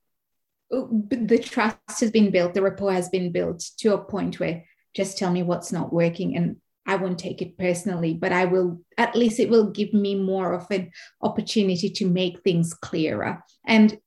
the 0.72 1.39
trust 1.41 1.99
has 1.99 2.09
been 2.09 2.32
built, 2.32 2.55
the 2.55 2.63
rapport 2.63 2.91
has 2.91 3.07
been 3.09 3.32
built 3.32 3.59
to 3.78 3.93
a 3.93 4.03
point 4.03 4.39
where 4.39 4.66
just 4.95 5.18
tell 5.18 5.32
me 5.32 5.43
what's 5.43 5.72
not 5.72 5.93
working 5.93 6.36
and 6.36 6.57
I 6.86 6.95
won't 6.95 7.19
take 7.19 7.41
it 7.41 7.57
personally, 7.57 8.13
but 8.13 8.31
I 8.31 8.45
will, 8.45 8.81
at 8.97 9.15
least 9.15 9.39
it 9.39 9.49
will 9.49 9.71
give 9.71 9.93
me 9.93 10.15
more 10.15 10.53
of 10.53 10.67
an 10.69 10.91
opportunity 11.21 11.89
to 11.89 12.05
make 12.05 12.41
things 12.41 12.73
clearer. 12.73 13.43
And 13.65 13.97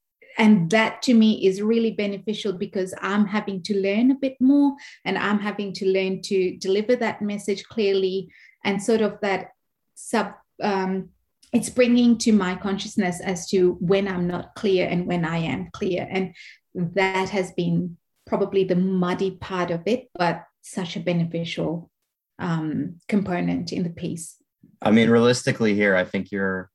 and 0.40 0.70
that 0.70 1.02
to 1.02 1.14
me 1.14 1.44
is 1.44 1.60
really 1.60 1.90
beneficial 1.90 2.52
because 2.52 2.94
I'm 3.02 3.26
having 3.26 3.60
to 3.64 3.76
learn 3.76 4.12
a 4.12 4.14
bit 4.14 4.36
more 4.40 4.76
and 5.04 5.18
I'm 5.18 5.40
having 5.40 5.72
to 5.74 5.92
learn 5.92 6.22
to 6.22 6.56
deliver 6.58 6.94
that 6.94 7.20
message 7.20 7.64
clearly 7.64 8.28
and 8.64 8.80
sort 8.80 9.00
of 9.00 9.18
that 9.22 9.48
sub 9.96 10.34
um, 10.62 11.08
it's 11.52 11.70
bringing 11.70 12.18
to 12.18 12.32
my 12.32 12.54
consciousness 12.54 13.20
as 13.20 13.48
to 13.48 13.76
when 13.80 14.06
I'm 14.06 14.26
not 14.26 14.54
clear 14.54 14.86
and 14.86 15.06
when 15.06 15.24
I 15.24 15.38
am 15.38 15.70
clear. 15.72 16.06
And 16.08 16.34
that 16.74 17.30
has 17.30 17.52
been 17.52 17.96
probably 18.26 18.64
the 18.64 18.76
muddy 18.76 19.32
part 19.32 19.70
of 19.70 19.82
it, 19.86 20.08
but 20.14 20.44
such 20.62 20.96
a 20.96 21.00
beneficial 21.00 21.90
um, 22.38 22.96
component 23.08 23.72
in 23.72 23.82
the 23.82 23.90
piece. 23.90 24.36
I 24.80 24.90
mean, 24.90 25.10
realistically, 25.10 25.74
here, 25.74 25.96
I 25.96 26.04
think 26.04 26.30
you're 26.30 26.70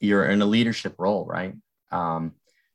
you're 0.00 0.24
in 0.24 0.42
a 0.42 0.46
leadership 0.46 0.96
role, 0.98 1.24
right? 1.24 1.54
Um, 1.90 2.32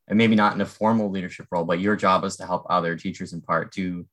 and 0.08 0.18
maybe 0.18 0.36
not 0.36 0.54
in 0.56 0.62
a 0.62 0.66
formal 0.66 1.12
leadership 1.12 1.48
role, 1.52 1.66
but 1.66 1.80
your 1.80 1.96
job 1.96 2.24
is 2.24 2.38
to 2.38 2.46
help 2.46 2.66
other 2.70 2.96
teachers 2.96 3.34
impart 3.34 3.74
do 3.74 4.08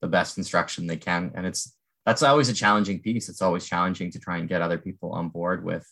the 0.00 0.06
best 0.06 0.38
instruction 0.38 0.86
they 0.86 0.96
can. 0.96 1.32
And 1.34 1.46
it's 1.46 1.74
that's 2.06 2.22
always 2.22 2.48
a 2.48 2.54
challenging 2.54 3.00
piece. 3.00 3.28
It's 3.28 3.42
always 3.42 3.66
challenging 3.66 4.10
to 4.12 4.18
try 4.18 4.38
and 4.38 4.48
get 4.48 4.62
other 4.62 4.78
people 4.78 5.12
on 5.12 5.28
board 5.28 5.64
with 5.64 5.86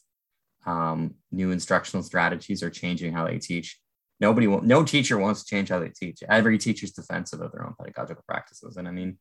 um, 0.65 1.15
new 1.31 1.51
instructional 1.51 2.03
strategies 2.03 2.63
or 2.63 2.71
changing 2.71 3.13
how 3.13 3.27
they 3.27 3.39
teach. 3.39 3.79
Nobody, 4.21 4.47
will, 4.47 4.63
no 4.63 4.83
teacher 4.85 5.17
wants 5.17 5.45
to 5.45 5.49
change 5.49 5.69
how 5.69 5.79
they 5.79 5.91
teach. 5.91 6.23
Every 6.29 6.59
teacher's 6.59 6.93
defensive 6.93 7.41
of 7.41 7.53
their 7.53 7.65
own 7.65 7.75
pedagogical 7.79 8.25
practices, 8.27 8.77
and 8.77 8.89
I 8.89 8.91
mean, 8.91 9.19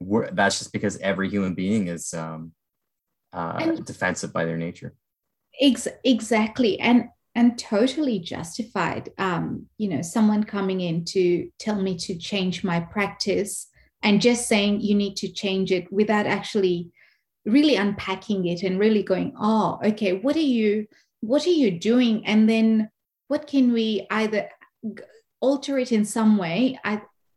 that's 0.00 0.58
just 0.58 0.72
because 0.72 0.96
every 0.98 1.28
human 1.28 1.54
being 1.54 1.88
is 1.88 2.14
um, 2.14 2.52
uh, 3.32 3.72
defensive 3.84 4.32
by 4.32 4.44
their 4.44 4.56
nature. 4.56 4.94
Ex- 5.60 5.88
exactly, 6.04 6.78
and 6.80 7.08
and 7.34 7.58
totally 7.58 8.18
justified. 8.18 9.10
Um, 9.18 9.66
you 9.76 9.88
know, 9.88 10.02
someone 10.02 10.44
coming 10.44 10.80
in 10.80 11.04
to 11.06 11.50
tell 11.58 11.80
me 11.80 11.96
to 11.98 12.16
change 12.16 12.64
my 12.64 12.80
practice 12.80 13.68
and 14.02 14.20
just 14.20 14.48
saying 14.48 14.80
you 14.80 14.94
need 14.94 15.16
to 15.16 15.28
change 15.28 15.72
it 15.72 15.92
without 15.92 16.26
actually 16.26 16.90
really 17.44 17.76
unpacking 17.76 18.46
it 18.46 18.62
and 18.62 18.78
really 18.78 19.02
going 19.02 19.32
oh 19.40 19.78
okay 19.84 20.18
what 20.18 20.36
are 20.36 20.40
you 20.40 20.86
what 21.20 21.46
are 21.46 21.50
you 21.50 21.70
doing 21.70 22.24
and 22.26 22.48
then 22.48 22.90
what 23.28 23.46
can 23.46 23.72
we 23.72 24.06
either 24.10 24.48
alter 25.40 25.78
it 25.78 25.92
in 25.92 26.04
some 26.04 26.36
way 26.36 26.78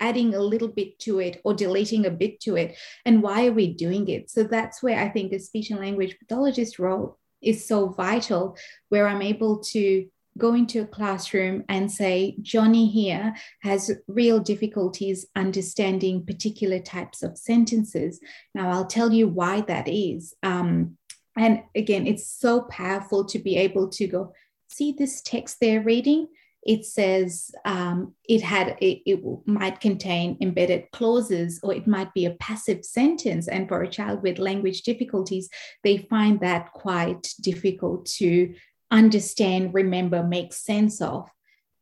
adding 0.02 0.34
a 0.34 0.40
little 0.40 0.68
bit 0.68 1.00
to 1.00 1.20
it 1.20 1.40
or 1.46 1.54
deleting 1.54 2.06
a 2.06 2.12
bit 2.12 2.40
to 2.42 2.58
it 2.58 2.76
and 3.06 3.24
why 3.24 3.48
are 3.48 3.54
we 3.54 3.74
doing 3.74 4.08
it 4.10 4.30
so 4.30 4.44
that's 4.44 4.84
where 4.84 5.00
i 5.00 5.08
think 5.08 5.32
the 5.32 5.40
speech 5.40 5.70
and 5.70 5.80
language 5.80 6.18
pathologist 6.20 6.80
role 6.80 7.18
is 7.42 7.66
so 7.66 7.88
vital 7.90 8.58
where 8.90 9.08
i'm 9.08 9.22
able 9.22 9.60
to 9.60 10.06
go 10.38 10.54
into 10.54 10.82
a 10.82 10.88
classroom 10.88 11.64
and 11.68 11.92
say, 11.92 12.36
Johnny 12.42 12.88
here 12.88 13.36
has 13.62 13.92
real 14.08 14.40
difficulties 14.40 15.26
understanding 15.36 16.26
particular 16.26 16.80
types 16.80 17.22
of 17.22 17.38
sentences. 17.38 18.20
Now, 18.56 18.72
I'll 18.72 18.86
tell 18.86 19.12
you 19.12 19.28
why 19.28 19.62
that 19.62 19.88
is. 19.88 20.34
Um, 20.42 20.98
and 21.38 21.64
again, 21.76 22.08
it's 22.08 22.28
so 22.28 22.62
powerful 22.62 23.26
to 23.26 23.40
be 23.40 23.58
able 23.58 23.90
to 23.90 24.08
go, 24.08 24.34
see 24.70 24.94
this 24.98 25.22
text 25.22 25.58
they're 25.60 25.82
reading? 25.82 26.28
It 26.64 26.86
says 26.86 27.52
um, 27.66 28.14
it 28.30 28.42
had 28.42 28.78
it, 28.82 29.02
it 29.06 29.20
might 29.46 29.80
contain 29.80 30.38
embedded 30.42 30.92
clauses 30.92 31.60
or 31.64 31.74
it 31.74 31.88
might 31.88 32.14
be 32.14 32.26
a 32.26 32.36
passive 32.36 32.86
sentence. 32.86 33.48
And 33.48 33.68
for 33.68 33.82
a 33.82 33.90
child 33.90 34.22
with 34.22 34.38
language 34.38 34.84
difficulties, 34.84 35.50
they 35.84 35.98
find 35.98 36.40
that 36.42 36.72
quite 36.74 37.34
difficult 37.42 38.06
to 38.18 38.54
understand, 38.92 39.74
remember, 39.74 40.22
make 40.24 40.54
sense 40.54 41.02
of. 41.02 41.30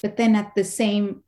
But 0.02 0.16
then 0.16 0.36
at 0.36 0.56
the 0.56 0.64
same 0.64 1.24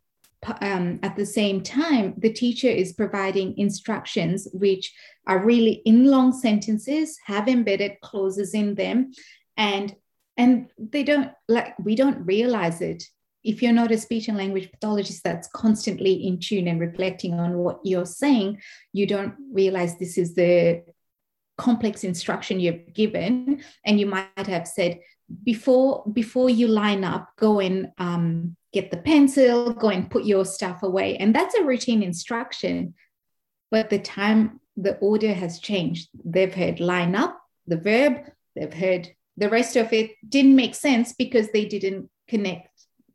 um, 0.61 0.99
at 1.03 1.15
the 1.15 1.25
same 1.25 1.61
time, 1.61 2.15
the 2.17 2.33
teacher 2.33 2.67
is 2.67 2.93
providing 2.93 3.55
instructions 3.57 4.47
which 4.53 4.91
are 5.27 5.45
really 5.45 5.83
in 5.85 6.05
long 6.05 6.33
sentences, 6.33 7.19
have 7.25 7.47
embedded 7.47 8.01
clauses 8.01 8.53
in 8.53 8.73
them, 8.75 9.11
and 9.55 9.95
and 10.37 10.69
they 10.79 11.03
don't 11.03 11.31
like 11.47 11.77
we 11.77 11.95
don't 11.95 12.25
realize 12.25 12.81
it 12.81 13.03
if 13.43 13.61
you're 13.61 13.73
not 13.73 13.91
a 13.91 13.97
speech 13.97 14.27
and 14.27 14.37
language 14.37 14.71
pathologist 14.71 15.23
that's 15.23 15.47
constantly 15.49 16.13
in 16.13 16.39
tune 16.39 16.67
and 16.67 16.79
reflecting 16.79 17.39
on 17.39 17.57
what 17.57 17.79
you're 17.83 18.05
saying, 18.05 18.61
you 18.93 19.07
don't 19.07 19.35
realize 19.51 19.97
this 19.97 20.17
is 20.17 20.35
the 20.35 20.83
complex 21.57 22.03
instruction 22.03 22.59
you've 22.59 22.93
given. 22.93 23.63
And 23.85 23.99
you 23.99 24.05
might 24.05 24.47
have 24.47 24.67
said, 24.67 24.99
before 25.43 26.03
before 26.11 26.49
you 26.49 26.67
line 26.67 27.03
up 27.03 27.29
go 27.37 27.59
and 27.61 27.91
um, 27.97 28.55
get 28.73 28.91
the 28.91 28.97
pencil 28.97 29.71
go 29.71 29.89
and 29.89 30.09
put 30.09 30.25
your 30.25 30.45
stuff 30.45 30.83
away. 30.83 31.17
And 31.17 31.33
that's 31.33 31.55
a 31.55 31.63
routine 31.63 32.03
instruction 32.03 32.93
but 33.69 33.89
the 33.89 33.99
time 33.99 34.59
the 34.75 34.97
order 34.97 35.33
has 35.33 35.59
changed. 35.59 36.09
They've 36.25 36.53
heard 36.53 36.79
line 36.79 37.15
up 37.15 37.41
the 37.67 37.77
verb 37.77 38.29
they've 38.55 38.73
heard 38.73 39.09
the 39.37 39.49
rest 39.49 39.75
of 39.77 39.93
it. 39.93 40.11
Didn't 40.27 40.55
make 40.55 40.75
sense 40.75 41.13
because 41.13 41.49
they 41.51 41.65
didn't 41.65 42.09
connect 42.27 42.67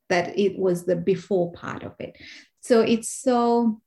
that 0.08 0.38
it 0.38 0.58
was 0.58 0.84
the 0.84 0.96
before 0.96 1.52
part 1.52 1.82
of 1.82 1.94
it 1.98 2.16
so 2.60 2.80
it's 2.80 3.08
so 3.08 3.80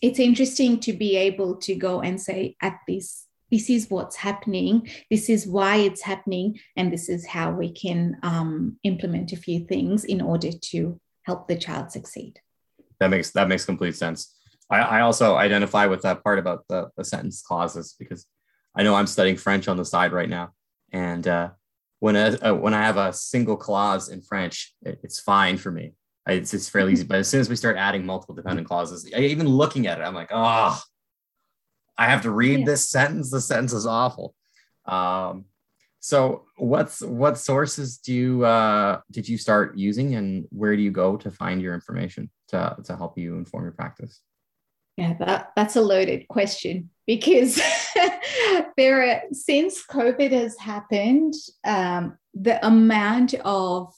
it's 0.00 0.18
interesting 0.18 0.80
to 0.80 0.92
be 0.92 1.16
able 1.16 1.56
to 1.56 1.74
go 1.74 2.00
and 2.00 2.20
say 2.20 2.56
at 2.60 2.78
this 2.88 3.26
this 3.52 3.68
is 3.68 3.90
what's 3.90 4.16
happening, 4.16 4.88
this 5.10 5.28
is 5.28 5.46
why 5.46 5.76
it's 5.76 6.00
happening, 6.00 6.58
and 6.74 6.90
this 6.90 7.10
is 7.10 7.26
how 7.26 7.50
we 7.50 7.70
can 7.70 8.16
um, 8.22 8.78
implement 8.82 9.30
a 9.32 9.36
few 9.36 9.66
things 9.66 10.04
in 10.04 10.22
order 10.22 10.50
to 10.50 10.98
help 11.24 11.46
the 11.46 11.56
child 11.56 11.92
succeed. 11.92 12.40
That 12.98 13.10
makes 13.10 13.30
that 13.32 13.48
makes 13.48 13.66
complete 13.66 13.94
sense. 13.94 14.34
I, 14.70 14.78
I 14.78 15.00
also 15.02 15.36
identify 15.36 15.84
with 15.84 16.00
that 16.00 16.24
part 16.24 16.38
about 16.38 16.64
the, 16.68 16.88
the 16.96 17.04
sentence 17.04 17.42
clauses 17.42 17.94
because 17.98 18.26
I 18.74 18.84
know 18.84 18.94
I'm 18.94 19.06
studying 19.06 19.36
French 19.36 19.68
on 19.68 19.76
the 19.76 19.84
side 19.84 20.12
right 20.12 20.30
now, 20.30 20.52
and 20.90 21.28
uh, 21.28 21.50
when 22.02 22.16
a, 22.16 22.36
uh, 22.42 22.52
when 22.52 22.74
I 22.74 22.82
have 22.82 22.96
a 22.96 23.12
single 23.12 23.56
clause 23.56 24.08
in 24.08 24.22
French, 24.22 24.74
it, 24.82 24.98
it's 25.04 25.20
fine 25.20 25.56
for 25.56 25.70
me. 25.70 25.92
It's, 26.26 26.52
it's 26.52 26.68
fairly 26.68 26.94
easy. 26.94 27.04
But 27.04 27.18
as 27.18 27.28
soon 27.28 27.40
as 27.40 27.48
we 27.48 27.54
start 27.54 27.76
adding 27.76 28.04
multiple 28.04 28.34
dependent 28.34 28.66
clauses, 28.66 29.08
even 29.12 29.46
looking 29.46 29.86
at 29.86 30.00
it, 30.00 30.02
I'm 30.02 30.12
like, 30.12 30.30
oh, 30.32 30.82
I 31.96 32.06
have 32.06 32.22
to 32.22 32.32
read 32.32 32.60
yeah. 32.60 32.66
this 32.66 32.88
sentence. 32.88 33.30
The 33.30 33.40
sentence 33.40 33.72
is 33.72 33.86
awful. 33.86 34.34
Um, 34.84 35.44
so 36.00 36.42
what's 36.56 37.02
what 37.02 37.38
sources 37.38 37.98
do 37.98 38.12
you 38.12 38.44
uh, 38.44 38.98
did 39.12 39.28
you 39.28 39.38
start 39.38 39.76
using 39.76 40.16
and 40.16 40.46
where 40.50 40.74
do 40.74 40.82
you 40.82 40.90
go 40.90 41.16
to 41.16 41.30
find 41.30 41.62
your 41.62 41.72
information 41.72 42.28
to, 42.48 42.76
to 42.82 42.96
help 42.96 43.16
you 43.16 43.36
inform 43.36 43.62
your 43.62 43.74
practice? 43.74 44.22
Yeah, 44.96 45.14
that, 45.20 45.52
that's 45.56 45.76
a 45.76 45.80
loaded 45.80 46.28
question 46.28 46.90
because 47.06 47.60
there 48.76 49.08
are 49.08 49.22
since 49.32 49.84
COVID 49.86 50.32
has 50.32 50.58
happened, 50.58 51.34
um, 51.64 52.18
the 52.34 52.64
amount 52.64 53.34
of 53.44 53.94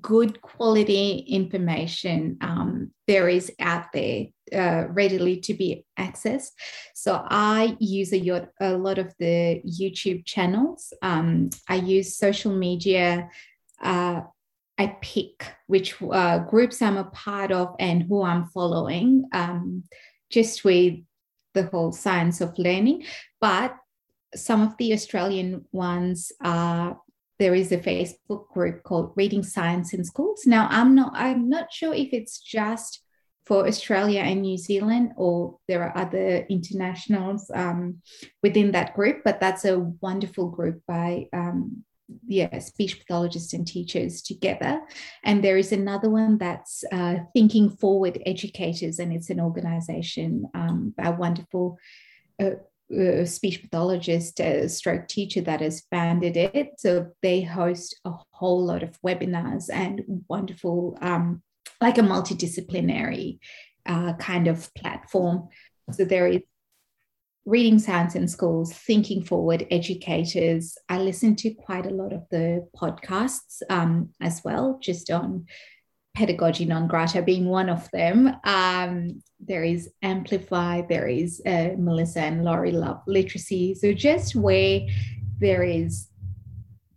good 0.00 0.40
quality 0.40 1.18
information 1.28 2.38
um, 2.40 2.90
there 3.06 3.28
is 3.28 3.52
out 3.60 3.92
there 3.92 4.26
uh, 4.52 4.86
readily 4.88 5.38
to 5.40 5.54
be 5.54 5.84
accessed. 5.98 6.50
So 6.94 7.22
I 7.28 7.76
use 7.78 8.12
a, 8.12 8.48
a 8.60 8.76
lot 8.76 8.98
of 8.98 9.14
the 9.18 9.62
YouTube 9.64 10.24
channels. 10.24 10.92
Um, 11.02 11.50
I 11.68 11.76
use 11.76 12.16
social 12.16 12.52
media 12.52 13.28
uh, 13.82 14.22
I 14.78 14.96
pick 15.00 15.46
which 15.66 15.96
uh, 16.02 16.38
groups 16.40 16.82
I'm 16.82 16.96
a 16.96 17.04
part 17.04 17.50
of 17.50 17.74
and 17.78 18.02
who 18.02 18.22
I'm 18.22 18.46
following, 18.48 19.24
um, 19.32 19.84
just 20.30 20.64
with 20.64 20.96
the 21.54 21.64
whole 21.66 21.92
science 21.92 22.40
of 22.40 22.58
learning. 22.58 23.04
But 23.40 23.76
some 24.34 24.62
of 24.62 24.76
the 24.76 24.92
Australian 24.92 25.64
ones 25.72 26.30
are 26.42 27.00
there 27.38 27.54
is 27.54 27.72
a 27.72 27.78
Facebook 27.78 28.48
group 28.48 28.82
called 28.82 29.12
Reading 29.16 29.42
Science 29.42 29.92
in 29.92 30.04
Schools. 30.04 30.42
Now 30.46 30.68
I'm 30.70 30.94
not 30.94 31.12
I'm 31.14 31.48
not 31.48 31.72
sure 31.72 31.94
if 31.94 32.12
it's 32.12 32.38
just 32.38 33.02
for 33.46 33.66
Australia 33.66 34.20
and 34.20 34.42
New 34.42 34.58
Zealand, 34.58 35.12
or 35.16 35.58
there 35.68 35.82
are 35.84 35.96
other 35.96 36.44
internationals 36.50 37.48
um, 37.54 38.02
within 38.42 38.72
that 38.72 38.94
group, 38.94 39.22
but 39.24 39.38
that's 39.40 39.64
a 39.64 39.78
wonderful 40.00 40.48
group 40.48 40.82
by 40.88 41.28
um, 41.32 41.84
yeah, 42.26 42.58
speech 42.58 42.98
pathologists 42.98 43.52
and 43.52 43.66
teachers 43.66 44.22
together. 44.22 44.80
And 45.24 45.42
there 45.42 45.58
is 45.58 45.72
another 45.72 46.10
one 46.10 46.38
that's 46.38 46.84
uh, 46.92 47.16
Thinking 47.34 47.70
Forward 47.70 48.22
Educators, 48.26 48.98
and 48.98 49.12
it's 49.12 49.30
an 49.30 49.40
organization 49.40 50.46
um, 50.54 50.94
by 50.96 51.08
a 51.08 51.16
wonderful 51.16 51.78
uh, 52.40 52.50
uh, 52.96 53.24
speech 53.24 53.62
pathologist, 53.62 54.40
uh, 54.40 54.68
stroke 54.68 55.08
teacher 55.08 55.40
that 55.40 55.60
has 55.60 55.82
founded 55.90 56.36
it. 56.36 56.74
So 56.78 57.08
they 57.22 57.42
host 57.42 57.98
a 58.04 58.12
whole 58.30 58.64
lot 58.64 58.82
of 58.82 59.00
webinars 59.02 59.64
and 59.72 60.02
wonderful, 60.28 60.96
um, 61.00 61.42
like 61.80 61.98
a 61.98 62.02
multidisciplinary 62.02 63.40
uh, 63.86 64.12
kind 64.14 64.46
of 64.46 64.72
platform. 64.74 65.48
So 65.90 66.04
there 66.04 66.28
is 66.28 66.42
reading 67.46 67.78
science 67.78 68.16
in 68.16 68.26
schools, 68.26 68.72
thinking 68.72 69.22
forward, 69.22 69.66
educators. 69.70 70.76
I 70.88 70.98
listen 70.98 71.36
to 71.36 71.54
quite 71.54 71.86
a 71.86 71.90
lot 71.90 72.12
of 72.12 72.24
the 72.30 72.68
podcasts 72.76 73.62
um, 73.70 74.10
as 74.20 74.42
well, 74.44 74.78
just 74.82 75.10
on 75.10 75.46
pedagogy 76.16 76.64
non 76.64 76.88
grata 76.88 77.22
being 77.22 77.46
one 77.46 77.68
of 77.68 77.88
them. 77.92 78.34
Um, 78.42 79.22
there 79.38 79.62
is 79.62 79.90
Amplify, 80.02 80.82
there 80.88 81.06
is 81.06 81.40
uh, 81.46 81.70
Melissa 81.78 82.20
and 82.20 82.44
Lori 82.44 82.72
Love 82.72 83.02
Literacy. 83.06 83.74
So 83.74 83.92
just 83.92 84.34
where 84.34 84.80
there 85.38 85.62
is 85.62 86.08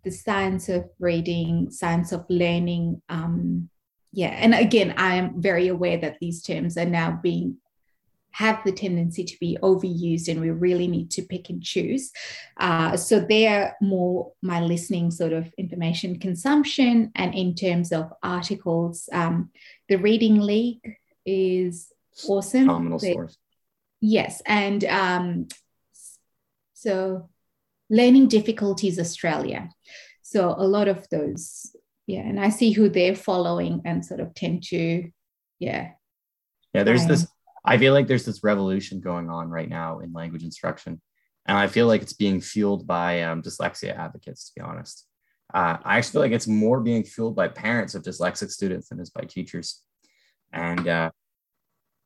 the 0.03 0.11
science 0.11 0.67
of 0.67 0.89
reading, 0.97 1.69
science 1.69 2.11
of 2.11 2.25
learning. 2.27 3.01
Um, 3.07 3.69
yeah, 4.11 4.29
and 4.29 4.55
again, 4.55 4.95
I 4.97 5.15
am 5.15 5.39
very 5.39 5.67
aware 5.67 5.97
that 5.97 6.17
these 6.19 6.41
terms 6.41 6.75
are 6.75 6.85
now 6.85 7.19
being 7.21 7.57
have 8.31 8.63
the 8.63 8.71
tendency 8.71 9.23
to 9.23 9.35
be 9.39 9.57
overused 9.61 10.27
and 10.27 10.39
we 10.39 10.49
really 10.51 10.87
need 10.87 11.11
to 11.11 11.21
pick 11.21 11.49
and 11.49 11.63
choose. 11.63 12.11
Uh, 12.59 12.95
so 12.95 13.19
they're 13.19 13.75
more 13.81 14.31
my 14.41 14.61
listening 14.61 15.11
sort 15.11 15.33
of 15.33 15.51
information 15.57 16.19
consumption. 16.19 17.11
And 17.15 17.33
in 17.33 17.55
terms 17.55 17.91
of 17.91 18.13
articles, 18.21 19.09
um, 19.11 19.49
the 19.87 19.97
Reading 19.97 20.41
League 20.41 20.97
is 21.25 21.91
awesome. 22.27 22.61
Phenomenal 22.61 22.99
source. 22.99 23.37
Yes. 24.01 24.41
And 24.45 24.85
um, 24.85 25.47
so 26.73 27.29
Learning 27.89 28.27
Difficulties 28.27 28.99
Australia. 28.99 29.69
So 30.21 30.53
a 30.55 30.67
lot 30.67 30.87
of 30.87 31.09
those, 31.09 31.75
yeah. 32.05 32.21
And 32.21 32.39
I 32.39 32.49
see 32.49 32.71
who 32.71 32.87
they're 32.89 33.15
following 33.15 33.81
and 33.85 34.05
sort 34.05 34.19
of 34.19 34.35
tend 34.35 34.63
to, 34.65 35.09
yeah. 35.57 35.91
Yeah, 36.73 36.83
there's 36.83 37.07
this 37.07 37.27
I 37.69 37.77
feel 37.77 37.93
like 37.93 38.07
there's 38.07 38.25
this 38.25 38.43
revolution 38.43 38.99
going 38.99 39.29
on 39.29 39.47
right 39.47 39.69
now 39.69 39.99
in 39.99 40.11
language 40.11 40.43
instruction. 40.43 40.99
And 41.45 41.55
I 41.55 41.67
feel 41.67 41.85
like 41.85 42.01
it's 42.01 42.13
being 42.13 42.41
fueled 42.41 42.87
by 42.87 43.21
um, 43.21 43.43
dyslexia 43.43 43.95
advocates, 43.95 44.45
to 44.45 44.53
be 44.55 44.61
honest. 44.61 45.05
Uh, 45.53 45.77
I 45.83 45.97
actually 45.97 46.13
feel 46.13 46.21
like 46.21 46.31
it's 46.31 46.47
more 46.47 46.79
being 46.79 47.03
fueled 47.03 47.35
by 47.35 47.47
parents 47.47 47.93
of 47.93 48.01
dyslexic 48.01 48.49
students 48.49 48.89
than 48.89 48.99
is 48.99 49.11
by 49.11 49.21
teachers. 49.21 49.83
And 50.51 50.87
uh, 50.87 51.11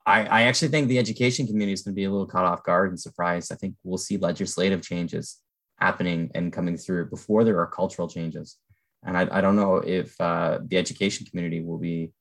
I, 0.05 0.25
I, 0.25 0.41
actually 0.43 0.67
think 0.67 0.89
the 0.89 0.99
education 0.99 1.47
community 1.47 1.71
is 1.71 1.81
going 1.81 1.93
to 1.93 1.95
be 1.95 2.03
a 2.03 2.11
little 2.11 2.27
caught 2.27 2.43
off 2.43 2.63
guard 2.63 2.89
and 2.89 2.99
surprised. 2.99 3.53
I 3.53 3.55
think 3.55 3.75
we'll 3.85 3.97
see 3.97 4.17
legislative 4.17 4.81
changes 4.81 5.37
happening 5.77 6.29
and 6.35 6.51
coming 6.51 6.75
through 6.75 7.09
before 7.09 7.45
there 7.45 7.59
are 7.59 7.67
cultural 7.67 8.09
changes. 8.09 8.57
And 9.05 9.17
I, 9.17 9.27
I 9.31 9.39
don't 9.39 9.55
know 9.55 9.77
if 9.77 10.19
uh, 10.19 10.59
the 10.65 10.77
education 10.77 11.25
community 11.25 11.61
will 11.61 11.77
be 11.77 12.11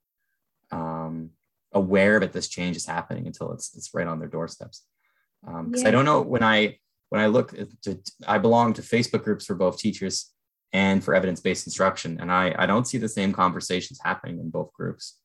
um, 0.71 1.31
aware 1.75 2.21
that 2.21 2.33
this 2.33 2.49
change 2.49 2.77
is 2.77 2.87
happening 2.87 3.27
until 3.27 3.53
it's 3.53 3.75
it's 3.77 3.95
right 3.95 4.07
on 4.07 4.19
their 4.19 4.29
doorsteps. 4.29 4.85
Because 5.43 5.59
um, 5.59 5.75
yeah. 5.75 5.89
I 5.89 5.91
don't 5.91 6.05
know 6.05 6.21
when 6.21 6.43
I 6.43 6.79
when 7.09 7.21
I 7.21 7.27
look 7.27 7.55
to 7.83 7.99
I 8.27 8.39
belong 8.39 8.73
to 8.75 8.83
Facebook 8.83 9.25
groups 9.25 9.47
for 9.47 9.55
both 9.55 9.79
teachers 9.79 10.33
and 10.73 11.03
for 11.03 11.15
evidence 11.15 11.41
based 11.41 11.67
instruction, 11.67 12.19
and 12.21 12.31
I 12.31 12.55
I 12.59 12.67
don't 12.67 12.87
see 12.87 12.99
the 12.99 13.09
same 13.09 13.33
conversations 13.33 14.01
happening 14.03 14.39
in 14.39 14.51
both 14.51 14.73
groups. 14.73 15.19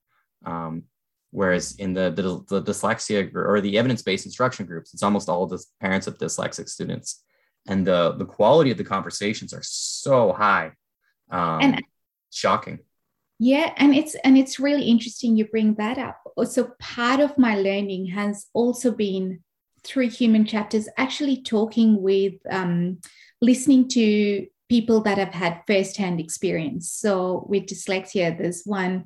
Um, 0.45 0.83
whereas 1.31 1.75
in 1.75 1.93
the, 1.93 2.09
the, 2.11 2.61
the 2.61 2.71
dyslexia 2.71 3.33
or 3.35 3.59
the 3.59 3.77
evidence 3.77 4.01
based 4.01 4.25
instruction 4.25 4.65
groups, 4.65 4.93
it's 4.93 5.03
almost 5.03 5.29
all 5.29 5.45
the 5.45 5.63
parents 5.81 6.07
of 6.07 6.17
dyslexic 6.17 6.69
students, 6.69 7.23
and 7.67 7.85
the 7.85 8.13
the 8.17 8.25
quality 8.25 8.71
of 8.71 8.77
the 8.77 8.83
conversations 8.83 9.53
are 9.53 9.63
so 9.63 10.33
high, 10.33 10.71
um, 11.31 11.61
and 11.61 11.83
shocking 12.31 12.79
yeah 13.39 13.73
and 13.77 13.93
it's 13.93 14.15
and 14.23 14.37
it's 14.37 14.59
really 14.59 14.83
interesting 14.83 15.35
you 15.35 15.45
bring 15.45 15.75
that 15.75 15.97
up 15.97 16.21
so 16.45 16.71
part 16.79 17.19
of 17.19 17.37
my 17.37 17.55
learning 17.55 18.07
has 18.07 18.47
also 18.53 18.91
been 18.91 19.39
through 19.83 20.09
human 20.09 20.45
chapters 20.45 20.89
actually 20.97 21.41
talking 21.41 22.01
with 22.01 22.33
um, 22.49 22.97
listening 23.41 23.87
to 23.87 24.45
people 24.69 25.01
that 25.01 25.17
have 25.17 25.33
had 25.33 25.61
firsthand 25.67 26.19
experience 26.19 26.91
so 26.91 27.45
with 27.47 27.63
dyslexia 27.65 28.37
there's 28.37 28.63
one 28.65 29.05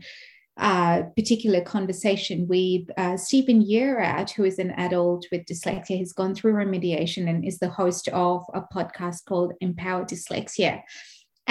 uh, 0.57 1.03
particular 1.15 1.61
conversation 1.61 2.47
with 2.47 2.83
uh, 2.97 3.17
Stephen 3.17 3.65
Yearout, 3.65 4.29
who 4.31 4.43
is 4.43 4.59
an 4.59 4.71
adult 4.71 5.25
with 5.31 5.45
dyslexia. 5.45 5.97
He's 5.97 6.13
gone 6.13 6.35
through 6.35 6.53
remediation 6.53 7.29
and 7.29 7.43
is 7.43 7.57
the 7.57 7.69
host 7.69 8.09
of 8.09 8.43
a 8.53 8.61
podcast 8.61 9.25
called 9.25 9.53
Empower 9.61 10.05
Dyslexia. 10.05 10.81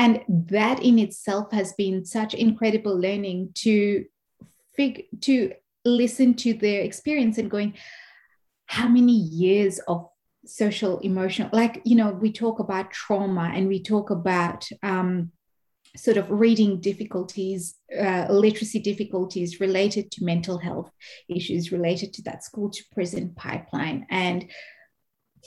And 0.00 0.24
that 0.48 0.82
in 0.82 0.98
itself 0.98 1.52
has 1.52 1.74
been 1.74 2.06
such 2.06 2.32
incredible 2.32 2.98
learning 2.98 3.50
to 3.56 4.06
fig- 4.74 5.08
to 5.20 5.52
listen 5.84 6.32
to 6.36 6.54
their 6.54 6.80
experience 6.80 7.36
and 7.36 7.50
going, 7.50 7.74
how 8.64 8.88
many 8.88 9.12
years 9.12 9.78
of 9.80 10.08
social 10.46 11.00
emotional 11.00 11.50
like 11.52 11.82
you 11.84 11.94
know 11.94 12.12
we 12.12 12.32
talk 12.32 12.60
about 12.60 12.90
trauma 12.90 13.52
and 13.54 13.68
we 13.68 13.82
talk 13.82 14.08
about 14.08 14.66
um, 14.82 15.30
sort 15.94 16.16
of 16.16 16.30
reading 16.30 16.80
difficulties 16.80 17.74
uh, 18.00 18.26
literacy 18.30 18.78
difficulties 18.78 19.60
related 19.60 20.10
to 20.10 20.24
mental 20.24 20.56
health 20.56 20.90
issues 21.28 21.72
related 21.72 22.14
to 22.14 22.22
that 22.22 22.42
school 22.42 22.70
to 22.70 22.82
prison 22.94 23.34
pipeline. 23.36 24.06
And 24.08 24.46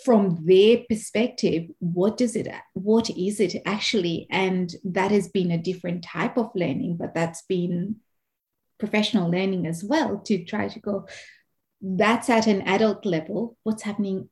from 0.03 0.43
their 0.45 0.79
perspective 0.89 1.69
what 1.79 2.17
does 2.17 2.35
it 2.35 2.47
what 2.73 3.09
is 3.09 3.39
it 3.39 3.61
actually? 3.65 4.27
And 4.29 4.73
that 4.83 5.11
has 5.11 5.29
been 5.29 5.51
a 5.51 5.57
different 5.57 6.03
type 6.03 6.37
of 6.37 6.51
learning 6.55 6.97
but 6.97 7.13
that's 7.13 7.43
been 7.43 7.97
professional 8.79 9.29
learning 9.29 9.67
as 9.67 9.83
well 9.83 10.17
to 10.19 10.43
try 10.43 10.67
to 10.67 10.79
go 10.79 11.07
that's 11.81 12.29
at 12.29 12.47
an 12.47 12.61
adult 12.61 13.05
level. 13.05 13.57
What's 13.63 13.83
happening 13.83 14.29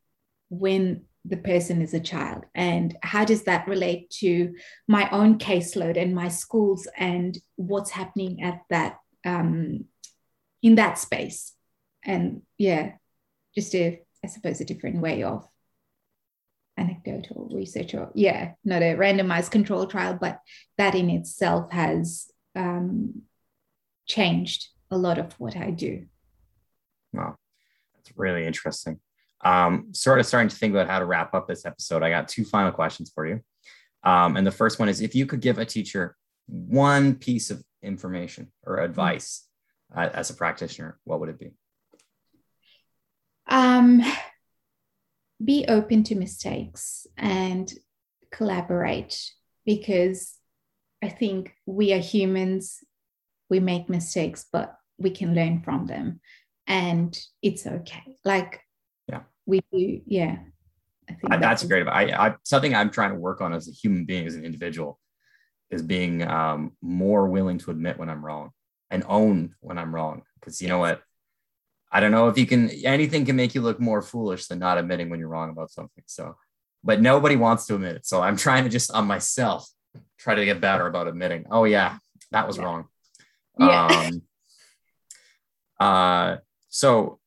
when 0.49 1.03
the 1.26 1.38
person 1.38 1.82
is 1.82 1.93
a 1.93 1.99
child? 1.99 2.45
And 2.55 2.97
how 3.03 3.26
does 3.26 3.43
that 3.43 3.68
relate 3.68 4.09
to 4.22 4.55
my 4.88 5.09
own 5.09 5.38
caseload 5.38 6.01
and 6.01 6.16
my 6.16 6.30
schools 6.30 6.88
and 6.97 7.38
what's 7.57 7.91
happening 7.91 8.41
at 8.41 8.62
that 8.70 8.99
um, 9.26 9.86
in 10.64 10.76
that 10.76 10.97
space? 10.97 11.53
And 12.03 12.41
yeah 12.57 12.93
just 13.55 13.76
a 13.76 14.01
i 14.24 14.28
suppose 14.28 14.62
a 14.62 14.66
different 14.66 15.01
way 15.01 15.24
of 15.24 15.47
anecdotal 16.82 17.50
research 17.54 17.94
or 17.94 18.12
yeah 18.16 18.52
not 18.64 18.82
a 18.82 18.96
randomized 18.96 19.52
control 19.52 19.86
trial 19.86 20.18
but 20.20 20.40
that 20.78 20.96
in 20.96 21.10
itself 21.10 21.72
has 21.72 22.32
um, 22.56 23.22
changed 24.08 24.70
a 24.90 24.98
lot 24.98 25.18
of 25.18 25.34
what 25.40 25.56
i 25.56 25.72
do. 25.72 26.06
Wow. 27.14 27.36
That's 27.96 28.18
really 28.18 28.46
interesting. 28.46 29.00
Um, 29.44 29.88
sort 29.94 30.20
of 30.20 30.26
starting 30.26 30.50
to 30.50 30.56
think 30.56 30.72
about 30.74 30.88
how 30.88 31.00
to 31.00 31.06
wrap 31.06 31.34
up 31.34 31.48
this 31.48 31.66
episode 31.66 32.04
i 32.04 32.10
got 32.10 32.28
two 32.28 32.46
final 32.46 32.72
questions 32.72 33.12
for 33.14 33.26
you. 33.26 33.42
Um, 34.04 34.36
and 34.38 34.46
the 34.46 34.52
first 34.52 34.80
one 34.80 34.90
is 34.90 35.02
if 35.02 35.16
you 35.16 35.26
could 35.26 35.42
give 35.42 35.58
a 35.58 35.66
teacher 35.66 36.16
one 36.48 37.16
piece 37.16 37.52
of 37.52 37.64
information 37.82 38.52
or 38.66 38.80
advice 38.80 39.48
uh, 39.96 40.10
as 40.14 40.30
a 40.30 40.34
practitioner 40.34 41.00
what 41.04 41.20
would 41.20 41.30
it 41.30 41.40
be? 41.40 41.52
Um, 43.48 44.02
be 45.44 45.66
open 45.68 46.04
to 46.04 46.16
mistakes 46.16 47.08
and 47.18 47.72
collaborate 48.32 49.32
because 49.66 50.36
I 51.04 51.10
think 51.10 51.54
we 51.66 51.94
are 51.94 52.00
humans, 52.00 52.80
we 53.50 53.60
make 53.60 53.89
mistakes, 53.89 54.46
but 54.52 54.76
we 54.98 55.12
can 55.12 55.34
learn 55.34 55.62
from 55.62 55.88
them 55.88 56.20
and 56.68 57.18
it's 57.42 57.66
okay. 57.66 58.18
Like, 58.24 58.62
yeah, 59.08 59.22
we 59.46 59.62
do, 59.72 60.02
yeah. 60.06 60.38
I 61.10 61.14
think 61.14 61.34
I, 61.34 61.38
that's, 61.38 61.62
that's 61.62 61.64
great. 61.66 61.88
I, 61.88 62.28
I, 62.28 62.36
something 62.44 62.74
I'm 62.74 62.92
trying 62.92 63.12
to 63.12 63.20
work 63.20 63.42
on 63.42 63.54
as 63.54 63.68
a 63.68 63.72
human 63.72 64.06
being, 64.06 64.28
as 64.28 64.36
an 64.36 64.46
individual, 64.46 65.00
is 65.70 65.82
being 65.82 66.26
um, 66.28 66.74
more 66.82 67.28
willing 67.28 67.58
to 67.60 67.72
admit 67.72 67.98
when 67.98 68.10
I'm 68.10 68.24
wrong 68.24 68.52
and 68.89 69.04
own 69.08 69.56
when 69.60 69.78
I'm 69.78 69.94
wrong. 69.94 70.22
Because 70.39 70.62
you 70.62 70.68
know 70.68 70.80
what? 70.80 71.02
I 71.92 72.00
don't 72.00 72.12
know 72.12 72.30
if 72.30 72.38
you 72.38 72.46
can, 72.46 72.70
anything 72.86 73.26
can 73.26 73.36
make 73.36 73.54
you 73.54 73.62
look 73.62 73.80
more 73.80 74.02
foolish 74.02 74.48
than 74.48 74.60
not 74.60 74.78
admitting 74.78 75.10
when 75.10 75.20
you're 75.20 75.28
wrong 75.28 75.50
about 75.50 75.72
something. 75.72 76.04
So, 76.08 76.36
but 76.84 77.02
nobody 77.02 77.36
wants 77.36 77.66
to 77.68 77.76
admit 77.76 77.98
it. 77.98 78.06
So 78.06 78.22
I'm 78.22 78.38
trying 78.38 78.64
to 78.64 78.70
just 78.70 78.92
on 78.92 79.06
myself 79.08 79.68
try 80.18 80.36
to 80.36 80.46
get 80.46 80.62
better 80.62 80.88
about 80.88 81.08
admitting, 81.08 81.46
oh, 81.52 81.66
yeah, 81.66 81.98
that 82.32 82.48
was 82.48 82.58
Yeah. 82.58 82.64
wrong. 82.64 82.86
Yeah. 83.60 83.88
Um, 83.88 84.22
uh, 85.80 86.38
so 86.70 87.20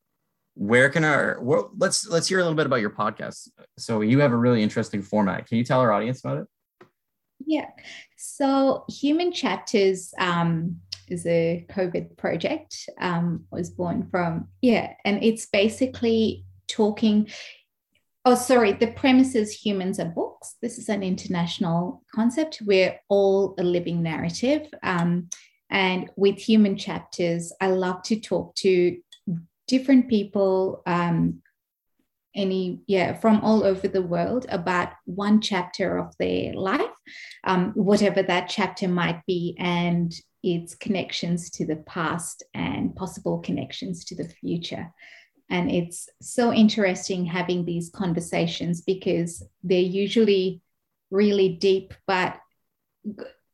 where 0.55 0.89
can 0.89 1.03
our 1.03 1.37
well, 1.41 1.69
let's 1.77 2.07
let's 2.07 2.27
hear 2.27 2.39
a 2.39 2.41
little 2.41 2.55
bit 2.55 2.65
about 2.65 2.77
your 2.81 2.89
podcast. 2.89 3.49
So 3.77 4.01
you 4.01 4.19
have 4.19 4.31
a 4.31 4.37
really 4.37 4.63
interesting 4.63 5.01
format. 5.01 5.47
Can 5.47 5.57
you 5.57 5.63
tell 5.63 5.81
our 5.81 5.91
audience 5.91 6.21
about 6.21 6.37
it? 6.39 6.47
Yeah. 7.45 7.67
So 8.17 8.85
Human 8.89 9.31
Chapters 9.33 10.13
um, 10.17 10.77
is 11.09 11.25
a 11.25 11.65
COVID 11.69 12.17
project. 12.17 12.89
Um, 12.99 13.45
was 13.51 13.69
born 13.69 14.07
from 14.09 14.47
yeah, 14.61 14.93
and 15.03 15.23
it's 15.23 15.45
basically 15.45 16.45
talking. 16.67 17.29
Oh, 18.27 18.35
sorry. 18.35 18.73
The 18.73 18.87
premise 18.87 19.35
is 19.35 19.51
humans 19.51 19.99
are 19.99 20.05
books. 20.05 20.55
This 20.59 20.79
is 20.79 20.89
an 20.89 21.03
international 21.03 22.03
concept. 22.13 22.59
We're 22.65 22.99
all 23.07 23.53
a 23.59 23.63
living 23.63 24.01
narrative. 24.01 24.67
Um, 24.81 25.29
and 25.69 26.09
with 26.15 26.37
Human 26.37 26.75
Chapters, 26.75 27.53
I 27.61 27.67
love 27.67 28.01
to 28.03 28.19
talk 28.19 28.55
to 28.55 28.97
different 29.67 30.09
people 30.09 30.81
um, 30.85 31.41
any 32.35 32.81
yeah 32.85 33.13
from 33.13 33.41
all 33.41 33.63
over 33.63 33.87
the 33.87 34.01
world 34.01 34.45
about 34.49 34.89
one 35.05 35.39
chapter 35.41 35.97
of 35.97 36.13
their 36.17 36.53
life 36.53 36.81
um, 37.45 37.71
whatever 37.75 38.21
that 38.21 38.49
chapter 38.49 38.87
might 38.87 39.25
be 39.25 39.55
and 39.57 40.13
its 40.45 40.75
connections 40.75 41.49
to 41.49 41.65
the 41.65 41.77
past 41.77 42.43
and 42.53 42.95
possible 42.95 43.39
connections 43.39 44.05
to 44.05 44.15
the 44.15 44.29
future. 44.29 44.93
And 45.49 45.71
it's 45.71 46.07
so 46.21 46.53
interesting 46.53 47.25
having 47.25 47.65
these 47.65 47.89
conversations 47.89 48.81
because 48.81 49.43
they're 49.63 49.79
usually 49.79 50.61
really 51.11 51.49
deep 51.49 51.93
but 52.07 52.39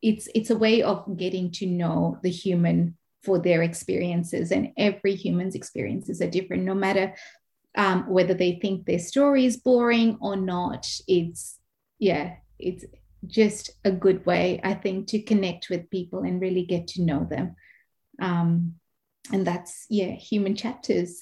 it's 0.02 0.28
it's 0.34 0.50
a 0.50 0.58
way 0.58 0.82
of 0.82 1.18
getting 1.18 1.52
to 1.52 1.66
know 1.66 2.18
the 2.24 2.30
human 2.30 2.98
for 3.24 3.40
their 3.40 3.62
experiences. 3.62 4.52
And 4.52 4.70
every 4.78 5.16
human's 5.16 5.54
experiences 5.54 6.22
are 6.22 6.30
different. 6.30 6.64
No 6.64 6.74
matter 6.74 7.14
um, 7.76 8.10
whether 8.10 8.34
they 8.34 8.60
think 8.62 8.86
their 8.86 9.00
story 9.00 9.46
is 9.46 9.58
boring 9.58 10.18
or 10.22 10.36
not 10.36 10.86
it's 11.08 11.58
yeah 12.00 12.36
it's 12.60 12.84
just 13.28 13.72
a 13.86 13.92
good 13.92 14.26
way 14.26 14.60
i 14.64 14.74
think 14.74 15.08
to 15.08 15.22
connect 15.22 15.70
with 15.70 15.90
people 15.90 16.20
and 16.24 16.42
really 16.42 16.64
get 16.66 16.88
to 16.88 17.02
know 17.04 17.28
them 17.30 17.56
um, 18.22 18.76
and 19.32 19.46
that's 19.46 19.86
yeah 19.90 20.12
human 20.12 20.56
chapters 20.56 21.22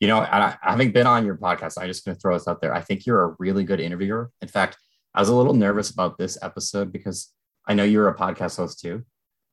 You 0.00 0.08
know, 0.08 0.20
I, 0.20 0.56
having 0.62 0.90
been 0.92 1.06
on 1.06 1.26
your 1.26 1.36
podcast, 1.36 1.76
I'm 1.78 1.86
just 1.88 2.02
going 2.04 2.14
to 2.16 2.20
throw 2.20 2.32
this 2.34 2.48
out 2.48 2.60
there. 2.62 2.72
I 2.74 2.80
think 2.80 3.04
you're 3.04 3.24
a 3.24 3.34
really 3.38 3.62
good 3.64 3.78
interviewer. 3.78 4.30
In 4.40 4.48
fact, 4.48 4.78
I 5.14 5.20
was 5.20 5.28
a 5.28 5.34
little 5.34 5.52
nervous 5.52 5.90
about 5.90 6.16
this 6.16 6.38
episode 6.40 6.92
because 6.92 7.18
I 7.68 7.74
know 7.74 7.84
you're 7.84 8.08
a 8.08 8.16
podcast 8.16 8.56
host 8.56 8.80
too, 8.80 9.04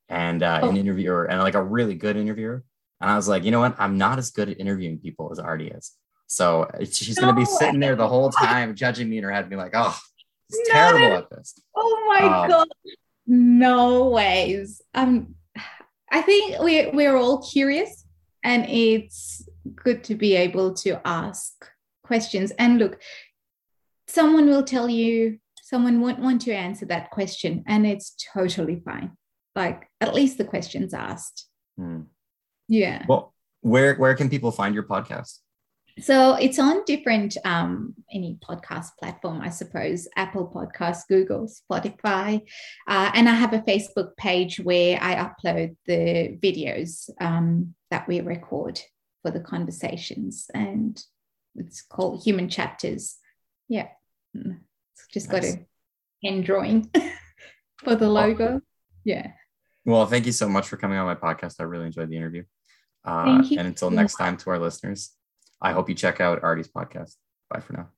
and 0.08 0.42
uh, 0.42 0.60
Oh. 0.62 0.70
an 0.70 0.76
interviewer, 0.78 1.24
and 1.28 1.40
like 1.40 1.54
a 1.54 1.62
really 1.62 1.94
good 1.94 2.16
interviewer. 2.16 2.64
And 3.02 3.10
I 3.10 3.16
was 3.16 3.28
like, 3.28 3.44
you 3.44 3.50
know 3.50 3.60
what? 3.60 3.76
I'm 3.78 3.98
not 3.98 4.16
as 4.18 4.30
good 4.30 4.48
at 4.48 4.58
interviewing 4.58 4.98
people 4.98 5.28
as 5.30 5.38
Artie 5.38 5.68
is. 5.68 5.92
So 6.26 6.70
she's 6.90 7.18
going 7.18 7.34
to 7.34 7.38
be 7.38 7.44
sitting 7.44 7.80
there 7.80 7.96
the 7.96 8.08
whole 8.08 8.30
time, 8.30 8.74
judging 8.74 9.08
me 9.10 9.18
in 9.18 9.24
her 9.24 9.30
head, 9.32 9.50
being 9.50 9.60
like, 9.60 9.76
oh, 9.76 9.96
he's 10.50 10.60
No, 10.68 10.74
terrible 10.74 11.16
at 11.18 11.30
this. 11.30 11.54
oh 11.76 12.04
my 12.08 12.42
Um, 12.42 12.48
god 12.50 12.68
no 13.26 14.10
ways 14.10 14.82
um 14.94 15.34
i 16.12 16.20
think 16.20 16.56
we're, 16.60 16.90
we're 16.92 17.16
all 17.16 17.42
curious 17.42 18.04
and 18.42 18.66
it's 18.68 19.48
good 19.74 20.04
to 20.04 20.14
be 20.14 20.36
able 20.36 20.74
to 20.74 21.00
ask 21.06 21.52
questions 22.02 22.50
and 22.58 22.78
look 22.78 23.00
someone 24.06 24.46
will 24.46 24.62
tell 24.64 24.88
you 24.90 25.38
someone 25.62 26.00
won't 26.02 26.18
want 26.18 26.42
to 26.42 26.52
answer 26.52 26.84
that 26.86 27.10
question 27.10 27.64
and 27.66 27.86
it's 27.86 28.14
totally 28.34 28.82
fine 28.84 29.12
like 29.56 29.88
at 30.02 30.14
least 30.14 30.36
the 30.38 30.44
question's 30.44 30.92
asked 30.92 31.46
Hmm. 31.78 32.02
yeah 32.68 33.04
Well, 33.08 33.32
where 33.62 33.94
where 33.96 34.14
can 34.14 34.28
people 34.28 34.52
find 34.52 34.74
your 34.74 34.84
podcast? 34.84 35.38
So 36.00 36.34
it's 36.34 36.58
on 36.58 36.84
different 36.86 37.36
um, 37.44 37.94
any 38.12 38.36
podcast 38.46 38.96
platform, 38.98 39.40
I 39.40 39.50
suppose, 39.50 40.08
Apple 40.16 40.50
Podcasts, 40.52 41.06
Google, 41.08 41.46
Spotify, 41.48 42.40
uh, 42.88 43.10
and 43.14 43.28
I 43.28 43.34
have 43.34 43.52
a 43.52 43.60
Facebook 43.60 44.16
page 44.16 44.58
where 44.58 44.98
I 45.00 45.14
upload 45.14 45.76
the 45.86 46.36
videos 46.42 47.10
um, 47.20 47.74
that 47.92 48.08
we 48.08 48.20
record 48.20 48.80
for 49.22 49.30
the 49.30 49.38
conversations, 49.40 50.50
and 50.52 51.00
it's 51.54 51.80
called 51.82 52.24
Human 52.24 52.48
Chapters. 52.48 53.16
Yeah, 53.68 53.88
Mm. 54.36 54.58
it's 54.96 55.06
just 55.12 55.30
got 55.30 55.42
Nice. 55.42 55.54
a 55.54 55.66
pen 56.24 56.40
drawing 56.42 56.90
for 57.84 57.94
the 57.94 58.10
logo. 58.10 58.60
Yeah, 59.04 59.30
Well, 59.84 60.06
thank 60.06 60.26
you 60.26 60.32
so 60.32 60.48
much 60.48 60.66
for 60.66 60.76
coming 60.76 60.98
on 60.98 61.06
my 61.06 61.14
podcast. 61.14 61.56
I 61.60 61.64
really 61.64 61.86
enjoyed 61.86 62.08
the 62.10 62.16
interview. 62.16 62.42
Uh, 63.04 63.44
and 63.50 63.60
until 63.68 63.90
next 63.92 64.16
time, 64.16 64.36
to 64.38 64.50
our 64.50 64.58
listeners, 64.58 65.12
I 65.64 65.72
hope 65.72 65.88
you 65.88 65.94
check 65.94 66.20
out 66.20 66.42
Artie's 66.42 66.68
podcast. 66.68 67.16
Bye 67.50 67.60
for 67.60 67.72
now. 67.72 67.88